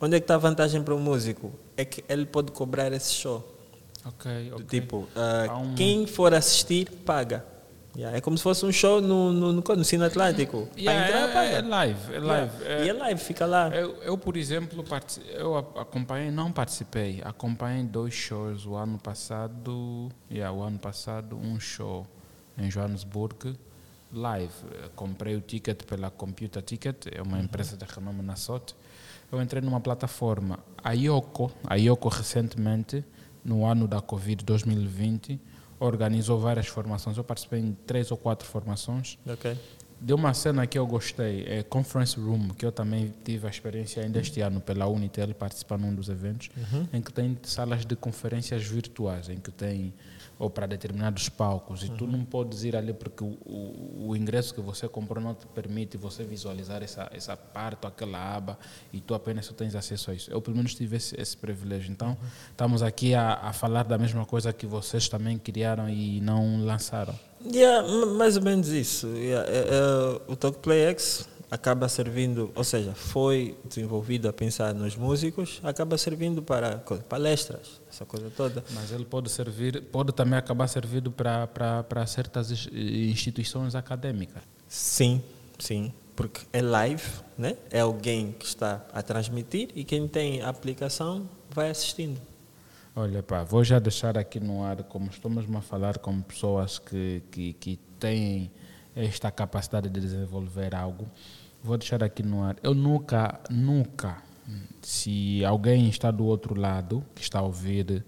Onde 0.00 0.16
é 0.16 0.20
que 0.20 0.24
está 0.24 0.34
a 0.34 0.38
vantagem 0.38 0.82
para 0.82 0.94
o 0.94 0.98
músico? 0.98 1.52
É 1.76 1.84
que 1.84 2.04
ele 2.08 2.26
pode 2.26 2.52
cobrar 2.52 2.92
esse 2.92 3.12
show. 3.14 3.56
Ok, 4.04 4.52
ok. 4.52 4.66
Tipo, 4.66 4.98
uh, 4.98 5.52
um... 5.52 5.74
quem 5.74 6.06
for 6.06 6.34
assistir, 6.34 6.90
paga. 7.04 7.44
Yeah, 7.96 8.18
é 8.18 8.20
como 8.20 8.36
se 8.36 8.42
fosse 8.42 8.66
um 8.66 8.70
show 8.70 9.00
no, 9.00 9.32
no, 9.32 9.52
no, 9.54 9.62
no 9.62 9.84
Cine 9.84 10.04
Atlântico. 10.04 10.68
Yeah, 10.76 11.08
entrar, 11.08 11.28
é, 11.28 11.32
paga. 11.32 11.48
é 11.48 11.62
live, 11.62 12.14
é 12.14 12.18
live. 12.18 12.62
Yeah. 12.62 12.82
É, 12.82 12.86
e 12.86 12.88
é 12.90 12.92
live, 12.92 13.20
fica 13.20 13.46
lá. 13.46 13.74
Eu, 13.74 14.02
eu, 14.02 14.18
por 14.18 14.36
exemplo, 14.36 14.84
eu 15.34 15.56
acompanhei, 15.56 16.30
não 16.30 16.52
participei, 16.52 17.22
acompanhei 17.24 17.84
dois 17.84 18.12
shows 18.12 18.66
o 18.66 18.74
ano 18.74 18.98
passado, 18.98 20.10
yeah, 20.30 20.54
o 20.54 20.62
ano 20.62 20.78
passado, 20.78 21.36
um 21.36 21.58
show 21.58 22.06
em 22.58 22.68
Johannesburg, 22.68 23.56
live. 24.12 24.52
Comprei 24.94 25.34
o 25.34 25.40
ticket 25.40 25.84
pela 25.84 26.10
Computer 26.10 26.62
Ticket, 26.62 27.06
é 27.10 27.22
uma 27.22 27.38
uhum. 27.38 27.44
empresa 27.44 27.78
de 27.78 27.84
renome 27.86 28.22
na 28.22 28.36
SOT. 28.36 28.74
Eu 29.32 29.40
entrei 29.40 29.62
numa 29.62 29.80
plataforma, 29.80 30.58
a 30.84 30.92
Yoko, 30.92 31.50
a 31.66 31.76
Yoko 31.76 32.08
recentemente, 32.08 33.02
no 33.42 33.64
ano 33.64 33.88
da 33.88 34.00
Covid 34.00 34.44
2020, 34.44 35.40
organizou 35.78 36.38
várias 36.38 36.66
formações. 36.66 37.16
Eu 37.16 37.24
participei 37.24 37.60
em 37.60 37.72
três 37.86 38.10
ou 38.10 38.16
quatro 38.16 38.46
formações. 38.46 39.18
De 40.00 40.12
uma 40.12 40.34
cena 40.34 40.66
que 40.66 40.78
eu 40.78 40.86
gostei, 40.86 41.44
é 41.46 41.62
Conference 41.62 42.18
Room, 42.20 42.48
que 42.48 42.66
eu 42.66 42.72
também 42.72 43.14
tive 43.24 43.46
a 43.46 43.50
experiência 43.50 44.02
ainda 44.02 44.20
este 44.20 44.40
ano 44.40 44.60
pela 44.60 44.86
Unitel, 44.86 45.34
participando 45.34 45.82
num 45.82 45.94
dos 45.94 46.08
eventos, 46.08 46.50
uhum. 46.56 46.86
em 46.92 47.00
que 47.00 47.12
tem 47.12 47.36
salas 47.42 47.86
de 47.86 47.96
conferências 47.96 48.62
virtuais, 48.64 49.28
em 49.28 49.38
que 49.38 49.50
tem 49.50 49.94
ou 50.38 50.50
para 50.50 50.66
determinados 50.66 51.28
palcos 51.28 51.82
e 51.82 51.86
uhum. 51.86 51.96
tu 51.96 52.06
não 52.06 52.24
podes 52.24 52.62
ir 52.64 52.76
ali 52.76 52.92
porque 52.92 53.24
o, 53.24 53.38
o, 53.44 54.08
o, 54.08 54.16
ingresso 54.16 54.54
que 54.54 54.60
você 54.60 54.86
comprou 54.86 55.22
não 55.22 55.34
te 55.34 55.46
permite 55.46 55.96
você 55.96 56.24
visualizar 56.24 56.82
essa, 56.82 57.08
essa 57.12 57.36
parte 57.36 57.84
ou 57.84 57.88
aquela 57.88 58.36
aba 58.36 58.58
e 58.92 59.00
tu 59.00 59.14
apenas 59.14 59.46
só 59.46 59.54
tens 59.54 59.74
acesso 59.74 60.10
a 60.10 60.14
isso. 60.14 60.30
Eu 60.30 60.42
pelo 60.42 60.56
menos 60.56 60.74
tive 60.74 60.96
esse, 60.96 61.18
esse 61.18 61.36
privilégio. 61.36 61.90
Então 61.90 62.08
uhum. 62.08 62.28
estamos 62.50 62.82
aqui 62.82 63.14
a, 63.14 63.34
a 63.34 63.52
falar 63.52 63.84
da 63.84 63.96
mesma 63.96 64.26
coisa 64.26 64.52
que 64.52 64.66
vocês 64.66 65.08
também 65.08 65.38
criaram 65.38 65.88
e 65.88 66.20
não 66.20 66.62
lançaram. 66.62 67.14
Yeah, 67.44 67.86
mais 68.06 68.36
ou 68.36 68.42
menos 68.42 68.68
isso. 68.68 69.06
Yeah, 69.08 69.48
uh, 69.48 70.16
uh, 70.28 70.32
o 70.32 70.36
Talk 70.36 70.58
Play 70.58 70.86
X 70.86 71.28
acaba 71.50 71.88
servindo, 71.88 72.50
ou 72.54 72.64
seja, 72.64 72.92
foi 72.94 73.56
desenvolvido 73.64 74.28
a 74.28 74.32
pensar 74.32 74.74
nos 74.74 74.96
músicos, 74.96 75.60
acaba 75.62 75.96
servindo 75.96 76.42
para 76.42 76.78
palestras, 77.08 77.80
essa 77.88 78.04
coisa 78.04 78.30
toda. 78.36 78.64
Mas 78.72 78.90
ele 78.90 79.04
pode 79.04 79.30
servir, 79.30 79.82
pode 79.84 80.12
também 80.12 80.38
acabar 80.38 80.66
servindo 80.68 81.10
para, 81.10 81.46
para, 81.46 81.82
para 81.84 82.06
certas 82.06 82.50
instituições 82.72 83.74
acadêmicas. 83.74 84.42
Sim, 84.68 85.22
sim, 85.58 85.92
porque 86.16 86.40
é 86.52 86.60
live, 86.60 87.08
né? 87.38 87.56
é 87.70 87.80
alguém 87.80 88.32
que 88.32 88.44
está 88.46 88.84
a 88.92 89.02
transmitir 89.02 89.68
e 89.74 89.84
quem 89.84 90.08
tem 90.08 90.42
a 90.42 90.48
aplicação 90.48 91.28
vai 91.50 91.70
assistindo. 91.70 92.20
Olha, 92.98 93.22
pá, 93.22 93.44
vou 93.44 93.62
já 93.62 93.78
deixar 93.78 94.16
aqui 94.16 94.40
no 94.40 94.64
ar, 94.64 94.82
como 94.84 95.10
estamos 95.10 95.44
a 95.54 95.60
falar 95.60 95.98
com 95.98 96.18
pessoas 96.22 96.78
que, 96.78 97.22
que, 97.30 97.52
que 97.52 97.78
têm 98.00 98.50
esta 98.94 99.30
capacidade 99.30 99.90
de 99.90 100.00
desenvolver 100.00 100.74
algo, 100.74 101.06
vou 101.62 101.76
deixar 101.76 102.02
aqui 102.02 102.22
no 102.22 102.42
ar. 102.42 102.56
Eu 102.62 102.74
nunca, 102.74 103.38
nunca, 103.50 104.22
se 104.80 105.44
alguém 105.44 105.90
está 105.90 106.10
do 106.10 106.24
outro 106.24 106.58
lado, 106.58 107.04
que 107.14 107.20
está 107.20 107.40
a 107.40 107.42
ouvir, 107.42 108.02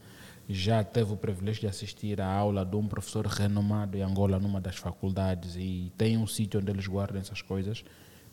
já 0.49 0.83
teve 0.83 1.13
o 1.13 1.19
privilégio 1.19 1.61
de 1.61 1.67
assistir 1.67 2.19
à 2.19 2.33
aula 2.33 2.65
de 2.65 2.75
um 2.75 2.89
professor 2.89 3.27
renomado 3.27 3.95
em 3.95 4.01
Angola, 4.01 4.39
numa 4.39 4.59
das 4.59 4.77
faculdades, 4.77 5.55
e 5.55 5.93
tem 5.99 6.17
um 6.17 6.27
sítio 6.27 6.61
onde 6.61 6.71
eles 6.71 6.87
guardam 6.87 7.21
essas 7.21 7.43
coisas, 7.43 7.85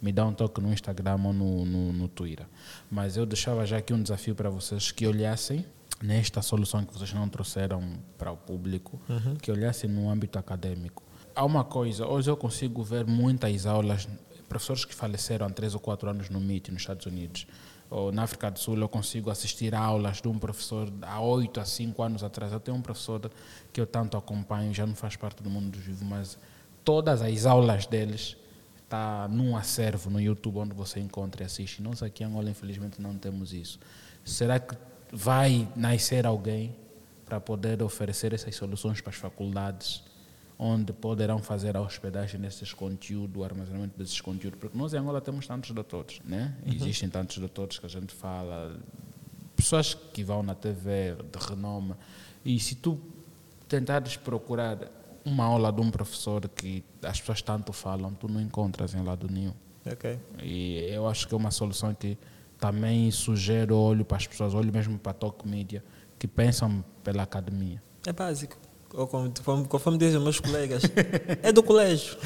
me 0.01 0.14
dá 0.14 0.26
um 0.26 0.34
toque 0.34 0.62
no 0.62 0.72
Instagram 0.72 1.20
ou 1.22 1.34
no, 1.34 1.66
no, 1.66 1.91
no 1.91 2.08
Twitter. 2.08 2.45
Mas 2.89 3.18
eu 3.18 3.26
deixava 3.26 3.66
já 3.66 3.76
aqui 3.76 3.93
um 3.93 4.01
desafio 4.01 4.34
para 4.34 4.49
vocês 4.49 4.89
que 4.89 5.06
olhassem 5.06 5.66
nesta 6.01 6.41
solução 6.41 6.83
que 6.85 6.93
vocês 6.93 7.13
não 7.13 7.27
trouxeram 7.29 7.81
para 8.17 8.31
o 8.31 8.37
público, 8.37 9.01
uhum. 9.07 9.35
que 9.35 9.51
olhassem 9.51 9.89
no 9.89 10.09
âmbito 10.09 10.37
acadêmico. 10.37 11.03
Há 11.35 11.43
uma 11.43 11.63
coisa, 11.63 12.07
hoje 12.07 12.29
eu 12.29 12.37
consigo 12.37 12.83
ver 12.83 13.05
muitas 13.05 13.65
aulas 13.65 14.07
professores 14.47 14.85
que 14.85 14.93
faleceram 14.93 15.45
há 15.45 15.49
três 15.49 15.73
ou 15.73 15.79
quatro 15.79 16.09
anos 16.09 16.29
no 16.29 16.39
MIT, 16.39 16.71
nos 16.71 16.81
Estados 16.81 17.05
Unidos, 17.05 17.47
ou 17.89 18.11
na 18.11 18.23
África 18.23 18.49
do 18.49 18.59
Sul, 18.59 18.77
eu 18.77 18.89
consigo 18.89 19.29
assistir 19.29 19.75
a 19.75 19.79
aulas 19.79 20.21
de 20.21 20.27
um 20.27 20.37
professor 20.39 20.91
há 21.01 21.21
oito 21.21 21.59
a 21.59 21.65
cinco 21.65 22.01
anos 22.01 22.23
atrás. 22.23 22.51
Eu 22.51 22.59
tenho 22.59 22.77
um 22.77 22.81
professor 22.81 23.31
que 23.71 23.79
eu 23.79 23.85
tanto 23.85 24.17
acompanho, 24.17 24.73
já 24.73 24.85
não 24.85 24.95
faz 24.95 25.15
parte 25.15 25.43
do 25.43 25.49
mundo 25.49 25.69
dos 25.69 25.81
vivos, 25.81 26.01
mas 26.01 26.37
todas 26.83 27.21
as 27.21 27.45
aulas 27.45 27.85
deles 27.85 28.35
está 28.83 29.27
num 29.27 29.55
acervo 29.55 30.09
no 30.09 30.19
YouTube 30.19 30.57
onde 30.57 30.73
você 30.73 30.99
encontra 30.99 31.43
e 31.43 31.45
assiste. 31.45 31.81
Nós 31.81 32.01
aqui 32.01 32.23
em 32.23 32.27
Angola, 32.27 32.49
infelizmente, 32.49 33.01
não 33.01 33.15
temos 33.17 33.53
isso. 33.53 33.79
Será 34.23 34.59
que 34.59 34.75
vai 35.12 35.68
nascer 35.76 36.26
alguém 36.26 36.76
para 37.26 37.39
poder 37.39 37.82
oferecer 37.82 38.34
essas 38.34 38.56
soluções 38.56 39.01
para 39.01 39.12
as 39.12 39.18
faculdades? 39.18 40.03
onde 40.58 40.93
poderão 40.93 41.39
fazer 41.39 41.76
a 41.76 41.82
hospedagem 41.82 42.39
desses 42.39 42.74
conteúdos, 42.74 43.41
o 43.41 43.43
armazenamento 43.43 43.97
desses 43.97 44.20
conteúdos, 44.22 44.60
porque 44.60 44.78
nós 44.78 44.93
em 44.93 44.97
Angola 44.97 45.22
temos 45.22 45.45
tantos 45.45 45.72
doutores, 45.72 46.20
né? 46.24 46.56
Uhum. 46.66 46.74
Existem 46.74 47.10
tantos 47.10 47.38
doutores 47.38 47.78
que 47.78 47.86
a 47.86 47.89
gente 47.89 48.14
fala, 48.14 48.80
pessoas 49.56 49.93
que 49.93 50.24
vão 50.24 50.41
na 50.41 50.56
TV 50.56 51.16
de 51.16 51.45
renome, 51.47 51.93
e 52.43 52.60
se 52.60 52.76
tu 52.76 52.99
tentares 53.68 54.16
procurar 54.16 54.78
uma 55.26 55.43
aula 55.43 55.72
de 55.72 55.82
um 55.82 55.89
professor 55.89 56.47
que 56.47 56.84
as 57.03 57.20
pessoas 57.20 57.41
tanto 57.41 57.74
falam, 57.74 58.14
tu 58.14 58.28
não 58.28 58.39
encontras 58.39 58.93
em 58.93 59.03
lado 59.03 59.28
nenhum. 59.30 59.53
Okay. 59.86 60.20
E 60.41 60.78
eu 60.89 61.08
acho 61.08 61.28
que 61.28 61.34
é 61.34 61.38
uma 61.38 61.51
solução 61.51 61.93
que 61.93 62.18
também 62.66 63.11
sugere 63.11 63.72
olho 63.72 64.03
para 64.03 64.18
as 64.18 64.26
pessoas, 64.26 64.55
olho 64.55 64.74
mesmo 64.74 64.97
para 64.97 65.11
a 65.11 65.13
Talk 65.13 65.47
Media, 65.47 65.84
que 66.18 66.28
pensam 66.28 66.84
pela 67.03 67.22
academia. 67.22 67.80
É 68.07 68.11
básico 68.11 68.57
conforme, 68.89 69.68
conforme 69.68 69.99
dizem 69.99 70.20
meus 70.20 70.39
colegas, 70.39 70.82
é 71.43 71.51
do 71.51 71.61
colégio. 71.61 72.18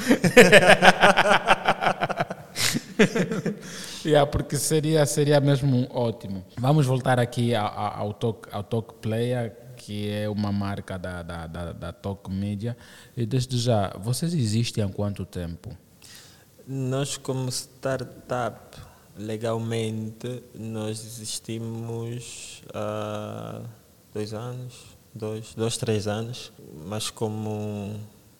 yeah, 4.04 4.24
porque 4.30 4.56
seria, 4.56 5.04
seria 5.04 5.40
mesmo 5.40 5.86
ótimo. 5.90 6.42
Vamos 6.56 6.86
voltar 6.86 7.18
aqui 7.18 7.54
ao, 7.54 7.66
ao, 7.66 8.14
talk, 8.14 8.48
ao 8.50 8.62
Talk 8.62 8.94
Player, 8.94 9.54
que 9.76 10.10
é 10.10 10.26
uma 10.28 10.50
marca 10.52 10.98
da, 10.98 11.22
da, 11.22 11.46
da, 11.46 11.72
da 11.72 11.92
Talk 11.92 12.30
Media. 12.30 12.74
E 13.14 13.26
desde 13.26 13.58
já, 13.58 13.94
vocês 13.98 14.32
existem 14.32 14.82
há 14.82 14.88
quanto 14.88 15.26
tempo? 15.26 15.76
Nós, 16.66 17.16
como 17.18 17.48
startup, 17.50 18.89
legalmente, 19.20 20.42
nós 20.54 21.04
existimos 21.04 22.62
há 22.72 23.62
dois 24.12 24.34
anos 24.34 25.00
dois, 25.14 25.54
dois, 25.54 25.76
três 25.76 26.06
anos, 26.06 26.52
mas 26.86 27.10
como 27.10 27.94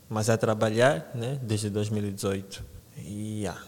mas 0.08 0.28
a 0.28 0.36
trabalhar, 0.36 1.10
né, 1.14 1.38
desde 1.42 1.70
2018. 1.70 2.64
E 2.98 3.42
yeah. 3.42 3.60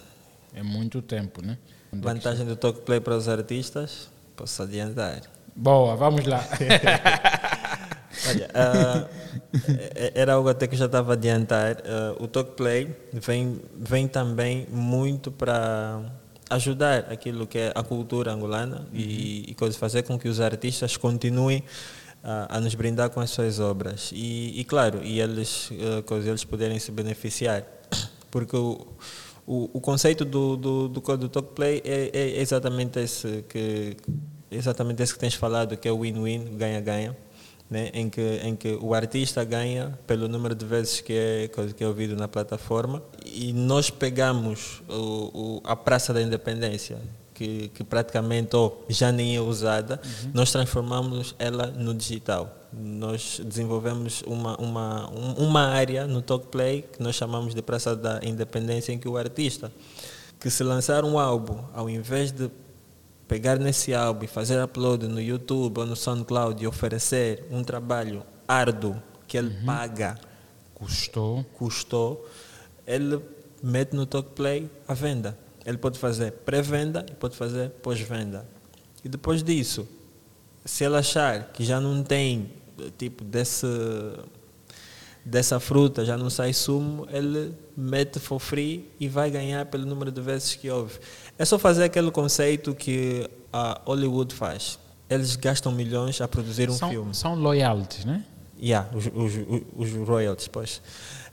é 0.54 0.62
muito 0.62 1.00
tempo, 1.00 1.40
né? 1.44 1.56
Onde 1.92 2.02
é 2.02 2.12
Vantagem 2.12 2.42
é 2.44 2.48
do 2.48 2.56
talk 2.56 2.80
play 2.80 3.00
para 3.00 3.16
os 3.16 3.28
artistas, 3.28 4.08
posso 4.34 4.62
adiantar. 4.62 5.22
Boa, 5.54 5.94
vamos 5.94 6.26
lá. 6.26 6.44
Olha, 8.28 8.48
uh, 8.48 9.08
era 10.14 10.34
algo 10.34 10.48
até 10.48 10.66
que 10.66 10.74
eu 10.74 10.78
já 10.78 10.86
estava 10.86 11.12
a 11.12 11.14
adiantar. 11.14 11.76
Uh, 11.76 12.24
o 12.24 12.28
talk 12.28 12.52
play 12.56 12.94
vem, 13.12 13.60
vem 13.76 14.08
também 14.08 14.66
muito 14.70 15.30
para 15.30 16.02
ajudar 16.54 17.06
aquilo 17.10 17.46
que 17.46 17.58
é 17.58 17.72
a 17.74 17.82
cultura 17.82 18.32
angolana 18.32 18.86
uhum. 18.92 18.98
e, 18.98 19.54
e 19.58 19.72
fazer 19.72 20.02
com 20.02 20.18
que 20.18 20.28
os 20.28 20.40
artistas 20.40 20.96
continuem 20.96 21.62
a, 22.22 22.56
a, 22.56 22.60
nos 22.60 22.74
brindar 22.74 23.10
com 23.10 23.20
as 23.20 23.30
suas 23.30 23.58
obras. 23.58 24.10
E, 24.12 24.58
e 24.58 24.64
claro 24.64 25.00
e 25.02 25.20
eles 25.20 25.70
uh, 25.70 26.14
eles 26.26 26.44
poderem 26.44 26.78
se 26.78 26.90
beneficiar. 26.90 27.64
Porque 28.30 28.56
o, 28.56 28.86
o, 29.46 29.70
o 29.74 29.80
conceito 29.80 30.24
do 30.24 30.56
do, 30.56 30.88
do, 30.88 31.16
do 31.16 31.28
talk 31.28 31.54
play 31.54 31.82
é, 31.84 32.10
é, 32.12 32.40
exatamente 32.40 32.98
esse 33.00 33.44
que 33.48 33.96
exatamente 34.50 35.02
esse 35.02 35.12
que 35.12 35.18
tens 35.18 35.34
falado 35.34 35.76
que 35.76 35.88
é 35.88 35.92
o 35.92 36.00
win-win 36.00 36.56
ganha-ganha 36.56 37.16
né? 37.70 37.90
em 37.94 38.08
que 38.08 38.40
em 38.42 38.54
que 38.54 38.78
o 38.80 38.94
artista 38.94 39.44
ganha 39.44 39.98
pelo 40.06 40.28
número 40.28 40.54
de 40.54 40.64
vezes 40.64 41.00
que 41.00 41.12
é 41.12 41.50
que 41.76 41.82
é 41.82 41.86
ouvido 41.86 42.16
na 42.16 42.28
plataforma 42.28 43.02
e 43.24 43.52
nós 43.52 43.90
pegamos 43.90 44.82
o, 44.88 45.58
o 45.58 45.60
a 45.64 45.74
praça 45.74 46.12
da 46.12 46.20
independência 46.20 46.98
que, 47.42 47.68
que 47.68 47.82
praticamente 47.82 48.54
ou 48.54 48.84
já 48.88 49.10
nem 49.10 49.36
é 49.36 49.40
usada, 49.40 50.00
uhum. 50.04 50.30
nós 50.34 50.52
transformamos 50.52 51.34
ela 51.38 51.66
no 51.66 51.92
digital. 51.92 52.56
Nós 52.72 53.40
desenvolvemos 53.44 54.22
uma, 54.26 54.56
uma, 54.58 55.08
uma 55.10 55.66
área 55.68 56.06
no 56.06 56.22
Talk 56.22 56.46
Play 56.46 56.82
que 56.82 57.02
nós 57.02 57.16
chamamos 57.16 57.54
de 57.54 57.60
Praça 57.60 57.96
da 57.96 58.20
Independência, 58.22 58.92
em 58.92 58.98
que 58.98 59.08
o 59.08 59.16
artista 59.16 59.72
que 60.38 60.50
se 60.50 60.64
lançar 60.64 61.04
um 61.04 61.20
álbum, 61.20 61.58
ao 61.72 61.88
invés 61.88 62.32
de 62.32 62.50
pegar 63.28 63.58
nesse 63.58 63.94
álbum 63.94 64.24
e 64.24 64.28
fazer 64.28 64.62
upload 64.62 65.06
no 65.08 65.20
YouTube 65.20 65.78
ou 65.78 65.86
no 65.86 65.96
SoundCloud 65.96 66.62
e 66.62 66.66
oferecer 66.66 67.44
um 67.50 67.62
trabalho 67.62 68.22
árduo 68.46 69.00
que 69.26 69.38
ele 69.38 69.64
paga, 69.64 70.18
Custou. 70.74 71.44
custou, 71.56 72.28
ele 72.86 73.20
mete 73.62 73.94
no 73.94 74.04
Talk 74.04 74.30
Play 74.30 74.68
a 74.86 74.94
venda. 74.94 75.38
Ele 75.64 75.78
pode 75.78 75.98
fazer 75.98 76.32
pré-venda 76.32 77.06
e 77.08 77.14
pode 77.14 77.36
fazer 77.36 77.70
pós-venda. 77.70 78.44
E 79.04 79.08
depois 79.08 79.42
disso, 79.42 79.88
se 80.64 80.84
ele 80.84 80.96
achar 80.96 81.52
que 81.52 81.64
já 81.64 81.80
não 81.80 82.02
tem 82.02 82.50
tipo 82.98 83.24
desse 83.24 83.66
dessa 85.24 85.60
fruta, 85.60 86.04
já 86.04 86.16
não 86.16 86.28
sai 86.28 86.52
sumo, 86.52 87.06
ele 87.10 87.54
mete 87.76 88.18
for 88.18 88.38
free 88.38 88.90
e 88.98 89.08
vai 89.08 89.30
ganhar 89.30 89.66
pelo 89.66 89.86
número 89.86 90.10
de 90.10 90.20
vezes 90.20 90.54
que 90.54 90.70
houve. 90.70 90.98
É 91.38 91.44
só 91.44 91.58
fazer 91.58 91.84
aquele 91.84 92.10
conceito 92.10 92.74
que 92.74 93.28
a 93.52 93.80
Hollywood 93.84 94.34
faz. 94.34 94.78
Eles 95.08 95.36
gastam 95.36 95.70
milhões 95.72 96.20
a 96.20 96.26
produzir 96.26 96.70
um 96.70 96.74
são, 96.74 96.90
filme. 96.90 97.14
São 97.14 97.34
loyalties, 97.34 98.04
né? 98.04 98.24
Yeah, 98.60 98.88
os, 98.94 99.06
os, 99.06 99.32
os 99.76 100.08
royalties, 100.08 100.48
pois. 100.48 100.82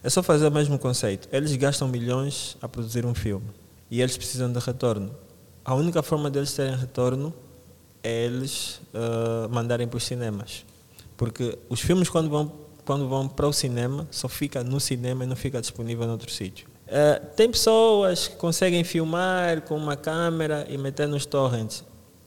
É 0.04 0.10
só 0.10 0.22
fazer 0.22 0.48
o 0.48 0.52
mesmo 0.52 0.78
conceito. 0.78 1.28
Eles 1.32 1.56
gastam 1.56 1.88
milhões 1.88 2.58
a 2.62 2.68
produzir 2.68 3.06
um 3.06 3.14
filme 3.14 3.48
e 3.90 4.02
eles 4.02 4.18
precisam 4.18 4.52
de 4.52 4.60
retorno. 4.60 5.12
A 5.64 5.74
única 5.76 6.02
forma 6.02 6.30
deles 6.30 6.54
terem 6.54 6.76
retorno 6.76 7.34
é 8.04 8.26
eles 8.26 8.82
uh, 8.94 9.50
mandarem 9.50 9.88
para 9.88 9.98
os 9.98 10.04
cinemas. 10.04 10.66
Porque 11.18 11.58
os 11.70 11.82
filmes, 11.82 12.10
quando 12.10 12.30
vão, 12.30 12.52
quando 12.90 13.08
vão 13.08 13.28
para 13.28 13.48
o 13.48 13.54
cinema, 13.54 14.08
só 14.10 14.28
fica 14.28 14.64
no 14.64 14.80
cinema 14.80 15.24
e 15.24 15.28
não 15.28 15.36
fica 15.36 15.62
disponível 15.62 16.08
em 16.08 16.10
outro 16.10 16.32
sítio. 16.32 16.68
Uh, 16.88 17.24
tem 17.36 17.48
pessoas 17.52 18.28
que 18.28 18.36
conseguem 18.38 18.84
filmar 18.84 19.62
com 19.62 19.76
uma 19.78 19.96
câmera 19.96 20.66
e 20.68 20.76
meter 20.76 21.08
nos 21.08 21.24
torrents. 21.24 21.84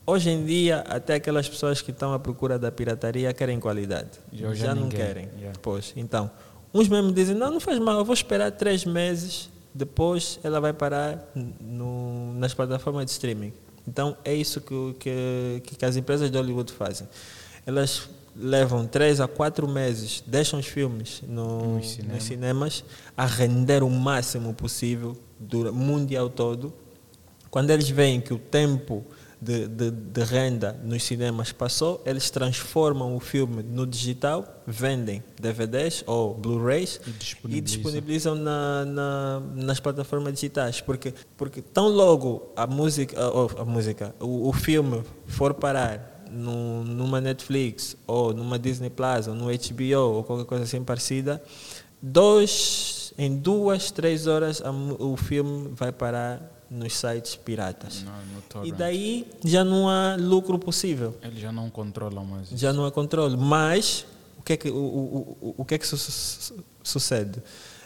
Hoje 0.06 0.30
em 0.30 0.44
dia, 0.44 0.84
até 0.88 1.14
aquelas 1.14 1.48
pessoas 1.48 1.82
que 1.82 1.90
estão 1.90 2.12
à 2.14 2.18
procura 2.20 2.60
da 2.60 2.70
pirataria 2.70 3.32
querem 3.32 3.58
qualidade. 3.58 4.10
Já- 4.32 4.54
Já, 4.54 4.72
não 4.72 4.88
querem. 4.88 5.28
yeah. 5.36 5.58
Pois, 5.60 5.92
então, 5.96 6.30
uns 6.72 6.86
mesmo 6.86 7.10
dizem, 7.10 7.34
não, 7.34 7.50
não 7.50 7.58
faz 7.58 7.80
mal, 7.80 7.98
eu 7.98 8.04
vou 8.04 8.14
esperar 8.14 8.52
três 8.52 8.84
meses, 8.84 9.50
depois 9.74 10.38
ela 10.44 10.60
vai 10.60 10.72
parar 10.72 11.28
no, 11.60 12.34
nas 12.34 12.54
plataformas 12.54 13.04
de 13.06 13.10
streaming. 13.10 13.52
Então, 13.88 14.16
é 14.24 14.32
isso 14.32 14.60
que, 14.60 14.94
que, 15.00 15.76
que 15.76 15.84
as 15.84 15.96
empresas 15.96 16.30
de 16.30 16.38
Hollywood 16.38 16.70
fazem. 16.72 17.08
Elas 17.66 18.08
levam 18.34 18.86
três 18.86 19.20
a 19.20 19.28
quatro 19.28 19.68
meses, 19.68 20.22
deixam 20.26 20.58
os 20.58 20.66
filmes 20.66 21.22
no, 21.28 21.76
Nos 21.76 21.90
cinemas. 21.90 22.14
nos 22.14 22.24
cinemas 22.24 22.84
a 23.16 23.26
render 23.26 23.82
o 23.82 23.90
máximo 23.90 24.54
possível, 24.54 25.16
dura, 25.38 25.70
mundial 25.72 26.28
todo. 26.30 26.72
Quando 27.50 27.70
eles 27.70 27.88
veem 27.90 28.20
que 28.20 28.32
o 28.32 28.38
tempo 28.38 29.04
de, 29.38 29.66
de, 29.66 29.90
de 29.90 30.22
renda 30.22 30.72
nos 30.84 31.02
cinemas 31.02 31.50
passou, 31.52 32.00
eles 32.06 32.30
transformam 32.30 33.14
o 33.16 33.20
filme 33.20 33.62
no 33.62 33.84
digital, 33.86 34.62
vendem 34.66 35.22
DVDs 35.38 36.04
ou 36.06 36.32
Blu-rays 36.32 37.00
E 37.04 37.10
e 37.10 37.12
disponibilizam. 37.12 37.64
disponibilizam 37.64 38.34
na, 38.36 38.84
na, 38.86 39.42
nas 39.56 39.80
plataformas 39.80 40.32
digitais. 40.32 40.80
Porque, 40.80 41.12
porque 41.36 41.60
tão 41.60 41.88
logo 41.88 42.52
a 42.56 42.66
música, 42.68 43.16
oh, 43.34 43.60
a 43.60 43.64
música 43.64 44.14
o, 44.20 44.48
o 44.48 44.52
filme 44.52 45.02
for 45.26 45.52
parar 45.52 46.11
no, 46.32 46.84
numa 46.84 47.20
Netflix 47.20 47.96
ou 48.06 48.32
numa 48.34 48.58
Disney 48.58 48.90
Plus 48.90 49.28
ou 49.28 49.34
no 49.34 49.46
HBO 49.46 50.00
ou 50.16 50.24
qualquer 50.24 50.44
coisa 50.46 50.64
assim 50.64 50.82
parecida, 50.82 51.42
dois, 52.00 53.12
em 53.18 53.36
duas, 53.36 53.90
três 53.90 54.26
horas 54.26 54.62
o 54.98 55.16
filme 55.16 55.68
vai 55.74 55.92
parar 55.92 56.40
nos 56.70 56.94
sites 56.96 57.36
piratas. 57.36 58.04
No 58.54 58.64
E 58.66 58.72
daí 58.72 59.26
já 59.44 59.62
não 59.64 59.88
há 59.88 60.16
lucro 60.18 60.58
possível, 60.58 61.14
Eles 61.22 61.38
já 61.40 61.52
não 61.52 61.68
controlam 61.70 62.24
mais 62.24 62.48
isso. 62.48 62.56
já 62.56 62.72
não 62.72 62.84
há 62.84 62.90
controle. 62.90 63.36
Mas 63.36 64.06
o 64.38 64.42
que 64.42 64.54
é 64.54 64.56
que, 64.56 64.70
o, 64.70 64.74
o, 64.76 65.36
o, 65.40 65.54
o 65.58 65.64
que, 65.64 65.74
é 65.74 65.78
que 65.78 65.86
su- 65.86 65.96
su- 65.98 66.54
sucede? 66.82 67.42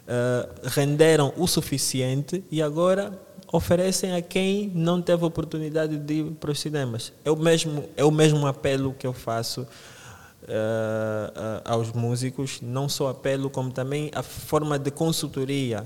Ah, 0.09 0.49
renderam 0.65 1.33
o 1.37 1.47
suficiente 1.49 2.45
e 2.51 2.63
agora 2.63 3.13
oferecem 3.53 4.15
a 4.15 4.23
quem 4.23 4.71
não 4.75 5.01
teve 5.01 5.25
oportunidade 5.25 5.99
de 5.99 6.15
ir 6.15 6.31
para 6.33 6.51
os 6.51 6.61
cinemas. 6.61 7.13
É 7.25 7.31
o 7.31 7.37
mesmo, 7.37 7.85
é 7.97 8.05
o 8.05 8.11
mesmo 8.11 8.47
apelo 8.47 8.95
que 8.95 9.07
eu 9.07 9.13
faço 9.13 9.67
ah, 10.49 11.63
aos 11.65 11.93
músicos, 11.93 12.61
não 12.61 12.89
só 12.89 13.09
apelo, 13.09 13.51
como 13.51 13.73
também 13.73 14.11
a 14.15 14.23
forma 14.23 14.79
de 14.79 14.93
consultoria 14.93 15.85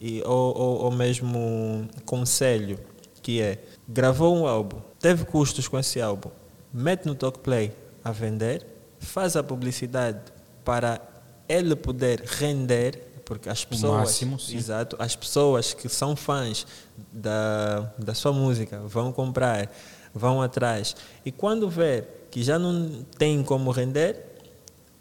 e, 0.00 0.22
ou, 0.24 0.56
ou, 0.56 0.84
ou 0.84 0.90
mesmo 0.90 1.86
conselho, 2.06 2.78
que 3.20 3.42
é, 3.42 3.62
gravou 3.86 4.34
um 4.34 4.46
álbum, 4.46 4.80
teve 4.98 5.26
custos 5.26 5.68
com 5.68 5.78
esse 5.78 6.00
álbum, 6.00 6.30
mete 6.72 7.04
no 7.04 7.14
Talk 7.14 7.40
Play 7.40 7.70
a 8.02 8.10
vender, 8.10 8.66
faz 8.98 9.36
a 9.36 9.42
publicidade 9.42 10.20
para 10.64 11.00
ele 11.46 11.76
poder 11.76 12.22
render, 12.24 13.07
porque 13.28 13.50
as 13.50 13.62
pessoas, 13.62 13.92
máximo, 13.92 14.40
sim. 14.40 14.56
exato, 14.56 14.96
as 14.98 15.14
pessoas 15.14 15.74
que 15.74 15.86
são 15.86 16.16
fãs 16.16 16.66
da, 17.12 17.92
da 17.98 18.14
sua 18.14 18.32
música 18.32 18.80
vão 18.86 19.12
comprar, 19.12 19.70
vão 20.14 20.40
atrás, 20.40 20.96
e 21.26 21.30
quando 21.30 21.68
ver 21.68 22.26
que 22.30 22.42
já 22.42 22.58
não 22.58 23.04
tem 23.18 23.42
como 23.42 23.70
render, 23.70 24.16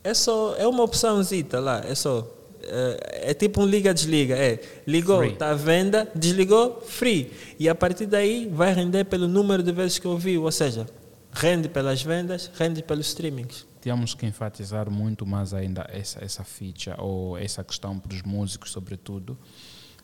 é 0.04 0.14
só 0.14 0.56
é 0.58 0.68
uma 0.68 0.84
opçãozita 0.84 1.58
lá, 1.62 1.82
é 1.88 1.96
só 1.96 2.28
é, 2.64 3.30
é 3.32 3.34
tipo 3.34 3.62
um 3.62 3.66
liga-desliga, 3.66 4.36
é 4.36 4.60
ligou, 4.86 5.24
está 5.24 5.52
à 5.52 5.54
venda, 5.54 6.12
desligou, 6.14 6.82
free. 6.86 7.32
E 7.58 7.70
a 7.70 7.76
partir 7.76 8.08
daí 8.08 8.50
vai 8.52 8.74
render 8.74 9.06
pelo 9.06 9.30
número 9.30 9.64
de 9.64 9.72
vezes 9.72 10.00
que 10.00 10.08
ouviu, 10.08 10.44
ou 10.44 10.52
seja, 10.52 10.86
rende 11.32 11.70
pelas 11.70 12.04
vendas, 12.04 12.52
rende 12.58 12.84
pelos 12.84 13.08
streamings. 13.08 13.67
Temos 13.82 14.14
que 14.14 14.26
enfatizar 14.26 14.90
muito 14.90 15.26
mais 15.26 15.54
ainda 15.54 15.88
essa, 15.92 16.24
essa 16.24 16.44
ficha, 16.44 16.96
ou 17.00 17.38
essa 17.38 17.64
questão 17.64 17.98
para 18.00 18.14
os 18.14 18.22
músicos, 18.24 18.72
sobretudo, 18.72 19.38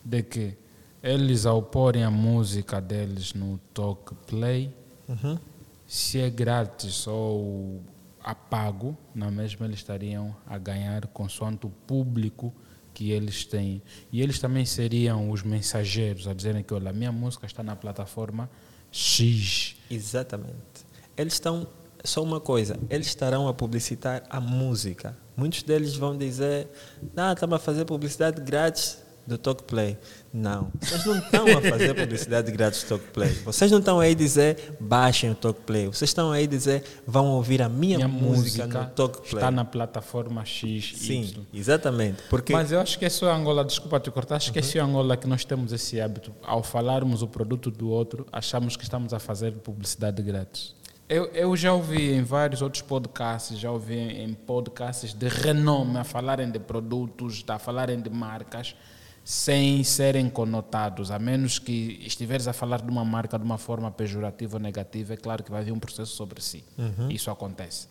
de 0.03 0.21
que 0.23 0.57
eles, 1.01 1.45
ao 1.45 1.61
porem 1.61 2.03
a 2.03 2.11
música 2.11 2.79
deles 2.79 3.33
no 3.33 3.57
Talk 3.73 4.13
Play, 4.27 4.73
Uhum. 5.07 5.37
se 5.85 6.19
é 6.19 6.29
grátis 6.29 7.05
ou 7.07 7.81
a 8.23 8.33
pago, 8.33 8.97
na 9.13 9.29
mesma 9.29 9.65
eles 9.65 9.79
estariam 9.79 10.33
a 10.47 10.57
ganhar 10.57 11.05
consoante 11.07 11.65
o 11.65 11.69
público 11.69 12.53
que 12.93 13.11
eles 13.11 13.43
têm. 13.43 13.81
E 14.11 14.21
eles 14.21 14.39
também 14.39 14.63
seriam 14.65 15.29
os 15.29 15.43
mensageiros 15.43 16.25
a 16.25 16.33
dizerem 16.33 16.63
que, 16.63 16.73
olha, 16.73 16.91
a 16.91 16.93
minha 16.93 17.11
música 17.11 17.45
está 17.45 17.61
na 17.61 17.75
plataforma 17.75 18.49
X. 18.91 19.75
Exatamente. 19.91 20.85
Eles 21.17 21.33
estão, 21.33 21.67
só 22.03 22.21
uma 22.21 22.39
coisa, 22.39 22.77
eles 22.89 23.07
estarão 23.07 23.47
a 23.47 23.53
publicitar 23.53 24.23
a 24.29 24.39
música. 24.39 25.15
Muitos 25.35 25.63
deles 25.63 25.95
vão 25.95 26.17
dizer, 26.17 26.67
ah, 27.15 27.33
estamos 27.33 27.55
a 27.55 27.59
fazer 27.59 27.85
publicidade 27.85 28.41
grátis 28.41 29.01
do 29.25 29.37
Talk 29.37 29.63
Play. 29.63 29.97
Não, 30.33 30.69
vocês 30.81 31.05
não 31.05 31.17
estão 31.17 31.47
a 31.47 31.61
fazer 31.61 31.93
publicidade 31.93 32.51
grátis 32.51 32.83
do 32.83 32.89
Talk 32.89 33.05
Play. 33.13 33.29
Vocês 33.45 33.71
não 33.71 33.79
estão 33.79 33.99
aí 33.99 34.11
a 34.11 34.15
dizer, 34.15 34.75
baixem 34.79 35.31
o 35.31 35.35
Talk 35.35 35.61
Play. 35.61 35.87
Vocês 35.87 36.09
estão 36.09 36.31
aí 36.31 36.43
a 36.43 36.47
dizer, 36.47 36.83
vão 37.07 37.27
ouvir 37.27 37.61
a 37.61 37.69
minha, 37.69 37.97
Minha 37.97 38.07
música, 38.09 38.65
música 38.65 38.81
no 38.83 38.89
Talk 38.89 39.21
Play. 39.21 39.35
está 39.35 39.49
na 39.49 39.63
plataforma 39.63 40.43
X. 40.43 40.93
Sim, 40.97 41.47
exatamente. 41.53 42.21
Porque 42.29 42.51
Mas 42.51 42.71
eu 42.71 42.81
acho 42.81 42.99
que 42.99 43.05
é 43.05 43.09
só 43.09 43.31
Angola, 43.33 43.63
desculpa 43.63 43.99
te 43.99 44.11
cortar, 44.11 44.35
acho 44.35 44.51
que 44.51 44.59
é 44.59 44.61
só 44.61 44.77
em 44.77 44.81
Angola 44.81 45.15
que 45.15 45.27
nós 45.27 45.45
temos 45.45 45.71
esse 45.71 46.01
hábito. 46.01 46.33
Ao 46.43 46.61
falarmos 46.61 47.21
o 47.21 47.27
produto 47.27 47.71
do 47.71 47.89
outro, 47.89 48.27
achamos 48.31 48.75
que 48.75 48.83
estamos 48.83 49.13
a 49.13 49.19
fazer 49.19 49.53
publicidade 49.53 50.21
grátis. 50.21 50.75
Eu, 51.13 51.25
eu 51.27 51.55
já 51.55 51.71
ouvi 51.71 52.11
em 52.11 52.23
vários 52.23 52.63
outros 52.63 52.81
podcasts, 52.81 53.59
já 53.59 53.69
ouvi 53.69 53.99
em 53.99 54.33
podcasts 54.33 55.13
de 55.13 55.27
renome 55.27 55.99
a 55.99 56.03
falarem 56.03 56.49
de 56.49 56.57
produtos, 56.57 57.45
a 57.47 57.59
falarem 57.59 58.01
de 58.01 58.09
marcas, 58.09 58.75
sem 59.23 59.83
serem 59.83 60.27
conotados, 60.27 61.11
a 61.11 61.19
menos 61.19 61.59
que 61.59 62.01
estiveres 62.03 62.47
a 62.47 62.51
falar 62.51 62.81
de 62.81 62.89
uma 62.89 63.05
marca 63.05 63.37
de 63.37 63.45
uma 63.45 63.59
forma 63.59 63.91
pejorativa 63.91 64.57
ou 64.57 64.59
negativa, 64.59 65.13
é 65.13 65.15
claro 65.15 65.43
que 65.43 65.51
vai 65.51 65.63
vir 65.63 65.71
um 65.71 65.77
processo 65.77 66.15
sobre 66.15 66.41
si. 66.41 66.65
Isso 67.11 67.29
acontece. 67.29 67.87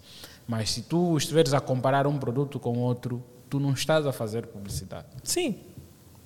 Mas 0.49 0.73
se 0.73 0.83
tu 0.83 1.17
estiveres 1.17 1.55
a 1.55 1.61
comparar 1.61 2.09
um 2.09 2.19
produto 2.19 2.59
com 2.59 2.77
outro, 2.79 3.23
tu 3.49 3.61
não 3.61 3.73
estás 3.73 4.05
a 4.05 4.13
fazer 4.13 4.49
publicidade. 4.49 5.07
sim, 5.23 5.61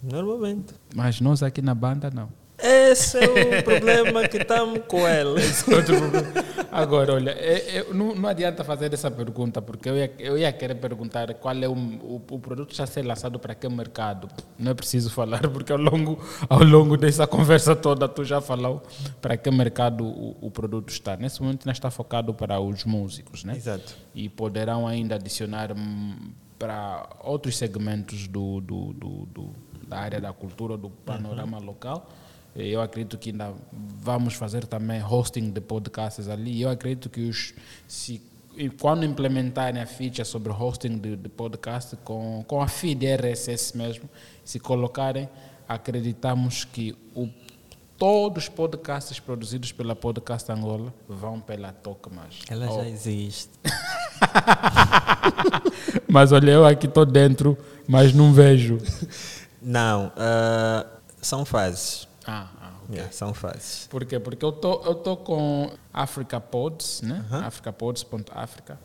normalmente. 0.02 0.72
Mas 0.94 1.20
nós 1.20 1.42
aqui 1.42 1.60
na 1.60 1.74
banda, 1.74 2.10
não. 2.10 2.45
Esse 2.58 3.18
é 3.18 3.58
o 3.58 3.62
problema 3.62 4.26
que 4.28 4.38
estamos 4.38 4.80
com 4.88 5.06
ele. 5.06 5.40
Agora, 6.70 7.14
olha, 7.14 7.30
é- 7.30 7.78
é- 7.78 7.86
não, 7.92 8.14
não 8.14 8.28
adianta 8.28 8.64
fazer 8.64 8.92
essa 8.92 9.10
pergunta, 9.10 9.60
porque 9.62 9.88
eu 9.88 9.96
ia, 9.96 10.12
eu 10.18 10.38
ia 10.38 10.52
querer 10.52 10.74
perguntar 10.76 11.32
qual 11.34 11.54
é 11.54 11.68
o, 11.68 11.72
o, 11.74 12.22
o 12.30 12.38
produto 12.38 12.74
já 12.74 12.86
ser 12.86 13.02
lançado 13.02 13.38
para 13.38 13.54
que 13.54 13.68
mercado. 13.68 14.28
Não 14.58 14.70
é 14.72 14.74
preciso 14.74 15.10
falar, 15.10 15.40
porque 15.50 15.72
ao 15.72 15.78
longo, 15.78 16.18
ao 16.48 16.62
longo 16.62 16.96
dessa 16.96 17.26
conversa 17.26 17.76
toda 17.76 18.08
tu 18.08 18.24
já 18.24 18.40
falou 18.40 18.82
para 19.20 19.36
que 19.36 19.50
mercado 19.50 20.04
o, 20.06 20.36
o 20.40 20.50
produto 20.50 20.88
está. 20.90 21.16
Nesse 21.16 21.42
momento 21.42 21.64
não 21.66 21.72
está 21.72 21.90
focado 21.90 22.32
para 22.34 22.58
os 22.60 22.84
músicos, 22.84 23.44
né? 23.44 23.54
Exato. 23.56 23.94
E 24.14 24.28
poderão 24.28 24.86
ainda 24.86 25.14
adicionar 25.16 25.72
hum, 25.72 26.16
para 26.58 27.08
outros 27.22 27.56
segmentos 27.56 28.26
do, 28.26 28.60
do, 28.60 28.92
do, 28.94 29.08
do- 29.26 29.66
da 29.86 29.98
área 29.98 30.20
da 30.20 30.32
cultura, 30.32 30.76
do 30.76 30.90
panorama 30.90 31.58
local, 31.60 32.10
Eu 32.56 32.80
acredito 32.80 33.18
que 33.18 33.30
ainda 33.30 33.52
vamos 34.00 34.34
fazer 34.34 34.66
também 34.66 35.02
hosting 35.02 35.50
de 35.50 35.60
podcasts 35.60 36.28
ali. 36.28 36.62
Eu 36.62 36.70
acredito 36.70 37.10
que 37.10 37.20
os 37.28 37.52
se 37.86 38.22
quando 38.78 39.04
implementarem 39.04 39.82
a 39.82 39.86
feature 39.86 40.24
sobre 40.24 40.50
hosting 40.50 40.96
de, 40.98 41.14
de 41.16 41.28
podcast 41.28 41.94
com, 41.96 42.42
com 42.48 42.62
a 42.62 42.68
feed 42.68 43.04
RSS 43.06 43.76
mesmo, 43.76 44.08
se 44.42 44.58
colocarem, 44.58 45.28
acreditamos 45.68 46.64
que 46.64 46.96
o, 47.14 47.28
todos 47.98 48.44
os 48.44 48.48
podcasts 48.48 49.20
produzidos 49.20 49.72
pela 49.72 49.94
Podcast 49.94 50.50
Angola 50.50 50.92
vão 51.06 51.38
pela 51.38 51.70
Toca 51.70 52.08
mais. 52.08 52.38
Ela 52.48 52.66
Oh. 52.70 52.76
já 52.82 52.88
existe. 52.88 53.50
Mas 56.08 56.32
olha, 56.32 56.52
eu 56.52 56.64
aqui 56.64 56.86
estou 56.86 57.04
dentro, 57.04 57.58
mas 57.86 58.14
não 58.14 58.32
vejo. 58.32 58.78
Não, 59.60 60.10
ah, 60.16 60.86
são 61.20 61.44
fases. 61.44 62.05
Ah, 62.26 62.48
ah 62.60 62.72
ok. 62.84 62.94
Yeah, 62.94 63.12
são 63.12 63.32
fases. 63.32 63.86
Por 63.88 64.04
quê? 64.04 64.18
Porque 64.18 64.44
eu 64.44 64.52
tô, 64.52 64.82
eu 64.84 64.94
tô 64.94 65.16
com 65.16 65.70
Africa 65.92 66.40
Pods, 66.40 67.02
né? 67.02 67.24
africapods.africa. 67.44 68.78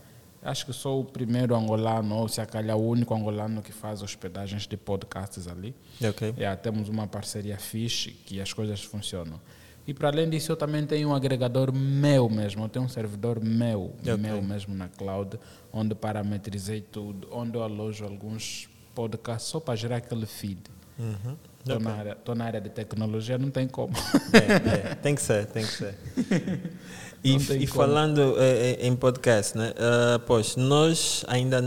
Acho 0.44 0.66
que 0.66 0.74
sou 0.74 1.02
o 1.02 1.06
primeiro 1.06 1.56
angolano, 1.56 2.16
ou 2.16 2.28
se 2.28 2.44
calhar 2.48 2.76
o 2.76 2.88
único 2.88 3.14
angolano 3.14 3.62
que 3.62 3.72
faz 3.72 4.02
hospedagens 4.02 4.66
de 4.66 4.76
podcasts 4.76 5.48
ali. 5.48 5.76
Ok. 6.04 6.34
É, 6.38 6.56
temos 6.56 6.90
uma 6.90 7.06
parceria 7.06 7.58
fixe 7.58 8.12
que 8.12 8.42
as 8.42 8.52
coisas 8.52 8.82
funcionam. 8.84 9.40
E 9.86 9.94
para 9.94 10.10
além 10.10 10.30
disso, 10.30 10.52
eu 10.52 10.56
também 10.56 10.86
tenho 10.86 11.10
um 11.10 11.16
agregador 11.16 11.72
meu 11.74 12.30
mesmo. 12.30 12.64
Eu 12.64 12.70
tenho 12.70 12.86
um 12.86 12.90
servidor 12.90 13.40
meu, 13.40 13.94
Ok. 14.00 14.18
meu 14.18 14.42
mesmo 14.42 14.74
na 14.76 14.88
cloud, 14.88 15.40
onde 15.72 15.94
parametrizei 15.94 16.82
tudo, 16.82 17.28
onde 17.32 17.58
eu 17.58 17.64
alojo 17.64 18.04
alguns 18.04 18.68
podcasts 18.96 19.50
só 19.50 19.60
para 19.60 19.76
gerar 19.76 19.98
aquele 19.98 20.26
feed. 20.26 20.60
Uhum. 21.00 21.36
Estou 21.62 21.80
na, 21.80 21.94
área- 21.94 22.18
na 22.36 22.46
área 22.46 22.62
de 22.62 22.70
tecnologia, 22.70 23.38
não 23.38 23.50
tem 23.50 23.68
como. 23.68 23.94
É, 24.34 24.92
é, 24.92 24.96
tem 24.96 25.16
que 25.16 25.22
ser, 25.22 25.46
tem 25.48 25.66
que 25.66 25.72
ser. 25.74 25.96
E, 27.24 27.36
e 27.36 27.68
falando 27.68 28.36
eh, 28.40 28.78
eh, 28.82 28.88
em 28.88 28.96
podcast, 28.96 29.56
né? 29.56 29.74
ah, 29.78 30.20
pois, 30.26 30.56
nós 30.56 31.24
ainda, 31.28 31.64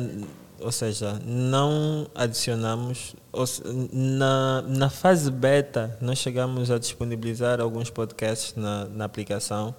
ou 0.59 0.72
seja, 0.72 1.20
não 1.24 2.09
adicionamos, 2.12 3.14
se- 3.47 3.62
na, 3.92 4.62
na 4.66 4.90
fase 4.90 5.30
beta, 5.30 5.97
nós 6.01 6.18
chegamos 6.18 6.72
a 6.72 6.78
disponibilizar 6.78 7.61
alguns 7.61 7.88
podcasts 7.88 8.57
na, 8.57 8.86
na 8.86 9.05
aplicação, 9.05 9.76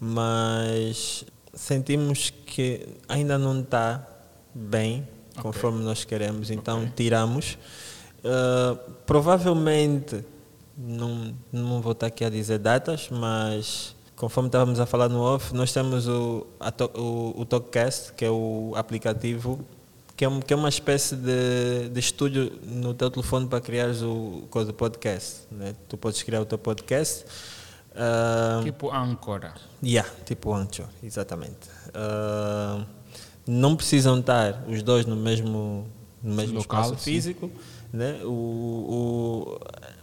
mas 0.00 1.24
sentimos 1.54 2.30
que 2.44 2.88
ainda 3.08 3.38
não 3.38 3.60
está 3.60 4.04
bem 4.52 5.06
conforme 5.40 5.84
nós 5.84 6.04
queremos, 6.04 6.50
então 6.50 6.90
tiramos. 6.96 7.56
Ah, 8.26 8.76
provavelmente 9.06 10.24
não, 10.76 11.34
não 11.52 11.80
vou 11.80 11.92
estar 11.92 12.06
aqui 12.06 12.24
a 12.24 12.30
dizer 12.30 12.58
datas, 12.58 13.08
mas 13.10 13.94
conforme 14.14 14.48
estávamos 14.48 14.80
a 14.80 14.86
falar 14.86 15.08
no 15.08 15.20
off, 15.20 15.54
nós 15.54 15.72
temos 15.72 16.08
o, 16.08 16.46
a 16.58 16.72
o, 16.98 17.40
o 17.40 17.44
TalkCast, 17.44 18.12
que 18.14 18.24
é 18.24 18.30
o 18.30 18.72
aplicativo, 18.76 19.60
que 20.16 20.24
é, 20.24 20.28
um, 20.28 20.40
que 20.40 20.52
é 20.52 20.56
uma 20.56 20.68
espécie 20.68 21.14
de, 21.14 21.88
de 21.90 22.00
estúdio 22.00 22.52
no 22.64 22.94
teu 22.94 23.10
telefone 23.10 23.46
para 23.46 23.60
criares 23.60 24.02
o 24.02 24.44
coisa 24.50 24.72
podcast. 24.72 25.42
Né? 25.50 25.74
Tu 25.88 25.96
podes 25.96 26.22
criar 26.22 26.40
o 26.40 26.46
teu 26.46 26.58
podcast. 26.58 27.24
ah, 27.94 28.60
tipo 28.64 28.92
Ancora. 28.92 29.54
Yeah, 29.82 30.10
tipo 30.24 30.52
Anchor, 30.54 30.86
exatamente. 31.02 31.68
Ah, 31.94 32.84
não 33.46 33.76
precisam 33.76 34.18
estar 34.18 34.64
os 34.66 34.82
dois 34.82 35.06
no 35.06 35.14
mesmo, 35.14 35.86
no 36.22 36.34
mesmo 36.34 36.58
Local, 36.58 36.82
espaço 36.82 37.04
sim. 37.04 37.34
Né? 37.96 38.20
O, 38.24 38.28
o, 38.28 39.60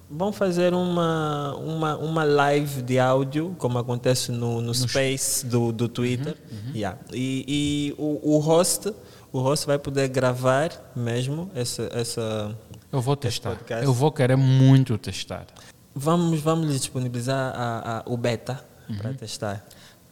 vão 0.10 0.34
fazer 0.34 0.74
uma, 0.74 1.56
uma, 1.56 1.98
uma 1.98 2.24
live 2.24 2.82
de 2.82 3.00
áudio, 3.00 3.56
como 3.58 3.78
acontece 3.78 4.32
no, 4.32 4.60
no 4.62 4.74
Space 4.74 5.46
do, 5.46 5.72
do 5.72 5.88
Twitter. 5.88 6.36
Yeah. 6.74 6.98
E, 7.14 7.46
e 7.48 7.96
o, 7.98 8.36
o 8.36 8.40
host 8.40 8.94
o 9.34 9.40
host 9.40 9.66
vai 9.66 9.80
poder 9.80 10.08
gravar 10.10 10.70
mesmo 10.96 11.50
essa, 11.56 11.90
essa 11.92 12.56
Eu 12.92 13.02
vou 13.02 13.16
testar. 13.16 13.50
podcast. 13.50 13.84
Eu 13.84 13.92
vou 13.92 14.12
querer 14.12 14.36
muito 14.36 14.96
testar. 15.00 15.48
Vamos, 15.96 16.40
vamos 16.40 16.72
disponibilizar 16.80 17.52
a, 17.56 17.98
a, 17.98 18.04
o 18.06 18.16
beta 18.16 18.64
para 18.98 19.12
testar. 19.16 19.66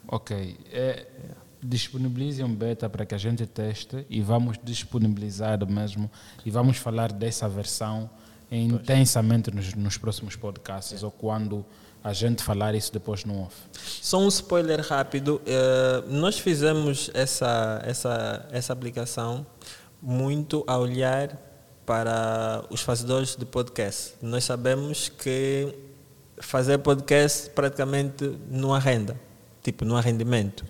Ok. 0.08 0.58
É, 0.72 1.06
disponibilize 1.64 2.44
um 2.44 2.54
beta 2.54 2.90
para 2.90 3.06
que 3.06 3.16
a 3.16 3.18
gente 3.18 3.46
teste 3.46 4.06
e 4.10 4.22
vamos 4.22 4.58
disponibilizar 4.64 5.66
mesmo 5.68 6.10
e 6.46 6.52
vamos 6.52 6.78
falar 6.78 7.12
dessa 7.12 7.48
versão 7.48 8.10
intensamente 8.52 9.50
nos, 9.52 9.74
nos 9.74 9.98
próximos 9.98 10.36
podcasts 10.36 11.04
ou 11.04 11.12
quando 11.12 11.66
a 12.04 12.14
gente 12.14 12.44
falar 12.44 12.74
isso 12.74 12.92
depois 12.92 13.24
no 13.24 13.44
off. 13.44 13.56
Só 13.74 14.20
um 14.20 14.28
spoiler 14.28 14.82
rápido. 14.82 15.42
eh, 15.46 16.04
nós 16.08 16.40
fizemos 16.40 17.12
essa, 17.14 17.82
essa, 17.86 18.48
essa 18.52 18.74
aplicação 18.74 19.46
muito 20.02 20.64
a 20.66 20.78
olhar 20.78 21.38
para 21.86 22.66
os 22.70 22.82
fazedores 22.82 23.36
de 23.36 23.46
podcast. 23.46 24.16
Nós 24.22 24.44
sabemos 24.44 25.10
que 25.10 25.74
fazer 26.40 26.80
podcast 26.80 27.52
praticamente 27.52 28.36
não 28.50 28.74
há 28.74 28.80
renda, 28.80 29.20
tipo, 29.62 29.86
não 29.86 29.96
há 29.96 30.02
rendimento. 30.02 30.66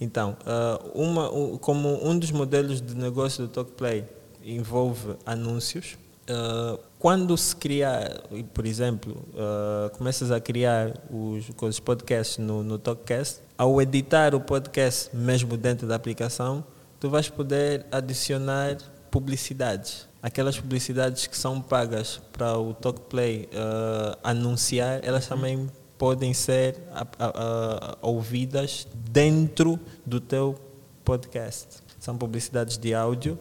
Então, 0.00 0.36
eh, 0.46 0.80
uma, 0.94 1.28
como 1.58 2.06
um 2.06 2.18
dos 2.18 2.30
modelos 2.30 2.80
de 2.80 2.94
negócio 2.94 3.46
do 3.46 3.48
TalkPlay 3.48 4.04
envolve 4.44 5.16
anúncios, 5.24 5.96
Uh, 6.22 6.78
quando 7.00 7.36
se 7.36 7.54
cria, 7.54 8.22
por 8.54 8.64
exemplo, 8.64 9.20
uh, 9.34 9.90
começas 9.98 10.30
a 10.30 10.40
criar 10.40 10.92
os, 11.10 11.50
os 11.60 11.80
podcasts 11.80 12.38
no, 12.38 12.62
no 12.62 12.78
TalkCast, 12.78 13.40
ao 13.58 13.82
editar 13.82 14.32
o 14.32 14.40
podcast 14.40 15.14
mesmo 15.14 15.56
dentro 15.56 15.86
da 15.86 15.96
aplicação, 15.96 16.64
tu 17.00 17.10
vais 17.10 17.28
poder 17.28 17.84
adicionar 17.90 18.78
publicidades. 19.10 20.08
Aquelas 20.22 20.56
publicidades 20.56 21.26
que 21.26 21.36
são 21.36 21.60
pagas 21.60 22.20
para 22.32 22.56
o 22.56 22.72
TalkPlay 22.72 23.48
uh, 23.52 24.16
anunciar, 24.22 25.00
elas 25.02 25.26
também 25.26 25.68
podem 26.02 26.34
ser 26.34 26.74
a- 26.92 27.06
a- 27.16 27.32
a- 27.36 27.96
ouvidas 28.02 28.88
dentro 28.92 29.78
do 30.04 30.18
teu 30.20 30.58
podcast. 31.04 31.76
São 32.00 32.18
publicidades 32.18 32.76
de 32.76 32.92
áudio 32.92 33.38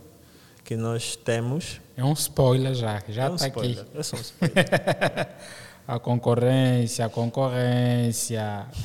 que 0.64 0.78
nós 0.78 1.16
temos 1.16 1.82
É 1.98 2.04
um 2.06 2.14
spoiler 2.14 2.76
já, 2.76 3.02
já 3.10 3.24
é 3.24 3.30
um 3.32 3.36
está 3.36 3.48
aqui. 3.48 3.80
É 3.96 4.04
só 4.04 4.16
um 4.16 4.20
spoiler. 4.22 5.28
A 5.88 5.98
concorrência, 6.00 7.04
a 7.06 7.10
concorrência. 7.10 8.68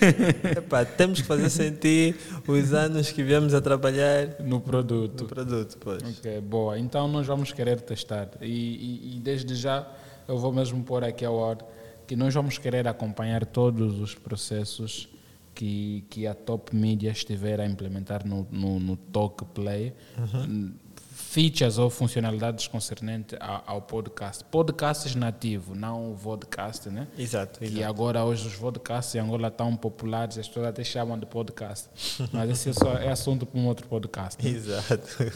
Epá, 0.56 0.84
temos 0.84 1.20
que 1.20 1.26
fazer 1.26 1.50
sentir 1.50 2.16
os 2.46 2.72
anos 2.72 3.10
que 3.10 3.22
viemos 3.22 3.54
a 3.54 3.60
trabalhar 3.60 4.40
no 4.40 4.60
produto. 4.60 5.22
no 5.22 5.28
produto. 5.28 5.76
Pois. 5.80 6.02
Ok, 6.02 6.40
boa. 6.40 6.78
Então 6.78 7.08
nós 7.08 7.26
vamos 7.26 7.52
querer 7.52 7.80
testar. 7.80 8.28
E, 8.40 8.46
e- 8.46 9.16
e 9.16 9.20
desde 9.20 9.54
já 9.54 9.86
eu 10.26 10.38
vou 10.38 10.52
mesmo 10.52 10.82
pôr 10.84 11.04
aqui 11.04 11.24
a 11.24 11.30
hora 11.30 11.58
que 12.06 12.16
nós 12.16 12.32
vamos 12.34 12.56
querer 12.58 12.86
acompanhar 12.88 13.44
todos 13.44 14.00
os 14.00 14.14
processos 14.14 15.08
que, 15.54 16.04
que 16.08 16.26
a 16.26 16.34
Top 16.34 16.74
Media 16.74 17.10
estiver 17.10 17.60
a 17.60 17.66
implementar 17.66 18.26
no, 18.26 18.46
no, 18.50 18.78
no 18.78 18.96
Talk 18.96 19.44
Play. 19.46 19.92
Features 21.30 21.76
ou 21.76 21.90
funcionalidades 21.90 22.66
concernentes 22.66 23.38
ao, 23.66 23.82
podcast. 23.82 24.42
Podcasts 24.44 25.14
nativo, 25.14 25.74
não 25.74 26.12
o 26.12 26.14
vodcast, 26.14 26.88
né? 26.88 27.06
Exato, 27.18 27.62
E 27.62 27.66
exato. 27.66 27.84
agora 27.84 28.24
hoje 28.24 28.48
os 28.48 28.54
podcasts 28.54 29.14
em 29.14 29.18
Angola 29.18 29.48
estão 29.48 29.76
populares, 29.76 30.38
as 30.38 30.48
pessoas 30.48 30.68
até 30.68 30.82
chamam 30.82 31.18
de 31.18 31.26
podcast. 31.26 31.90
Mas 32.32 32.48
esse 32.48 32.70
é, 32.70 32.72
só, 32.72 32.94
é 32.94 33.10
assunto 33.10 33.44
para 33.44 33.60
um 33.60 33.66
outro 33.66 33.86
podcast. 33.86 34.42
né? 34.42 34.50
Exato. 34.50 35.06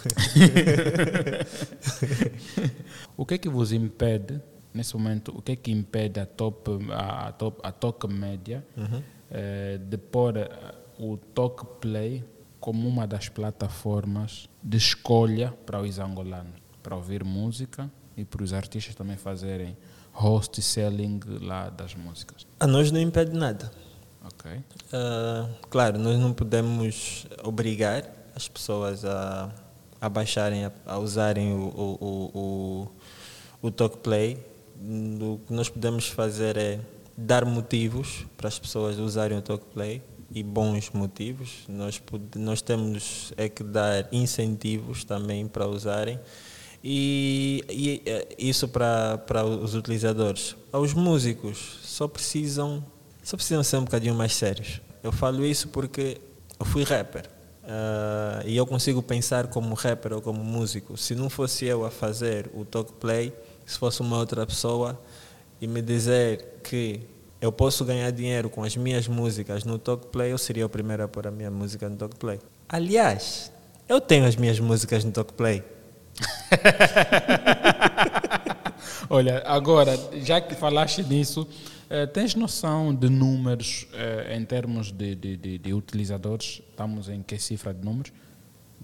O 3.14 3.26
que 3.26 3.34
é 3.34 3.38
que 3.38 3.50
vos 3.50 3.70
impede, 3.70 4.40
nesse 4.72 4.96
momento, 4.96 5.30
o 5.36 5.42
que 5.42 5.52
é 5.52 5.56
que 5.56 5.70
impede 5.70 6.18
a 6.18 6.24
Top, 6.24 6.70
a, 6.90 7.28
a 7.28 7.32
top, 7.32 7.60
a 7.62 7.70
Talk 7.70 8.08
Média 8.08 8.64
eh, 9.30 9.78
de 9.78 9.98
pôr 9.98 10.38
eh, 10.38 10.50
o 10.98 11.18
Talk 11.18 11.66
Play 11.80 12.24
como 12.62 12.88
uma 12.88 13.08
das 13.08 13.28
plataformas 13.28 14.48
de 14.62 14.76
escolha 14.76 15.52
para 15.66 15.82
os 15.82 15.98
angolanos, 15.98 16.54
para 16.80 16.94
ouvir 16.94 17.24
música 17.24 17.90
e 18.16 18.24
para 18.24 18.40
os 18.40 18.52
artistas 18.52 18.94
também 18.94 19.16
fazerem 19.16 19.76
host 20.12 20.62
selling 20.62 21.18
lá 21.40 21.68
das 21.70 21.96
músicas? 21.96 22.46
A 22.60 22.66
nós 22.68 22.92
não 22.92 23.00
impede 23.00 23.36
nada. 23.36 23.68
Ok? 24.24 24.48
Ah, 24.92 25.48
claro, 25.68 25.98
nós 25.98 26.16
não 26.20 26.32
podemos 26.32 27.26
obrigar 27.42 28.08
as 28.32 28.46
pessoas 28.46 29.04
a, 29.04 29.52
a 30.00 30.08
baixarem, 30.08 30.64
a, 30.64 30.72
a 30.86 30.98
usarem 30.98 31.52
o, 31.52 31.64
o, 31.66 31.98
o, 32.00 32.38
o, 33.60 33.66
o 33.66 33.70
TalkPlay. 33.72 34.38
O 35.20 35.40
que 35.48 35.52
nós 35.52 35.68
podemos 35.68 36.06
fazer 36.06 36.56
é 36.56 36.78
dar 37.16 37.44
motivos 37.44 38.24
para 38.36 38.46
as 38.46 38.56
pessoas 38.56 39.00
usarem 39.00 39.36
o 39.36 39.42
TalkPlay 39.42 40.00
e 40.34 40.42
bons 40.42 40.90
motivos. 40.90 41.64
Nós, 41.68 42.02
nós 42.36 42.62
temos 42.62 43.32
é 43.36 43.48
que 43.48 43.62
dar 43.62 44.08
incentivos 44.12 45.04
também 45.04 45.46
para 45.46 45.66
usarem 45.66 46.18
E, 46.82 47.64
e 47.68 48.02
eh, 48.04 48.28
isso 48.38 48.66
para, 48.66 49.18
para 49.18 49.44
os 49.44 49.74
utilizadores. 49.74 50.56
Os 50.72 50.92
músicos 50.94 51.78
só 51.84 52.08
precisam, 52.08 52.84
só 53.22 53.36
precisam 53.36 53.62
ser 53.62 53.76
um 53.76 53.84
bocadinho 53.84 54.14
mais 54.14 54.34
sérios. 54.34 54.80
Eu 55.02 55.12
falo 55.12 55.44
isso 55.44 55.68
porque 55.68 56.20
eu 56.58 56.66
fui 56.66 56.82
rapper. 56.82 57.28
Uh, 57.62 58.42
e 58.44 58.56
eu 58.56 58.66
consigo 58.66 59.00
pensar 59.00 59.46
como 59.46 59.74
rapper 59.74 60.14
ou 60.14 60.20
como 60.20 60.42
músico. 60.42 60.96
Se 60.96 61.14
não 61.14 61.30
fosse 61.30 61.66
eu 61.66 61.84
a 61.84 61.90
fazer 61.90 62.50
o 62.52 62.64
talk 62.64 62.92
play, 62.94 63.32
se 63.64 63.78
fosse 63.78 64.00
uma 64.00 64.18
outra 64.18 64.44
pessoa 64.44 65.00
e 65.60 65.68
me 65.68 65.80
dizer 65.80 66.58
que 66.64 67.00
eu 67.42 67.50
posso 67.50 67.84
ganhar 67.84 68.10
dinheiro 68.12 68.48
com 68.48 68.62
as 68.62 68.76
minhas 68.76 69.08
músicas 69.08 69.64
no 69.64 69.76
talk 69.76 70.06
play, 70.06 70.32
eu 70.32 70.38
seria 70.38 70.64
o 70.64 70.68
primeiro 70.68 71.02
a 71.02 71.08
pôr 71.08 71.26
a 71.26 71.30
minha 71.32 71.50
música 71.50 71.88
no 71.88 71.96
talk 71.96 72.14
play. 72.14 72.38
Aliás, 72.68 73.50
eu 73.88 74.00
tenho 74.00 74.24
as 74.24 74.36
minhas 74.36 74.60
músicas 74.60 75.02
no 75.02 75.10
talk 75.10 75.32
play. 75.32 75.64
Olha, 79.10 79.42
agora, 79.44 79.98
já 80.22 80.40
que 80.40 80.54
falaste 80.54 81.02
nisso, 81.02 81.46
eh, 81.90 82.06
tens 82.06 82.36
noção 82.36 82.94
de 82.94 83.08
números 83.08 83.88
eh, 83.92 84.36
em 84.36 84.44
termos 84.44 84.92
de, 84.92 85.16
de, 85.16 85.36
de, 85.36 85.58
de, 85.58 85.74
utilizadores? 85.74 86.62
Estamos 86.70 87.08
em 87.08 87.22
que 87.22 87.36
cifra 87.38 87.74
de 87.74 87.84
números? 87.84 88.12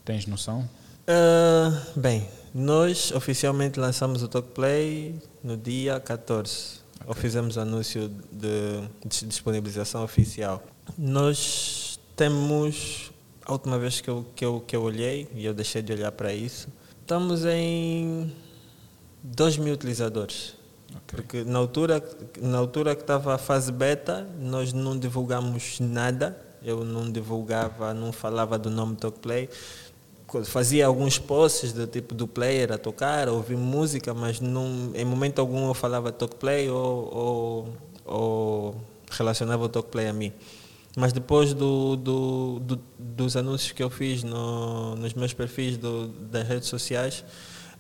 Tens 0.05 0.27
noção? 0.27 0.69
Uh, 1.09 1.99
bem, 1.99 2.27
nós 2.53 3.13
oficialmente 3.13 3.79
lançamos 3.79 4.23
o 4.23 4.29
Talk 4.29 4.49
Play 4.49 5.15
no 5.45 5.57
dia 5.57 6.01
14. 6.01 6.78
Okay. 7.01 7.09
Ou 7.09 7.15
fizemos 7.15 7.59
anúncio 7.59 8.11
de, 8.31 9.27
disponibilização 9.27 10.05
oficial. 10.05 10.63
Nós 10.97 11.99
temos, 12.17 13.11
a 13.45 13.53
última 13.53 13.79
vez 13.79 14.01
que 14.01 14.09
eu, 14.11 14.27
que, 14.35 14.45
eu, 14.45 14.63
que 14.67 14.75
eu 14.75 14.83
olhei, 14.83 15.29
e 15.35 15.45
eu 15.45 15.55
deixei 15.55 15.83
de 15.83 15.93
olhar 15.93 16.13
para 16.13 16.33
isso, 16.33 16.69
estamos 17.01 17.45
em 17.45 18.33
2 19.23 19.59
mil 19.59 19.75
utilizadores. 19.75 20.55
Okay. 20.89 21.01
Porque 21.07 21.45
na 21.45 21.59
altura, 21.59 22.03
na 22.41 22.59
altura 22.59 22.95
que 22.95 23.03
estava 23.03 23.35
a 23.35 23.39
fase 23.39 23.71
beta, 23.71 24.27
nós 24.41 24.73
não 24.73 24.99
divulgamos 24.99 25.79
nada. 25.81 26.45
Eu 26.63 26.85
não 26.85 27.11
divulgava, 27.11 27.95
não 27.95 28.13
falava 28.13 28.59
do 28.59 28.69
nome 28.69 28.97
Talkplay. 28.97 29.49
Fazia 30.45 30.87
alguns 30.87 31.19
posts 31.19 31.73
do 31.73 31.87
tipo 31.87 32.15
do 32.15 32.29
player 32.29 32.71
a 32.71 32.77
tocar, 32.77 33.29
ouvir 33.29 33.57
música, 33.57 34.13
mas 34.13 34.41
não, 34.41 34.93
em 34.95 35.05
momento 35.05 35.39
algum 35.39 35.69
eu 35.69 35.75
falava 35.75 36.13
Talkplay 36.13 36.69
ou, 36.69 37.15
ou, 37.15 37.69
ou 38.05 38.77
relacionava 39.11 39.65
o 39.65 39.69
Talkplay 39.69 40.07
a 40.09 40.13
mim. 40.13 40.33
Mas 40.95 41.13
depois 41.15 41.55
do, 41.55 41.97
do, 41.97 42.59
do, 42.61 42.81
dos 42.99 43.37
anúncios 43.37 43.73
que 43.73 43.83
eu 43.83 43.89
fiz 43.89 44.23
no, 44.23 44.97
nos 44.97 45.15
meus 45.15 45.33
perfis 45.33 45.79
do, 45.79 46.09
das 46.09 46.47
redes 46.47 46.69
sociais, 46.69 47.25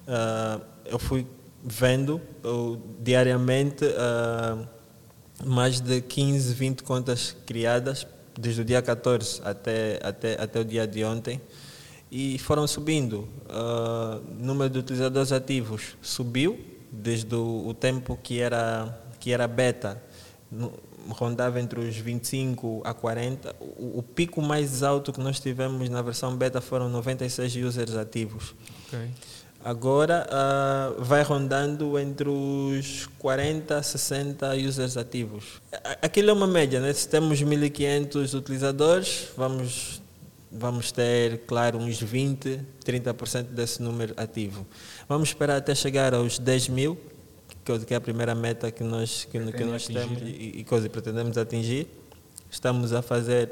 uh, 0.07 0.63
eu 0.87 0.99
fui 0.99 1.27
vendo 1.63 2.21
uh, 2.45 2.81
diariamente 3.01 3.85
uh, 3.85 4.67
mais 5.45 5.81
de 5.81 6.01
15, 6.01 6.55
20 6.55 6.83
contas 6.83 7.37
criadas 7.45 8.07
desde 8.39 8.63
o 8.63 8.65
dia 8.65 8.81
14 8.81 9.41
até, 9.45 9.99
até, 10.03 10.41
até 10.41 10.61
o 10.61 10.65
dia 10.65 10.87
de 10.87 11.05
ontem 11.05 11.41
e 12.11 12.39
foram 12.39 12.67
subindo. 12.67 13.29
Uh, 13.49 14.23
número 14.39 14.71
de 14.71 14.79
utilizadores 14.79 15.33
ativos 15.33 15.97
subiu 16.01 16.59
desde 16.91 17.35
o, 17.35 17.69
o 17.69 17.75
tempo 17.75 18.19
que 18.23 18.41
era, 18.41 18.99
que 19.21 19.33
era 19.33 19.47
beta, 19.47 20.03
no, 20.51 20.73
rondava 21.11 21.61
entre 21.61 21.81
os 21.81 21.97
25 21.97 22.83
a 22.85 22.95
40. 22.95 23.55
O, 23.61 23.99
o, 23.99 24.03
pico 24.03 24.43
mais 24.43 24.83
alto 24.83 25.13
que 25.13 25.21
nós 25.21 25.41
tivemos 25.41 25.89
na 25.89 26.03
versão 26.03 26.37
beta 26.37 26.61
foram 26.61 26.89
96 26.89 27.57
users 27.57 27.95
ativos. 27.97 28.55
Okay. 28.87 29.09
Agora 29.65 30.27
uh, 30.31 31.03
vai 31.03 31.23
rondando 31.23 31.99
entre 31.99 32.29
os 32.29 33.09
40 33.19 33.77
a 33.77 33.83
60 33.83 34.55
users 34.55 34.97
ativos. 34.97 35.61
Aquilo 36.01 36.31
é 36.31 36.33
uma 36.33 36.47
média, 36.47 36.81
né? 36.81 36.93
se 36.93 37.09
temos 37.09 37.43
1500 37.43 38.35
utilizadores, 38.35 39.29
vamos, 39.37 39.98
vamos 40.51 40.91
ter, 40.93 41.39
claro, 41.47 41.79
uns 41.79 42.01
20, 42.01 42.61
30% 42.85 43.45
desse 43.45 43.83
número 43.83 44.15
ativo. 44.17 44.67
Vamos 45.09 45.29
esperar 45.29 45.59
até 45.59 45.75
chegar 45.75 46.15
aos 46.15 46.39
10 46.39 46.69
mil, 46.69 46.99
que 47.87 47.93
é 47.93 47.97
a 47.97 48.01
primeira 48.01 48.35
meta 48.35 48.71
que 48.71 48.83
nós, 48.83 49.25
que, 49.25 49.53
que 49.53 49.65
nós 49.65 49.87
temos 49.87 50.23
e, 50.23 50.53
e 50.57 50.65
coisa 50.65 50.89
pretendemos 50.89 51.37
atingir. 51.37 51.87
Estamos 52.51 52.93
a 52.95 53.03
fazer 53.03 53.51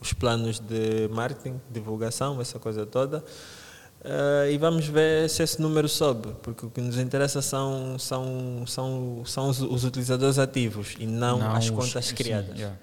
os 0.00 0.12
planos 0.12 0.60
de 0.60 1.08
marketing, 1.10 1.60
divulgação, 1.70 2.40
essa 2.40 2.58
coisa 2.58 2.84
toda. 2.84 3.24
Uh, 4.00 4.48
e 4.48 4.56
vamos 4.58 4.86
ver 4.86 5.28
se 5.28 5.42
esse 5.42 5.60
número 5.60 5.88
sobe, 5.88 6.28
porque 6.40 6.64
o 6.64 6.70
que 6.70 6.80
nos 6.80 6.98
interessa 6.98 7.42
são, 7.42 7.98
são, 7.98 8.64
são, 8.64 9.22
são 9.24 9.48
os, 9.48 9.60
os 9.60 9.84
utilizadores 9.84 10.38
ativos 10.38 10.94
e 11.00 11.06
não, 11.06 11.40
não 11.40 11.56
as 11.56 11.68
contas 11.68 12.06
os, 12.06 12.12
criadas. 12.12 12.56
Sim, 12.56 12.62
yeah. 12.62 12.78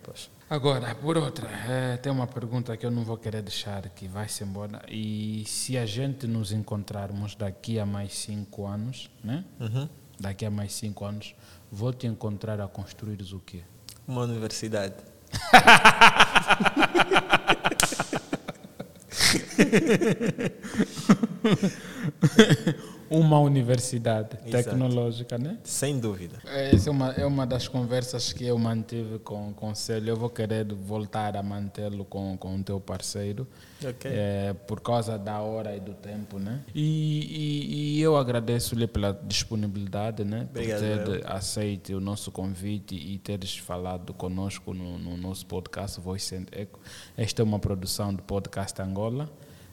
Agora, 0.48 0.94
por 0.94 1.18
outra, 1.18 1.50
é, 1.68 1.98
tem 1.98 2.12
uma 2.12 2.28
pergunta 2.28 2.78
que 2.78 2.86
eu 2.86 2.92
não 2.92 3.04
vou 3.04 3.18
querer 3.18 3.42
deixar 3.42 3.90
que 3.90 4.08
vai-se 4.08 4.44
embora. 4.44 4.80
E 4.88 5.44
se 5.48 5.76
a 5.76 5.88
gente 5.88 6.28
nos 6.28 6.52
encontrarmos 6.52 7.34
daqui 7.34 7.80
a 7.80 7.86
mais 7.86 8.14
cinco 8.14 8.68
anos, 8.68 9.10
né? 9.24 9.44
Uhum. 9.60 9.90
Daqui 10.20 10.46
a 10.46 10.52
mais 10.52 10.72
cinco 10.74 11.04
anos, 11.04 11.34
vou 11.72 11.92
te 11.92 12.06
encontrar 12.06 12.62
a 12.62 12.68
construir 12.68 13.24
o 13.34 13.40
quê? 13.40 13.64
Uma 14.08 14.22
universidade. 14.22 14.94
uma 23.10 23.40
universidade 23.40 24.38
Exato. 24.46 24.64
tecnológica, 24.64 25.38
né? 25.38 25.58
Sem 25.64 26.00
dúvida. 26.00 26.38
Essa 26.46 26.90
é 26.90 26.92
uma, 26.92 27.12
é 27.12 27.26
uma 27.26 27.46
das 27.46 27.68
conversas 27.68 28.34
que 28.34 28.46
eu 28.46 28.58
mantive 28.58 29.20
com 29.20 29.50
o 29.50 29.54
Conselho. 29.54 30.10
Eu 30.10 30.16
vou 30.16 30.30
querer 30.30 30.66
voltar 30.74 31.36
a 31.38 31.44
mantê-lo 31.44 32.06
com, 32.06 32.38
com 32.38 32.56
o 32.56 32.64
teu 32.64 32.80
parceiro, 32.80 33.48
okay. 33.84 34.12
é, 34.14 34.54
por 34.68 34.82
causa 34.82 35.18
da 35.18 35.40
hora 35.42 35.76
e 35.76 35.80
do 35.80 35.94
tempo, 35.94 36.40
né? 36.40 36.62
E, 36.74 36.82
e, 36.82 37.98
e 37.98 38.02
eu 38.02 38.18
agradeço-lhe 38.18 38.88
pela 38.88 39.14
disponibilidade, 39.24 40.24
né? 40.24 40.48
Obrigado, 40.50 40.80
por 40.80 41.20
ter 41.20 41.32
aceito 41.32 41.94
o 41.94 42.00
nosso 42.00 42.32
convite 42.32 42.96
e 42.96 43.18
teres 43.20 43.58
falado 43.58 44.14
conosco 44.14 44.74
no, 44.74 44.98
no 44.98 45.18
nosso 45.18 45.46
podcast 45.46 46.00
Voice 46.00 46.36
and 46.36 46.46
Echo. 46.52 46.80
Esta 47.18 47.42
é 47.42 47.44
uma 47.44 47.60
produção 47.60 48.14
do 48.14 48.24
Podcast 48.24 48.82
Angola 48.82 49.30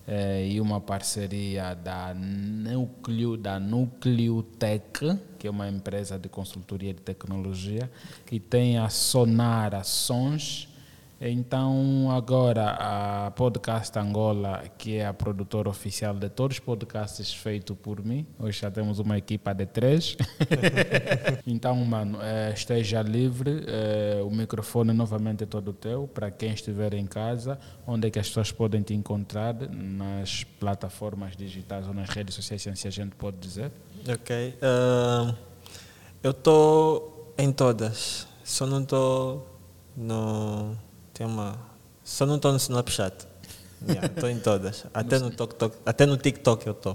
é, 0.06 0.46
e 0.46 0.60
uma 0.60 0.80
parceria 0.80 1.74
da 1.74 2.14
Núcleo, 2.14 3.36
da 3.36 3.60
Núcleo 3.60 4.42
Tech, 4.42 4.82
que 5.38 5.46
é 5.46 5.50
uma 5.50 5.68
empresa 5.68 6.18
de 6.18 6.28
consultoria 6.28 6.92
de 6.92 7.00
tecnologia, 7.00 7.90
e 8.30 8.40
tem 8.40 8.78
a 8.78 8.88
Sonara 8.88 9.82
Sons, 9.84 10.68
então, 11.30 12.10
agora 12.10 12.70
a 12.70 13.30
Podcast 13.30 13.96
Angola, 13.96 14.64
que 14.76 14.96
é 14.96 15.06
a 15.06 15.14
produtora 15.14 15.68
oficial 15.68 16.14
de 16.14 16.28
todos 16.28 16.56
os 16.56 16.60
podcasts 16.60 17.32
feitos 17.32 17.76
por 17.80 18.04
mim, 18.04 18.26
hoje 18.40 18.60
já 18.60 18.70
temos 18.72 18.98
uma 18.98 19.16
equipa 19.16 19.54
de 19.54 19.64
três. 19.66 20.16
então, 21.46 21.76
mano, 21.76 22.18
é, 22.20 22.52
esteja 22.52 23.02
livre, 23.02 23.64
é, 23.68 24.20
o 24.20 24.30
microfone 24.30 24.92
novamente 24.92 25.44
é 25.44 25.46
todo 25.46 25.72
teu, 25.72 26.08
para 26.12 26.28
quem 26.28 26.52
estiver 26.52 26.92
em 26.94 27.06
casa, 27.06 27.56
onde 27.86 28.08
é 28.08 28.10
que 28.10 28.18
as 28.18 28.26
pessoas 28.26 28.50
podem 28.50 28.82
te 28.82 28.92
encontrar, 28.92 29.54
nas 29.70 30.42
plataformas 30.42 31.36
digitais 31.36 31.86
ou 31.86 31.94
nas 31.94 32.08
redes 32.08 32.34
sociais, 32.34 32.62
se 32.74 32.88
a 32.88 32.90
gente 32.90 33.14
pode 33.14 33.36
dizer. 33.36 33.70
Ok. 34.08 34.56
Uh, 34.60 35.36
eu 36.20 36.32
estou 36.32 37.32
em 37.38 37.52
todas, 37.52 38.26
só 38.42 38.66
não 38.66 38.82
estou 38.82 39.46
no 39.96 40.76
tem 41.14 41.26
uma. 41.26 41.56
Só 42.04 42.26
não 42.26 42.36
estou 42.36 42.52
no 42.52 42.58
Snapchat. 42.58 43.26
Estou 43.80 44.28
yeah, 44.28 44.30
em 44.30 44.38
todas. 44.38 44.84
Até 44.94 45.18
no, 45.18 45.30
TikTok, 45.30 45.76
até 45.84 46.06
no 46.06 46.16
TikTok 46.16 46.66
eu 46.66 46.72
estou. 46.72 46.92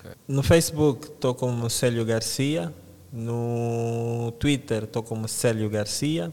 Okay. 0.00 0.12
No 0.28 0.42
Facebook 0.42 1.08
estou 1.08 1.34
como 1.34 1.68
Célio 1.68 2.04
Garcia. 2.04 2.72
No 3.12 4.32
Twitter 4.38 4.84
estou 4.84 5.02
como 5.02 5.28
Célio 5.28 5.68
Garcia. 5.68 6.32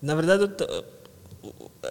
Na 0.00 0.14
verdade, 0.14 0.42
eu, 0.42 0.48
tô, 0.48 0.64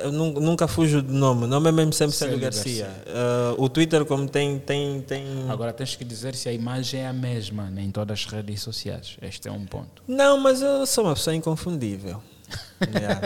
eu 0.04 0.12
nunca 0.12 0.68
fujo 0.68 1.02
do 1.02 1.14
nome. 1.14 1.44
O 1.44 1.48
nome 1.48 1.70
é 1.70 1.72
mesmo 1.72 1.94
sempre 1.94 2.16
Célio, 2.16 2.36
Célio 2.36 2.44
Garcia. 2.44 2.86
Garcia. 2.86 3.56
Uh, 3.58 3.64
o 3.64 3.70
Twitter, 3.70 4.06
como 4.06 4.28
tem, 4.28 4.60
tem, 4.60 5.02
tem. 5.02 5.26
Agora 5.50 5.72
tens 5.74 5.96
que 5.96 6.04
dizer 6.04 6.36
se 6.36 6.50
a 6.50 6.54
imagem 6.54 7.02
é 7.02 7.08
a 7.08 7.14
mesma 7.14 7.72
em 7.78 7.92
todas 7.92 8.20
as 8.20 8.26
redes 8.26 8.62
sociais. 8.62 9.18
Este 9.22 9.48
é 9.48 9.52
um 9.52 9.66
ponto. 9.66 10.04
Não, 10.08 10.38
mas 10.38 10.62
eu 10.62 10.86
sou 10.86 11.06
uma 11.06 11.14
pessoa 11.14 11.36
inconfundível 11.36 12.22
yeah. 12.94 13.22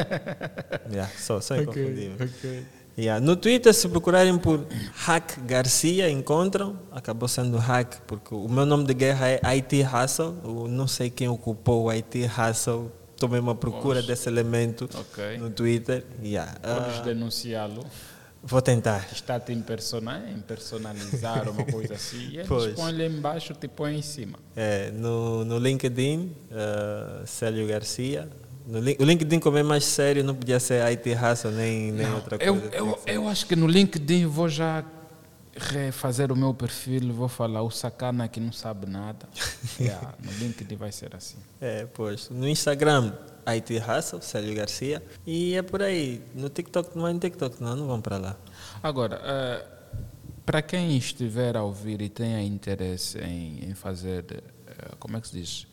yeah. 0.91 1.11
Só, 1.17 1.39
só 1.41 1.55
inconfundível. 1.55 2.15
Okay, 2.15 2.27
okay. 2.27 2.65
Yeah. 2.97 3.19
No 3.19 3.35
Twitter, 3.35 3.73
se 3.73 3.89
procurarem 3.89 4.37
por 4.37 4.65
Hack 4.93 5.39
Garcia, 5.45 6.09
encontram. 6.09 6.79
Acabou 6.91 7.27
sendo 7.27 7.57
Hack, 7.57 8.01
porque 8.07 8.33
o 8.33 8.47
meu 8.47 8.65
nome 8.65 8.85
de 8.85 8.93
guerra 8.93 9.27
é 9.27 9.39
IT 9.57 9.83
Hustle. 9.83 10.35
Eu 10.43 10.67
não 10.69 10.87
sei 10.87 11.09
quem 11.09 11.27
ocupou 11.27 11.85
o 11.85 11.91
IT 11.91 12.25
Hustle. 12.25 12.91
Tomei 13.17 13.39
uma 13.39 13.55
procura 13.55 14.01
desse 14.01 14.27
elemento 14.27 14.89
okay. 14.93 15.37
no 15.37 15.49
Twitter. 15.49 16.05
Yeah. 16.23 16.53
Vamos 16.63 16.99
uh, 16.99 17.03
denunciá-lo. 17.03 17.85
Vou 18.47 18.61
tentar. 18.61 19.07
Está 19.11 19.39
te 19.39 19.51
impersonalizar 19.51 21.49
uma 21.49 21.65
coisa 21.65 21.95
assim. 21.95 22.29
E 22.29 22.37
eles 22.37 22.47
Pois. 22.47 22.75
põem 22.75 22.95
lá 22.95 23.05
embaixo 23.05 23.53
e 23.53 23.55
te 23.55 23.67
põem 23.67 23.97
em 23.97 24.01
cima. 24.03 24.37
É, 24.55 24.91
no, 24.91 25.43
no 25.43 25.57
LinkedIn, 25.57 26.31
uh, 26.51 27.25
Célio 27.25 27.67
Garcia. 27.67 28.29
O 28.67 29.03
LinkedIn, 29.03 29.39
como 29.39 29.57
é 29.57 29.63
mais 29.63 29.83
sério, 29.85 30.23
não 30.23 30.33
podia 30.33 30.59
ser 30.59 30.81
IT 30.91 31.13
Raça 31.13 31.51
nem, 31.51 31.91
nem 31.91 32.11
outra 32.13 32.37
Eu, 32.43 32.59
coisa. 32.59 32.75
eu, 32.75 32.99
eu 33.05 33.27
acho 33.27 33.45
que 33.45 33.55
no 33.55 33.67
LinkedIn 33.67 34.25
vou 34.25 34.49
já 34.49 34.83
refazer 35.57 36.31
o 36.31 36.35
meu 36.35 36.53
perfil, 36.53 37.13
vou 37.13 37.27
falar 37.27 37.61
o 37.61 37.69
sacana 37.71 38.27
que 38.27 38.39
não 38.39 38.51
sabe 38.51 38.87
nada. 38.89 39.27
Yeah, 39.79 40.13
no 40.23 40.31
LinkedIn 40.31 40.75
vai 40.77 40.91
ser 40.91 41.15
assim. 41.15 41.37
É, 41.61 41.85
pois. 41.93 42.29
No 42.29 42.47
Instagram, 42.47 43.13
IT 43.45 43.77
Raça, 43.77 44.19
Célio 44.21 44.55
Garcia. 44.55 45.03
E 45.27 45.53
é 45.55 45.61
por 45.61 45.81
aí. 45.81 46.21
No 46.33 46.49
TikTok, 46.49 46.97
não 46.97 47.07
é 47.07 47.13
no 47.13 47.19
TikTok, 47.19 47.61
não, 47.61 47.75
não 47.75 47.85
vão 47.87 48.01
para 48.01 48.17
lá. 48.17 48.35
Agora, 48.81 49.21
eh, 49.23 49.65
para 50.45 50.61
quem 50.61 50.97
estiver 50.97 51.55
a 51.57 51.63
ouvir 51.63 52.01
e 52.01 52.09
tenha 52.09 52.41
interesse 52.41 53.17
em, 53.19 53.69
em 53.69 53.73
fazer, 53.75 54.25
eh, 54.67 54.91
como 54.99 55.17
é 55.17 55.21
que 55.21 55.27
se 55.27 55.37
diz? 55.39 55.67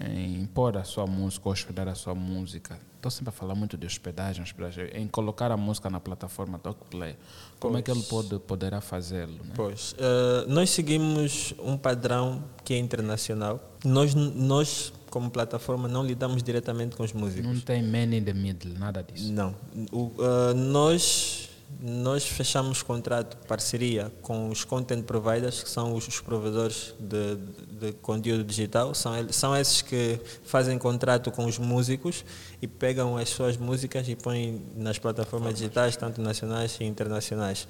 Em 0.00 0.44
pôr 0.46 0.76
a 0.76 0.84
sua 0.84 1.06
música, 1.06 1.48
hospedar 1.48 1.88
a 1.88 1.94
sua 1.94 2.14
música. 2.14 2.78
Estou 2.96 3.10
sempre 3.10 3.28
a 3.28 3.32
falar 3.32 3.54
muito 3.54 3.76
de 3.76 3.86
hospedagem, 3.86 4.42
hospedagem, 4.42 4.88
em 4.94 5.06
colocar 5.06 5.52
a 5.52 5.56
música 5.56 5.88
na 5.90 6.00
plataforma 6.00 6.58
Talkplay. 6.58 7.16
Como 7.60 7.76
é 7.76 7.82
que 7.82 7.90
ele 7.90 8.02
pode, 8.02 8.38
poderá 8.40 8.80
fazê-lo? 8.80 9.34
Né? 9.44 9.52
Pois, 9.54 9.92
uh, 9.92 10.48
nós 10.48 10.70
seguimos 10.70 11.54
um 11.62 11.76
padrão 11.76 12.42
que 12.64 12.74
é 12.74 12.78
internacional. 12.78 13.60
Nós, 13.84 14.14
nós, 14.14 14.92
como 15.10 15.30
plataforma, 15.30 15.86
não 15.86 16.02
lidamos 16.02 16.42
diretamente 16.42 16.96
com 16.96 17.04
os 17.04 17.12
músicos. 17.12 17.46
Não 17.46 17.60
tem 17.60 17.82
man 17.82 18.16
in 18.16 18.24
the 18.24 18.32
middle, 18.32 18.72
nada 18.78 19.02
disso. 19.02 19.32
Não. 19.32 19.54
O, 19.92 20.06
uh, 20.18 20.54
nós, 20.54 21.50
nós 21.80 22.24
fechamos 22.24 22.82
contrato, 22.82 23.36
parceria 23.46 24.10
com 24.22 24.48
os 24.48 24.64
content 24.64 25.02
providers, 25.02 25.62
que 25.62 25.68
são 25.68 25.94
os, 25.94 26.06
os 26.08 26.20
provedores 26.20 26.94
de, 26.98 27.36
de, 27.36 27.86
de 27.86 27.92
conteúdo 27.94 28.44
digital. 28.44 28.94
São, 28.94 29.12
são 29.30 29.56
esses 29.56 29.82
que 29.82 30.18
fazem 30.44 30.78
contrato 30.78 31.30
com 31.30 31.44
os 31.44 31.58
músicos 31.58 32.24
e 32.62 32.66
pegam 32.66 33.16
as 33.16 33.28
suas 33.28 33.56
músicas 33.56 34.08
e 34.08 34.16
põem 34.16 34.62
nas 34.76 34.98
plataformas 34.98 35.54
digitais, 35.54 35.96
tanto 35.96 36.20
nacionais 36.22 36.78
e 36.80 36.84
internacionais. 36.84 37.68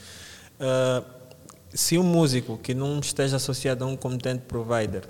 Uh, 0.60 1.04
se 1.74 1.98
um 1.98 2.04
músico 2.04 2.56
que 2.56 2.72
não 2.72 3.00
esteja 3.00 3.36
associado 3.36 3.84
a 3.84 3.88
um 3.88 3.96
content 3.96 4.40
provider 4.42 5.02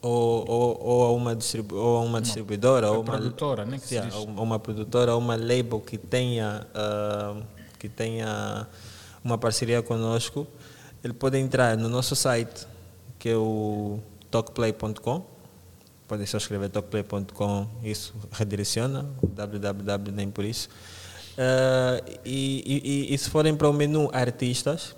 ou, 0.00 0.44
ou, 0.48 0.80
ou 0.80 1.04
a 1.04 1.12
uma, 1.12 1.34
distribu 1.34 1.74
ou 1.74 1.96
a 1.96 2.00
uma 2.00 2.20
distribuidora 2.20 2.90
ou 2.92 3.00
uma 3.00 3.12
produtora, 3.12 3.64
né, 3.64 3.80
Yeah, 3.90 4.16
uma 4.16 4.58
produtora 4.58 5.14
ou 5.14 5.18
uma 5.18 5.34
label 5.34 5.80
que 5.80 5.98
tenha 5.98 6.66
ah, 6.72 7.34
que 7.86 7.94
tenha 7.94 8.66
uma 9.24 9.38
parceria 9.38 9.80
conosco 9.82 10.46
ele 11.04 11.12
pode 11.12 11.38
entrar 11.38 11.76
no 11.76 11.88
nosso 11.88 12.16
site 12.16 12.66
que 13.18 13.28
é 13.28 13.36
o 13.36 14.00
talkplay.com 14.30 15.24
podem 16.08 16.26
só 16.26 16.36
escrever 16.38 16.68
talkplay.com 16.70 17.66
isso 17.82 18.14
redireciona 18.32 19.06
www 19.22 20.12
nem 20.12 20.30
por 20.30 20.44
isso 20.44 20.68
Ah, 21.38 22.00
e, 22.24 22.62
e- 22.66 23.14
e- 23.14 23.18
se 23.18 23.28
forem 23.30 23.54
para 23.54 23.68
o 23.68 23.72
menu 23.72 24.10
artistas 24.12 24.94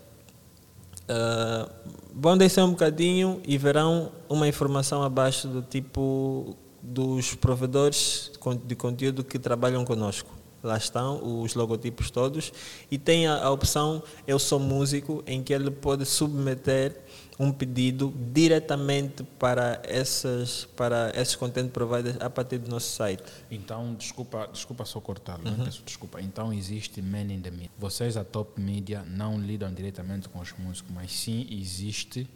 Uh, 1.10 1.66
vão 2.14 2.36
descer 2.36 2.62
um 2.62 2.72
bocadinho 2.72 3.40
e 3.46 3.56
verão 3.56 4.12
uma 4.28 4.46
informação 4.46 5.02
abaixo 5.02 5.48
do 5.48 5.62
tipo 5.62 6.54
dos 6.82 7.34
provedores 7.34 8.30
de 8.66 8.74
conteúdo 8.76 9.24
que 9.24 9.38
trabalham 9.38 9.86
conosco. 9.86 10.28
Lá 10.62 10.76
estão 10.76 11.42
os 11.42 11.54
logotipos 11.54 12.10
todos 12.10 12.52
e 12.90 12.98
tem 12.98 13.26
a, 13.28 13.44
a 13.44 13.50
opção 13.50 14.02
Eu 14.26 14.38
Sou 14.38 14.58
Músico, 14.58 15.22
em 15.26 15.42
que 15.42 15.52
ele 15.52 15.70
pode 15.70 16.04
submeter 16.04 16.96
um 17.38 17.52
pedido 17.52 18.12
diretamente 18.32 19.22
para, 19.38 19.80
essas, 19.84 20.64
para 20.76 21.12
esses 21.14 21.36
content 21.36 21.70
providers 21.70 22.16
a 22.20 22.28
partir 22.28 22.58
do 22.58 22.68
nosso 22.68 22.90
site. 22.90 23.22
Então, 23.48 23.94
desculpa, 23.94 24.48
desculpa 24.52 24.84
só 24.84 25.00
cortar, 25.00 25.38
Uhum. 25.38 25.56
né? 25.58 25.70
Desculpa. 25.84 26.20
Então, 26.20 26.52
existe 26.52 27.00
man 27.00 27.32
in 27.32 27.40
the 27.40 27.50
middle. 27.52 27.70
Vocês, 27.78 28.16
a 28.16 28.24
Top 28.24 28.60
Media, 28.60 29.04
não 29.06 29.38
lidam 29.40 29.72
diretamente 29.72 30.28
com 30.28 30.40
os 30.40 30.52
músicos, 30.58 30.90
mas 30.92 31.12
sim 31.12 31.46
existe 31.48 32.28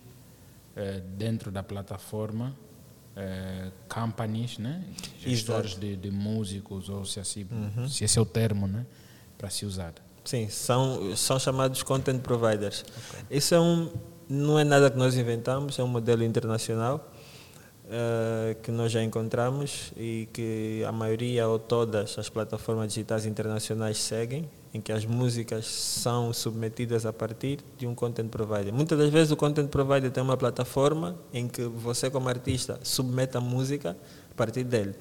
eh, 0.76 1.02
dentro 1.18 1.50
da 1.50 1.64
plataforma 1.64 2.54
eh, 3.16 3.70
companies, 3.88 4.58
né? 4.58 4.82
Gestores 5.18 5.74
de, 5.76 5.96
de 5.96 6.10
músicos, 6.10 6.88
ou 6.88 7.04
se, 7.04 7.20
assim, 7.20 7.46
Uhum. 7.50 7.88
se 7.88 8.04
esse 8.04 8.18
é 8.18 8.22
o 8.22 8.26
termo, 8.26 8.66
né? 8.66 8.86
Para 9.38 9.50
se 9.50 9.64
usar. 9.66 9.92
Sim, 10.24 10.48
são, 10.48 11.16
são 11.16 11.38
chamados 11.38 11.82
content 11.82 12.20
providers. 12.20 12.84
Isso 13.30 13.54
é 13.54 13.60
um, 13.60 13.90
não 14.28 14.58
é 14.58 14.64
nada 14.64 14.90
que 14.90 14.96
nós 14.96 15.16
inventamos, 15.16 15.78
é 15.78 15.82
um 15.82 15.88
modelo 15.88 16.22
internacional 16.22 17.12
eh, 17.90 18.56
que 18.62 18.70
nós 18.70 18.92
já 18.92 19.02
encontramos 19.02 19.92
e 19.96 20.28
que 20.32 20.84
a 20.86 20.92
maioria 20.92 21.48
ou 21.48 21.58
todas 21.58 22.16
as 22.18 22.28
plataformas 22.28 22.88
digitais 22.88 23.26
internacionais 23.26 23.98
seguem, 23.98 24.48
em 24.74 24.80
que 24.80 24.90
as 24.90 25.04
músicas 25.04 25.66
são 25.66 26.32
submetidas 26.32 27.04
a 27.04 27.12
partir 27.12 27.58
de 27.76 27.86
um 27.86 27.94
content 27.94 28.28
provider. 28.28 28.72
Muitas 28.72 28.98
das 28.98 29.10
vezes 29.10 29.30
o 29.30 29.36
content 29.36 29.68
provider 29.68 30.10
tem 30.10 30.22
uma 30.22 30.36
plataforma 30.36 31.16
em 31.32 31.46
que 31.46 31.62
você 31.64 32.10
como 32.10 32.28
artista 32.28 32.80
submete 32.82 33.36
a 33.36 33.40
música 33.40 33.96
a 34.30 34.34
partir 34.34 34.64
dele. 34.64 34.94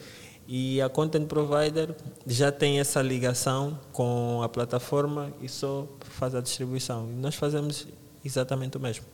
E 0.46 0.82
a 0.82 0.90
content 0.90 1.26
provider 1.28 1.96
já 2.28 2.52
tem 2.52 2.80
essa 2.80 3.02
ligação 3.02 3.80
com 3.94 4.42
a 4.44 4.50
plataforma 4.50 5.32
e 5.42 5.48
só 5.48 5.88
faz 6.02 6.36
a 6.36 6.42
distribuição. 6.42 7.10
E 7.10 7.16
nós 7.16 7.36
fazemos 7.36 7.88
exatamente 8.26 8.76
o 8.76 8.80
mesmo. 8.80 9.06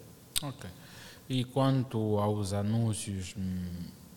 Ok. 0.42 0.68
E 1.30 1.44
quanto 1.44 2.18
aos 2.18 2.54
anúncios, 2.54 3.36
hum, 3.38 3.66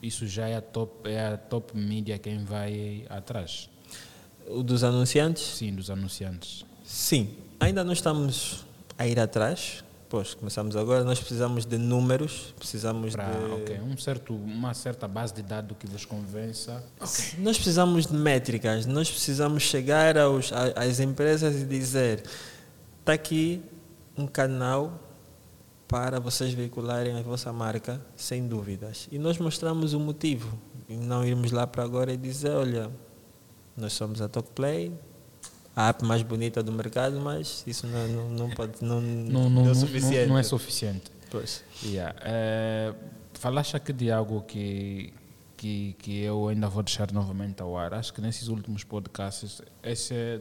isso 0.02 0.26
já 0.26 0.48
é 0.48 0.56
a 0.56 0.62
top, 0.62 1.10
é 1.10 1.34
a 1.34 1.36
top 1.36 1.76
mídia 1.76 2.18
quem 2.18 2.44
vai 2.44 3.04
atrás? 3.10 3.68
O 4.50 4.62
dos 4.62 4.82
anunciantes? 4.82 5.42
Sim, 5.42 5.74
dos 5.74 5.90
anunciantes. 5.90 6.64
Sim. 6.84 7.30
Ainda 7.60 7.84
não 7.84 7.92
estamos 7.92 8.64
a 8.98 9.06
ir 9.06 9.18
atrás. 9.18 9.84
Pois, 10.08 10.34
começamos 10.34 10.74
agora. 10.74 11.04
Nós 11.04 11.20
precisamos 11.20 11.64
de 11.64 11.78
números, 11.78 12.52
precisamos 12.58 13.12
Pra, 13.12 13.30
de... 13.30 13.52
ok, 13.52 13.80
um 13.80 13.96
certo, 13.96 14.34
uma 14.34 14.74
certa 14.74 15.06
base 15.06 15.32
de 15.34 15.42
dados 15.42 15.76
que 15.78 15.86
vos 15.86 16.04
convença. 16.04 16.82
Nós 17.38 17.56
precisamos 17.56 18.06
de 18.06 18.14
métricas, 18.14 18.86
nós 18.86 19.08
precisamos 19.08 19.62
chegar 19.62 20.18
aos, 20.18 20.50
às 20.74 20.98
empresas 20.98 21.54
e 21.62 21.64
dizer: 21.64 22.24
está 22.98 23.12
aqui 23.12 23.62
um 24.18 24.26
canal 24.26 25.00
para 25.86 26.18
vocês 26.18 26.52
veicularem 26.52 27.16
a 27.16 27.22
vossa 27.22 27.52
marca, 27.52 28.00
sem 28.16 28.48
dúvidas. 28.48 29.06
E 29.12 29.18
nós 29.18 29.38
mostramos 29.38 29.94
o 29.94 30.00
motivo. 30.00 30.58
E 30.88 30.96
não 30.96 31.24
irmos 31.24 31.52
lá 31.52 31.68
para 31.68 31.84
agora 31.84 32.12
e 32.12 32.16
dizer: 32.16 32.50
olha, 32.50 32.90
nós 33.76 33.92
somos 33.92 34.20
a 34.20 34.28
Talkplay, 34.28 34.92
a 35.74 35.88
app 35.88 36.04
mais 36.04 36.22
bonita 36.22 36.62
do 36.62 36.72
mercado, 36.72 37.20
mas 37.20 37.64
isso 37.66 37.86
não, 37.86 38.08
não, 38.08 38.30
não 38.30 38.50
pode, 38.50 38.82
não, 38.84 39.00
Não, 39.00 39.48
não, 39.48 39.64
não 39.64 39.70
é 39.70 39.74
suficiente. 39.74 40.28
não 40.28 40.38
é 40.38 40.42
suficiente. 40.42 41.10
Pois. 41.30 41.62
Yeah. 41.84 42.14
Eh, 42.22 42.94
falaste 43.34 43.76
aqui 43.76 43.92
de 43.92 44.10
algo 44.10 44.42
que, 44.42 45.12
que, 45.56 45.94
que 45.98 46.20
eu 46.22 46.48
ainda 46.48 46.68
vou 46.68 46.82
deixar 46.82 47.12
novamente 47.12 47.62
ao 47.62 47.78
ar. 47.78 47.94
Acho 47.94 48.12
que 48.12 48.20
nesses 48.20 48.48
últimos 48.48 48.82
podcasts, 48.82 49.62
esse 49.82 50.12
é 50.12 50.40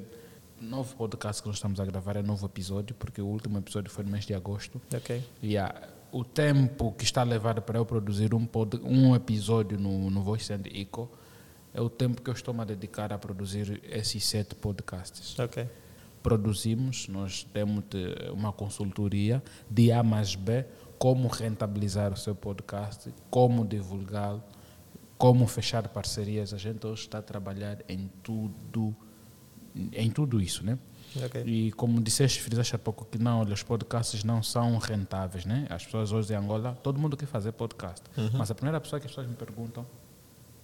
novo 0.60 0.96
podcast 0.96 1.42
que 1.42 1.48
nós 1.48 1.58
estamos 1.58 1.80
a 1.80 1.86
gravar, 1.86 2.16
é 2.18 2.24
novo 2.24 2.46
episódio, 2.46 2.96
porque 2.96 3.22
o 3.22 3.26
último 3.28 3.58
episódio 3.60 3.90
foi 3.92 4.04
no 4.04 4.12
mês 4.12 4.26
de 4.26 4.34
agosto. 4.34 4.82
Ok. 4.94 5.24
Yeah. 5.44 5.74
O 6.12 6.24
tempo 6.26 6.92
que 6.98 7.04
está 7.04 7.22
levado 7.22 7.62
para 7.62 7.78
eu 7.78 7.86
produzir 7.86 8.34
um, 8.34 8.46
pod, 8.46 8.78
um 8.84 9.16
episódio 9.16 9.78
no, 9.80 10.10
no 10.10 10.24
Voice 10.24 10.52
and 10.52 10.64
Eco 10.74 11.08
é 11.74 11.82
o 11.82 11.90
tempo 11.90 12.22
que 12.22 12.30
eu 12.30 12.34
estou 12.34 12.60
a 12.60 12.66
dedicar 12.66 13.12
a 13.14 13.18
produzir 13.18 13.82
esses 13.84 14.26
sete 14.26 14.56
podcasts 14.56 15.38
Ok. 15.40 15.68
produzimos, 16.24 17.08
nós 17.08 17.44
temos 17.54 17.84
de- 17.90 18.30
uma 18.32 18.52
consultoria 18.52 19.42
de 19.70 19.92
A 19.92 20.04
mais 20.04 20.36
B, 20.36 20.66
como 20.98 21.28
rentabilizar 21.30 22.12
o 22.12 22.18
seu 22.18 22.36
podcast, 22.36 23.14
como 23.30 23.66
divulgá-lo, 23.66 24.44
como 25.18 25.48
fechar 25.48 25.88
parcerias. 25.88 26.54
A 26.54 26.58
gente 26.58 26.86
hoje 26.86 27.04
está 27.04 27.20
a 27.20 27.22
trabalhar 27.22 27.78
em 27.88 28.10
tudo, 28.22 28.94
em 29.94 30.10
tudo 30.12 30.42
isso, 30.42 30.66
né? 30.66 30.78
Ok. 31.24 31.44
E 31.46 31.72
como 31.72 32.02
disseste, 32.02 32.42
frisaste 32.42 32.76
há 32.76 32.80
pouco 32.80 33.06
que 33.06 33.18
não, 33.18 33.40
olha, 33.40 33.54
os 33.54 33.64
podcasts 33.64 34.24
não 34.24 34.44
são 34.44 34.78
rentáveis, 34.78 35.46
né? 35.46 35.66
As 35.70 35.86
pessoas 35.86 36.12
hoje 36.12 36.34
em 36.34 36.36
Angola, 36.36 36.78
todo 36.84 37.00
mundo 37.00 37.16
quer 37.16 37.26
fazer 37.28 37.52
podcast. 37.54 38.04
Mas 38.34 38.52
a 38.52 38.56
primeira 38.56 38.80
pessoa 38.82 39.00
que 39.00 39.06
as 39.06 39.12
pessoas 39.12 39.28
me 39.28 39.36
perguntam, 39.36 39.86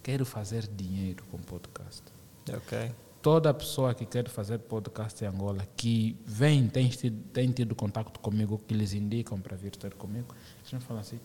quero 0.06 0.24
fazer 0.24 0.68
dinheiro 0.68 1.24
com 1.32 1.36
podcast 1.38 2.04
Ok. 2.48 2.92
toda 3.20 3.52
pessoa 3.52 3.92
que 3.92 4.06
quer 4.06 4.28
fazer 4.28 4.60
podcast 4.60 5.24
em 5.24 5.26
Angola, 5.26 5.66
que 5.76 6.16
vem, 6.24 6.68
tem 6.68 6.88
tido, 6.88 7.20
tem 7.32 7.50
tido 7.50 7.74
contato 7.74 8.20
comigo, 8.20 8.56
que 8.68 8.72
lhes 8.72 8.92
indicam 8.92 9.40
para 9.40 9.56
vir 9.56 9.74
ter 9.74 9.94
comigo, 9.94 10.32
eles 10.60 10.72
me 10.74 10.78
falam 10.78 11.00
assim, 11.00 11.18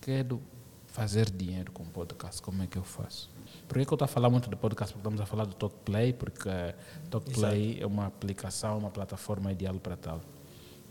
quero 0.00 0.40
fazer 0.86 1.30
dinheiro 1.30 1.70
com 1.72 1.84
podcast, 1.84 2.40
como 2.40 2.62
é 2.62 2.66
que 2.66 2.78
eu 2.78 2.82
faço? 2.82 3.30
Por 3.68 3.76
que, 3.76 3.84
que 3.84 3.92
eu 3.92 3.96
estou 3.96 4.06
a 4.06 4.08
falar 4.08 4.30
muito 4.30 4.48
de 4.48 4.56
podcast? 4.56 4.94
Porque 4.94 5.06
estamos 5.06 5.20
a 5.20 5.26
falar 5.26 5.44
do 5.44 5.54
TalkPlay, 5.54 6.14
porque 6.14 6.48
uh, 6.48 7.08
TalkPlay 7.10 7.82
é 7.82 7.86
uma 7.86 8.06
aplicação, 8.06 8.78
uma 8.78 8.90
plataforma 8.90 9.52
ideal 9.52 9.74
para 9.78 9.98
tal. 9.98 10.22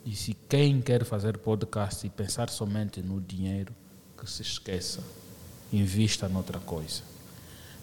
E 0.05 0.15
se 0.15 0.35
quem 0.47 0.79
quer 0.79 1.03
fazer 1.03 1.39
podcast 1.39 2.05
e 2.05 2.09
pensar 2.11 2.51
somente 2.51 3.01
no 3.01 3.19
dinheiro, 3.19 3.73
que 4.15 4.29
se 4.29 4.43
esqueça, 4.43 5.01
invista 5.71 6.27
noutra 6.27 6.59
coisa. 6.59 7.01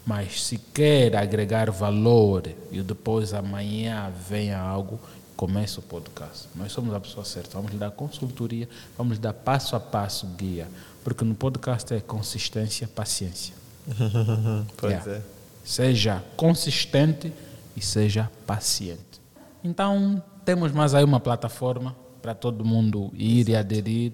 Mas 0.05 0.43
se 0.43 0.57
quer 0.57 1.15
agregar 1.15 1.69
valor 1.69 2.43
e 2.71 2.81
depois 2.81 3.33
amanhã 3.33 4.09
venha 4.29 4.57
algo, 4.57 4.99
comece 5.35 5.79
o 5.79 5.81
podcast. 5.81 6.47
Nós 6.55 6.71
somos 6.71 6.93
a 6.93 6.99
pessoa 6.99 7.25
certa. 7.25 7.57
Vamos 7.57 7.71
lhe 7.71 7.77
dar 7.77 7.91
consultoria, 7.91 8.69
vamos 8.97 9.17
lhe 9.17 9.21
dar 9.21 9.33
passo 9.33 9.75
a 9.75 9.79
passo 9.79 10.25
guia. 10.37 10.67
Porque 11.03 11.23
no 11.23 11.35
podcast 11.35 11.93
é 11.93 11.99
consistência, 11.99 12.87
paciência. 12.87 13.53
pois 14.77 14.93
yeah. 14.93 15.11
é. 15.11 15.21
Seja 15.63 16.23
consistente 16.35 17.31
e 17.75 17.81
seja 17.81 18.31
paciente. 18.45 19.21
Então, 19.63 20.23
temos 20.45 20.71
mais 20.71 20.93
aí 20.93 21.03
uma 21.03 21.19
plataforma 21.19 21.95
para 22.21 22.33
todo 22.33 22.63
mundo 22.63 23.11
ir 23.13 23.41
Exato. 23.41 23.51
e 23.51 23.55
aderir. 23.55 24.13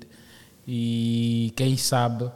E 0.67 1.53
quem 1.55 1.77
sabe 1.77 2.31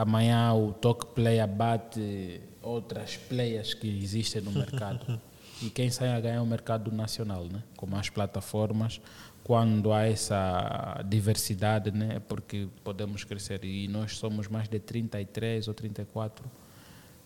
amanhã 0.00 0.54
o 0.54 0.72
Talk 0.72 1.06
Play 1.14 1.40
abate 1.40 2.40
outras 2.62 3.16
players 3.16 3.74
que 3.74 3.86
existem 4.02 4.40
no 4.40 4.50
mercado. 4.50 5.20
e 5.62 5.68
quem 5.68 5.90
sai 5.90 6.08
a 6.08 6.20
ganhar 6.20 6.42
o 6.42 6.46
mercado 6.46 6.90
nacional, 6.90 7.44
né? 7.44 7.62
com 7.76 7.86
mais 7.86 8.08
plataformas, 8.08 9.00
quando 9.44 9.92
há 9.92 10.06
essa 10.06 11.04
diversidade, 11.06 11.90
né? 11.90 12.20
porque 12.28 12.68
podemos 12.82 13.24
crescer. 13.24 13.62
E 13.64 13.88
nós 13.88 14.16
somos 14.16 14.48
mais 14.48 14.68
de 14.68 14.78
33 14.78 15.68
ou 15.68 15.74
34 15.74 16.50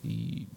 e 0.03 0.49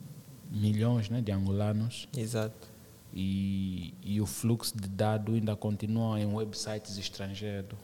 milhões 0.49 1.09
né, 1.09 1.21
de 1.21 1.31
angolanos. 1.31 2.07
Exato. 2.15 2.67
E, 3.13 3.93
e 4.03 4.19
o 4.19 4.25
fluxo 4.25 4.75
de 4.75 4.87
dados 4.87 5.35
ainda 5.35 5.55
continua 5.55 6.19
em 6.19 6.25
websites 6.25 6.97
estrangeiros. 6.97 7.77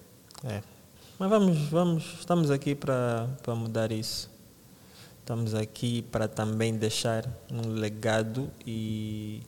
É. 0.44 0.62
Mas 1.24 1.30
vamos, 1.30 1.58
vamos, 1.70 2.04
estamos 2.20 2.52
aqui 2.52 2.76
para 2.76 3.30
mudar 3.56 3.94
isso. 3.94 4.30
Estamos 5.22 5.56
aqui 5.56 6.02
para 6.02 6.28
também 6.28 6.76
deixar 6.76 7.26
um 7.50 7.76
legado 7.76 8.52
e, 8.68 9.42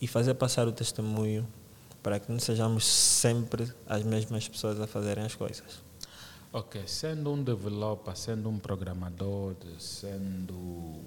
e 0.00 0.06
fazer 0.06 0.34
passar 0.34 0.68
o 0.68 0.72
testemunho 0.72 1.44
para 2.04 2.20
que 2.20 2.30
não 2.30 2.38
sejamos 2.38 2.86
sempre 2.86 3.68
as 3.88 4.04
mesmas 4.04 4.46
pessoas 4.46 4.80
a 4.80 4.86
fazerem 4.86 5.24
as 5.24 5.34
coisas. 5.34 5.82
Ok, 6.52 6.80
sendo 6.86 7.32
um 7.32 7.42
developer, 7.42 8.16
sendo 8.16 8.48
um 8.48 8.56
programador, 8.60 9.56
sendo 9.76 11.00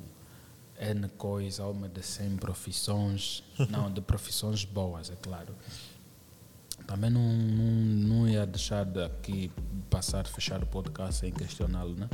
N 0.78 1.08
coisa, 1.18 1.64
uma 1.68 1.88
de 1.88 2.04
100 2.04 2.36
profissões, 2.36 3.46
não, 3.70 3.90
de 3.90 4.02
profissões 4.02 4.66
boas, 4.66 5.10
é 5.10 5.16
claro. 5.16 5.56
Também 6.88 7.10
não, 7.10 7.22
não, 7.22 7.72
não 8.08 8.30
ia 8.30 8.46
deixar 8.46 8.86
de 8.86 9.04
aqui 9.04 9.52
passar, 9.90 10.26
fechar 10.26 10.64
o 10.64 10.66
podcast 10.66 11.16
sem 11.16 11.32
questioná-lo, 11.32 11.96
né? 11.96 12.10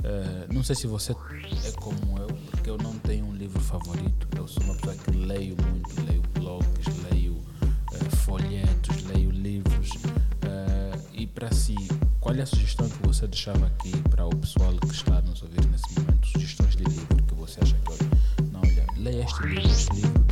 Uh, 0.00 0.52
não 0.52 0.64
sei 0.64 0.74
se 0.74 0.86
você 0.86 1.12
é 1.12 1.72
como 1.72 2.18
eu, 2.18 2.26
porque 2.50 2.70
eu 2.70 2.78
não 2.78 2.98
tenho 2.98 3.26
um 3.26 3.34
livro 3.34 3.60
favorito. 3.60 4.26
Eu 4.36 4.48
sou 4.48 4.62
uma 4.64 4.74
pessoa 4.74 4.94
que 4.96 5.10
leio 5.10 5.56
muito, 5.62 6.00
leio 6.06 6.22
blogs, 6.34 6.86
leio 7.10 7.34
uh, 7.34 8.16
folhetos, 8.16 9.02
leio 9.04 9.30
livros. 9.30 9.90
Uh, 9.90 11.08
e 11.12 11.26
para 11.26 11.52
si, 11.52 11.76
qual 12.20 12.34
é 12.34 12.42
a 12.42 12.46
sugestão 12.46 12.88
que 12.88 13.06
você 13.06 13.26
deixava 13.26 13.66
aqui 13.66 13.92
para 14.08 14.26
o 14.26 14.34
pessoal 14.36 14.72
que 14.76 14.92
está 14.94 15.20
nos 15.20 15.42
ouvir 15.42 15.64
nesse 15.66 16.00
momento? 16.00 16.26
Sugestões 16.28 16.76
de 16.76 16.84
livro 16.84 17.22
que 17.24 17.34
você 17.34 17.60
acha 17.62 17.74
que, 17.74 17.90
olha, 17.90 18.50
não, 18.52 18.60
olha, 18.60 18.86
leia 18.96 19.24
este 19.24 19.42
livro, 19.46 19.70
este 19.70 19.94
livro 19.94 20.27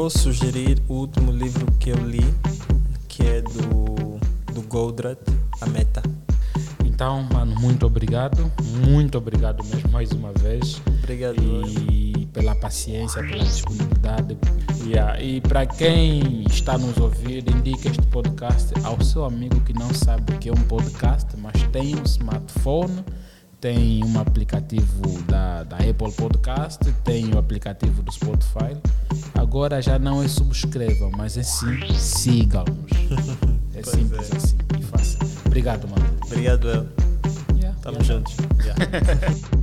vou 0.00 0.08
sugerir 0.08 0.82
o 0.88 0.94
último 0.94 1.30
livro 1.30 1.66
que 1.72 1.90
eu 1.90 1.96
li, 1.96 2.24
que 3.06 3.22
é 3.22 3.42
do, 3.42 4.18
do 4.54 4.62
Goldratt, 4.62 5.20
A 5.60 5.66
Meta. 5.66 6.02
Então, 6.86 7.22
mano, 7.30 7.54
muito 7.60 7.84
obrigado. 7.84 8.50
Muito 8.88 9.18
obrigado 9.18 9.62
mesmo 9.64 9.90
mais 9.90 10.10
uma 10.12 10.32
vez. 10.32 10.80
Obrigado. 11.02 11.36
E 11.92 12.26
pela 12.32 12.54
paciência, 12.54 13.22
pela 13.22 13.44
disponibilidade. 13.44 14.38
Yeah. 14.86 15.22
E 15.22 15.42
para 15.42 15.66
quem 15.66 16.44
está 16.48 16.78
nos 16.78 16.96
ouvindo, 16.96 17.54
indique 17.54 17.88
este 17.88 18.06
podcast 18.06 18.72
ao 18.82 18.98
seu 19.02 19.26
amigo 19.26 19.60
que 19.60 19.74
não 19.74 19.92
sabe 19.92 20.32
o 20.32 20.38
que 20.38 20.48
é 20.48 20.52
um 20.52 20.62
podcast, 20.62 21.28
mas 21.36 21.62
tem 21.64 21.94
um 21.94 22.04
smartphone, 22.04 23.04
tem 23.60 24.02
um 24.02 24.18
aplicativo 24.18 25.22
da, 25.24 25.62
da 25.64 25.76
Apple 25.76 26.10
Podcast, 26.12 26.90
tem 27.04 27.34
o 27.34 27.38
aplicativo 27.38 28.02
do 28.02 28.10
Spotify. 28.10 28.80
Agora 29.50 29.82
já 29.82 29.98
não 29.98 30.22
é 30.22 30.28
subscrevam, 30.28 31.10
mas 31.10 31.36
é 31.36 31.42
sim 31.42 31.76
sigam-nos. 31.98 32.92
É 33.74 33.82
simples 33.82 34.30
é. 34.30 34.36
assim 34.36 34.56
e 34.78 34.82
fácil. 34.82 35.18
Obrigado, 35.44 35.88
mano. 35.88 36.04
Obrigado, 36.24 36.70
El. 36.70 36.86
Yeah, 37.56 37.76
Tamo 37.82 37.96
yeah. 37.96 38.04
juntos. 38.04 38.36
Yeah. 38.62 39.50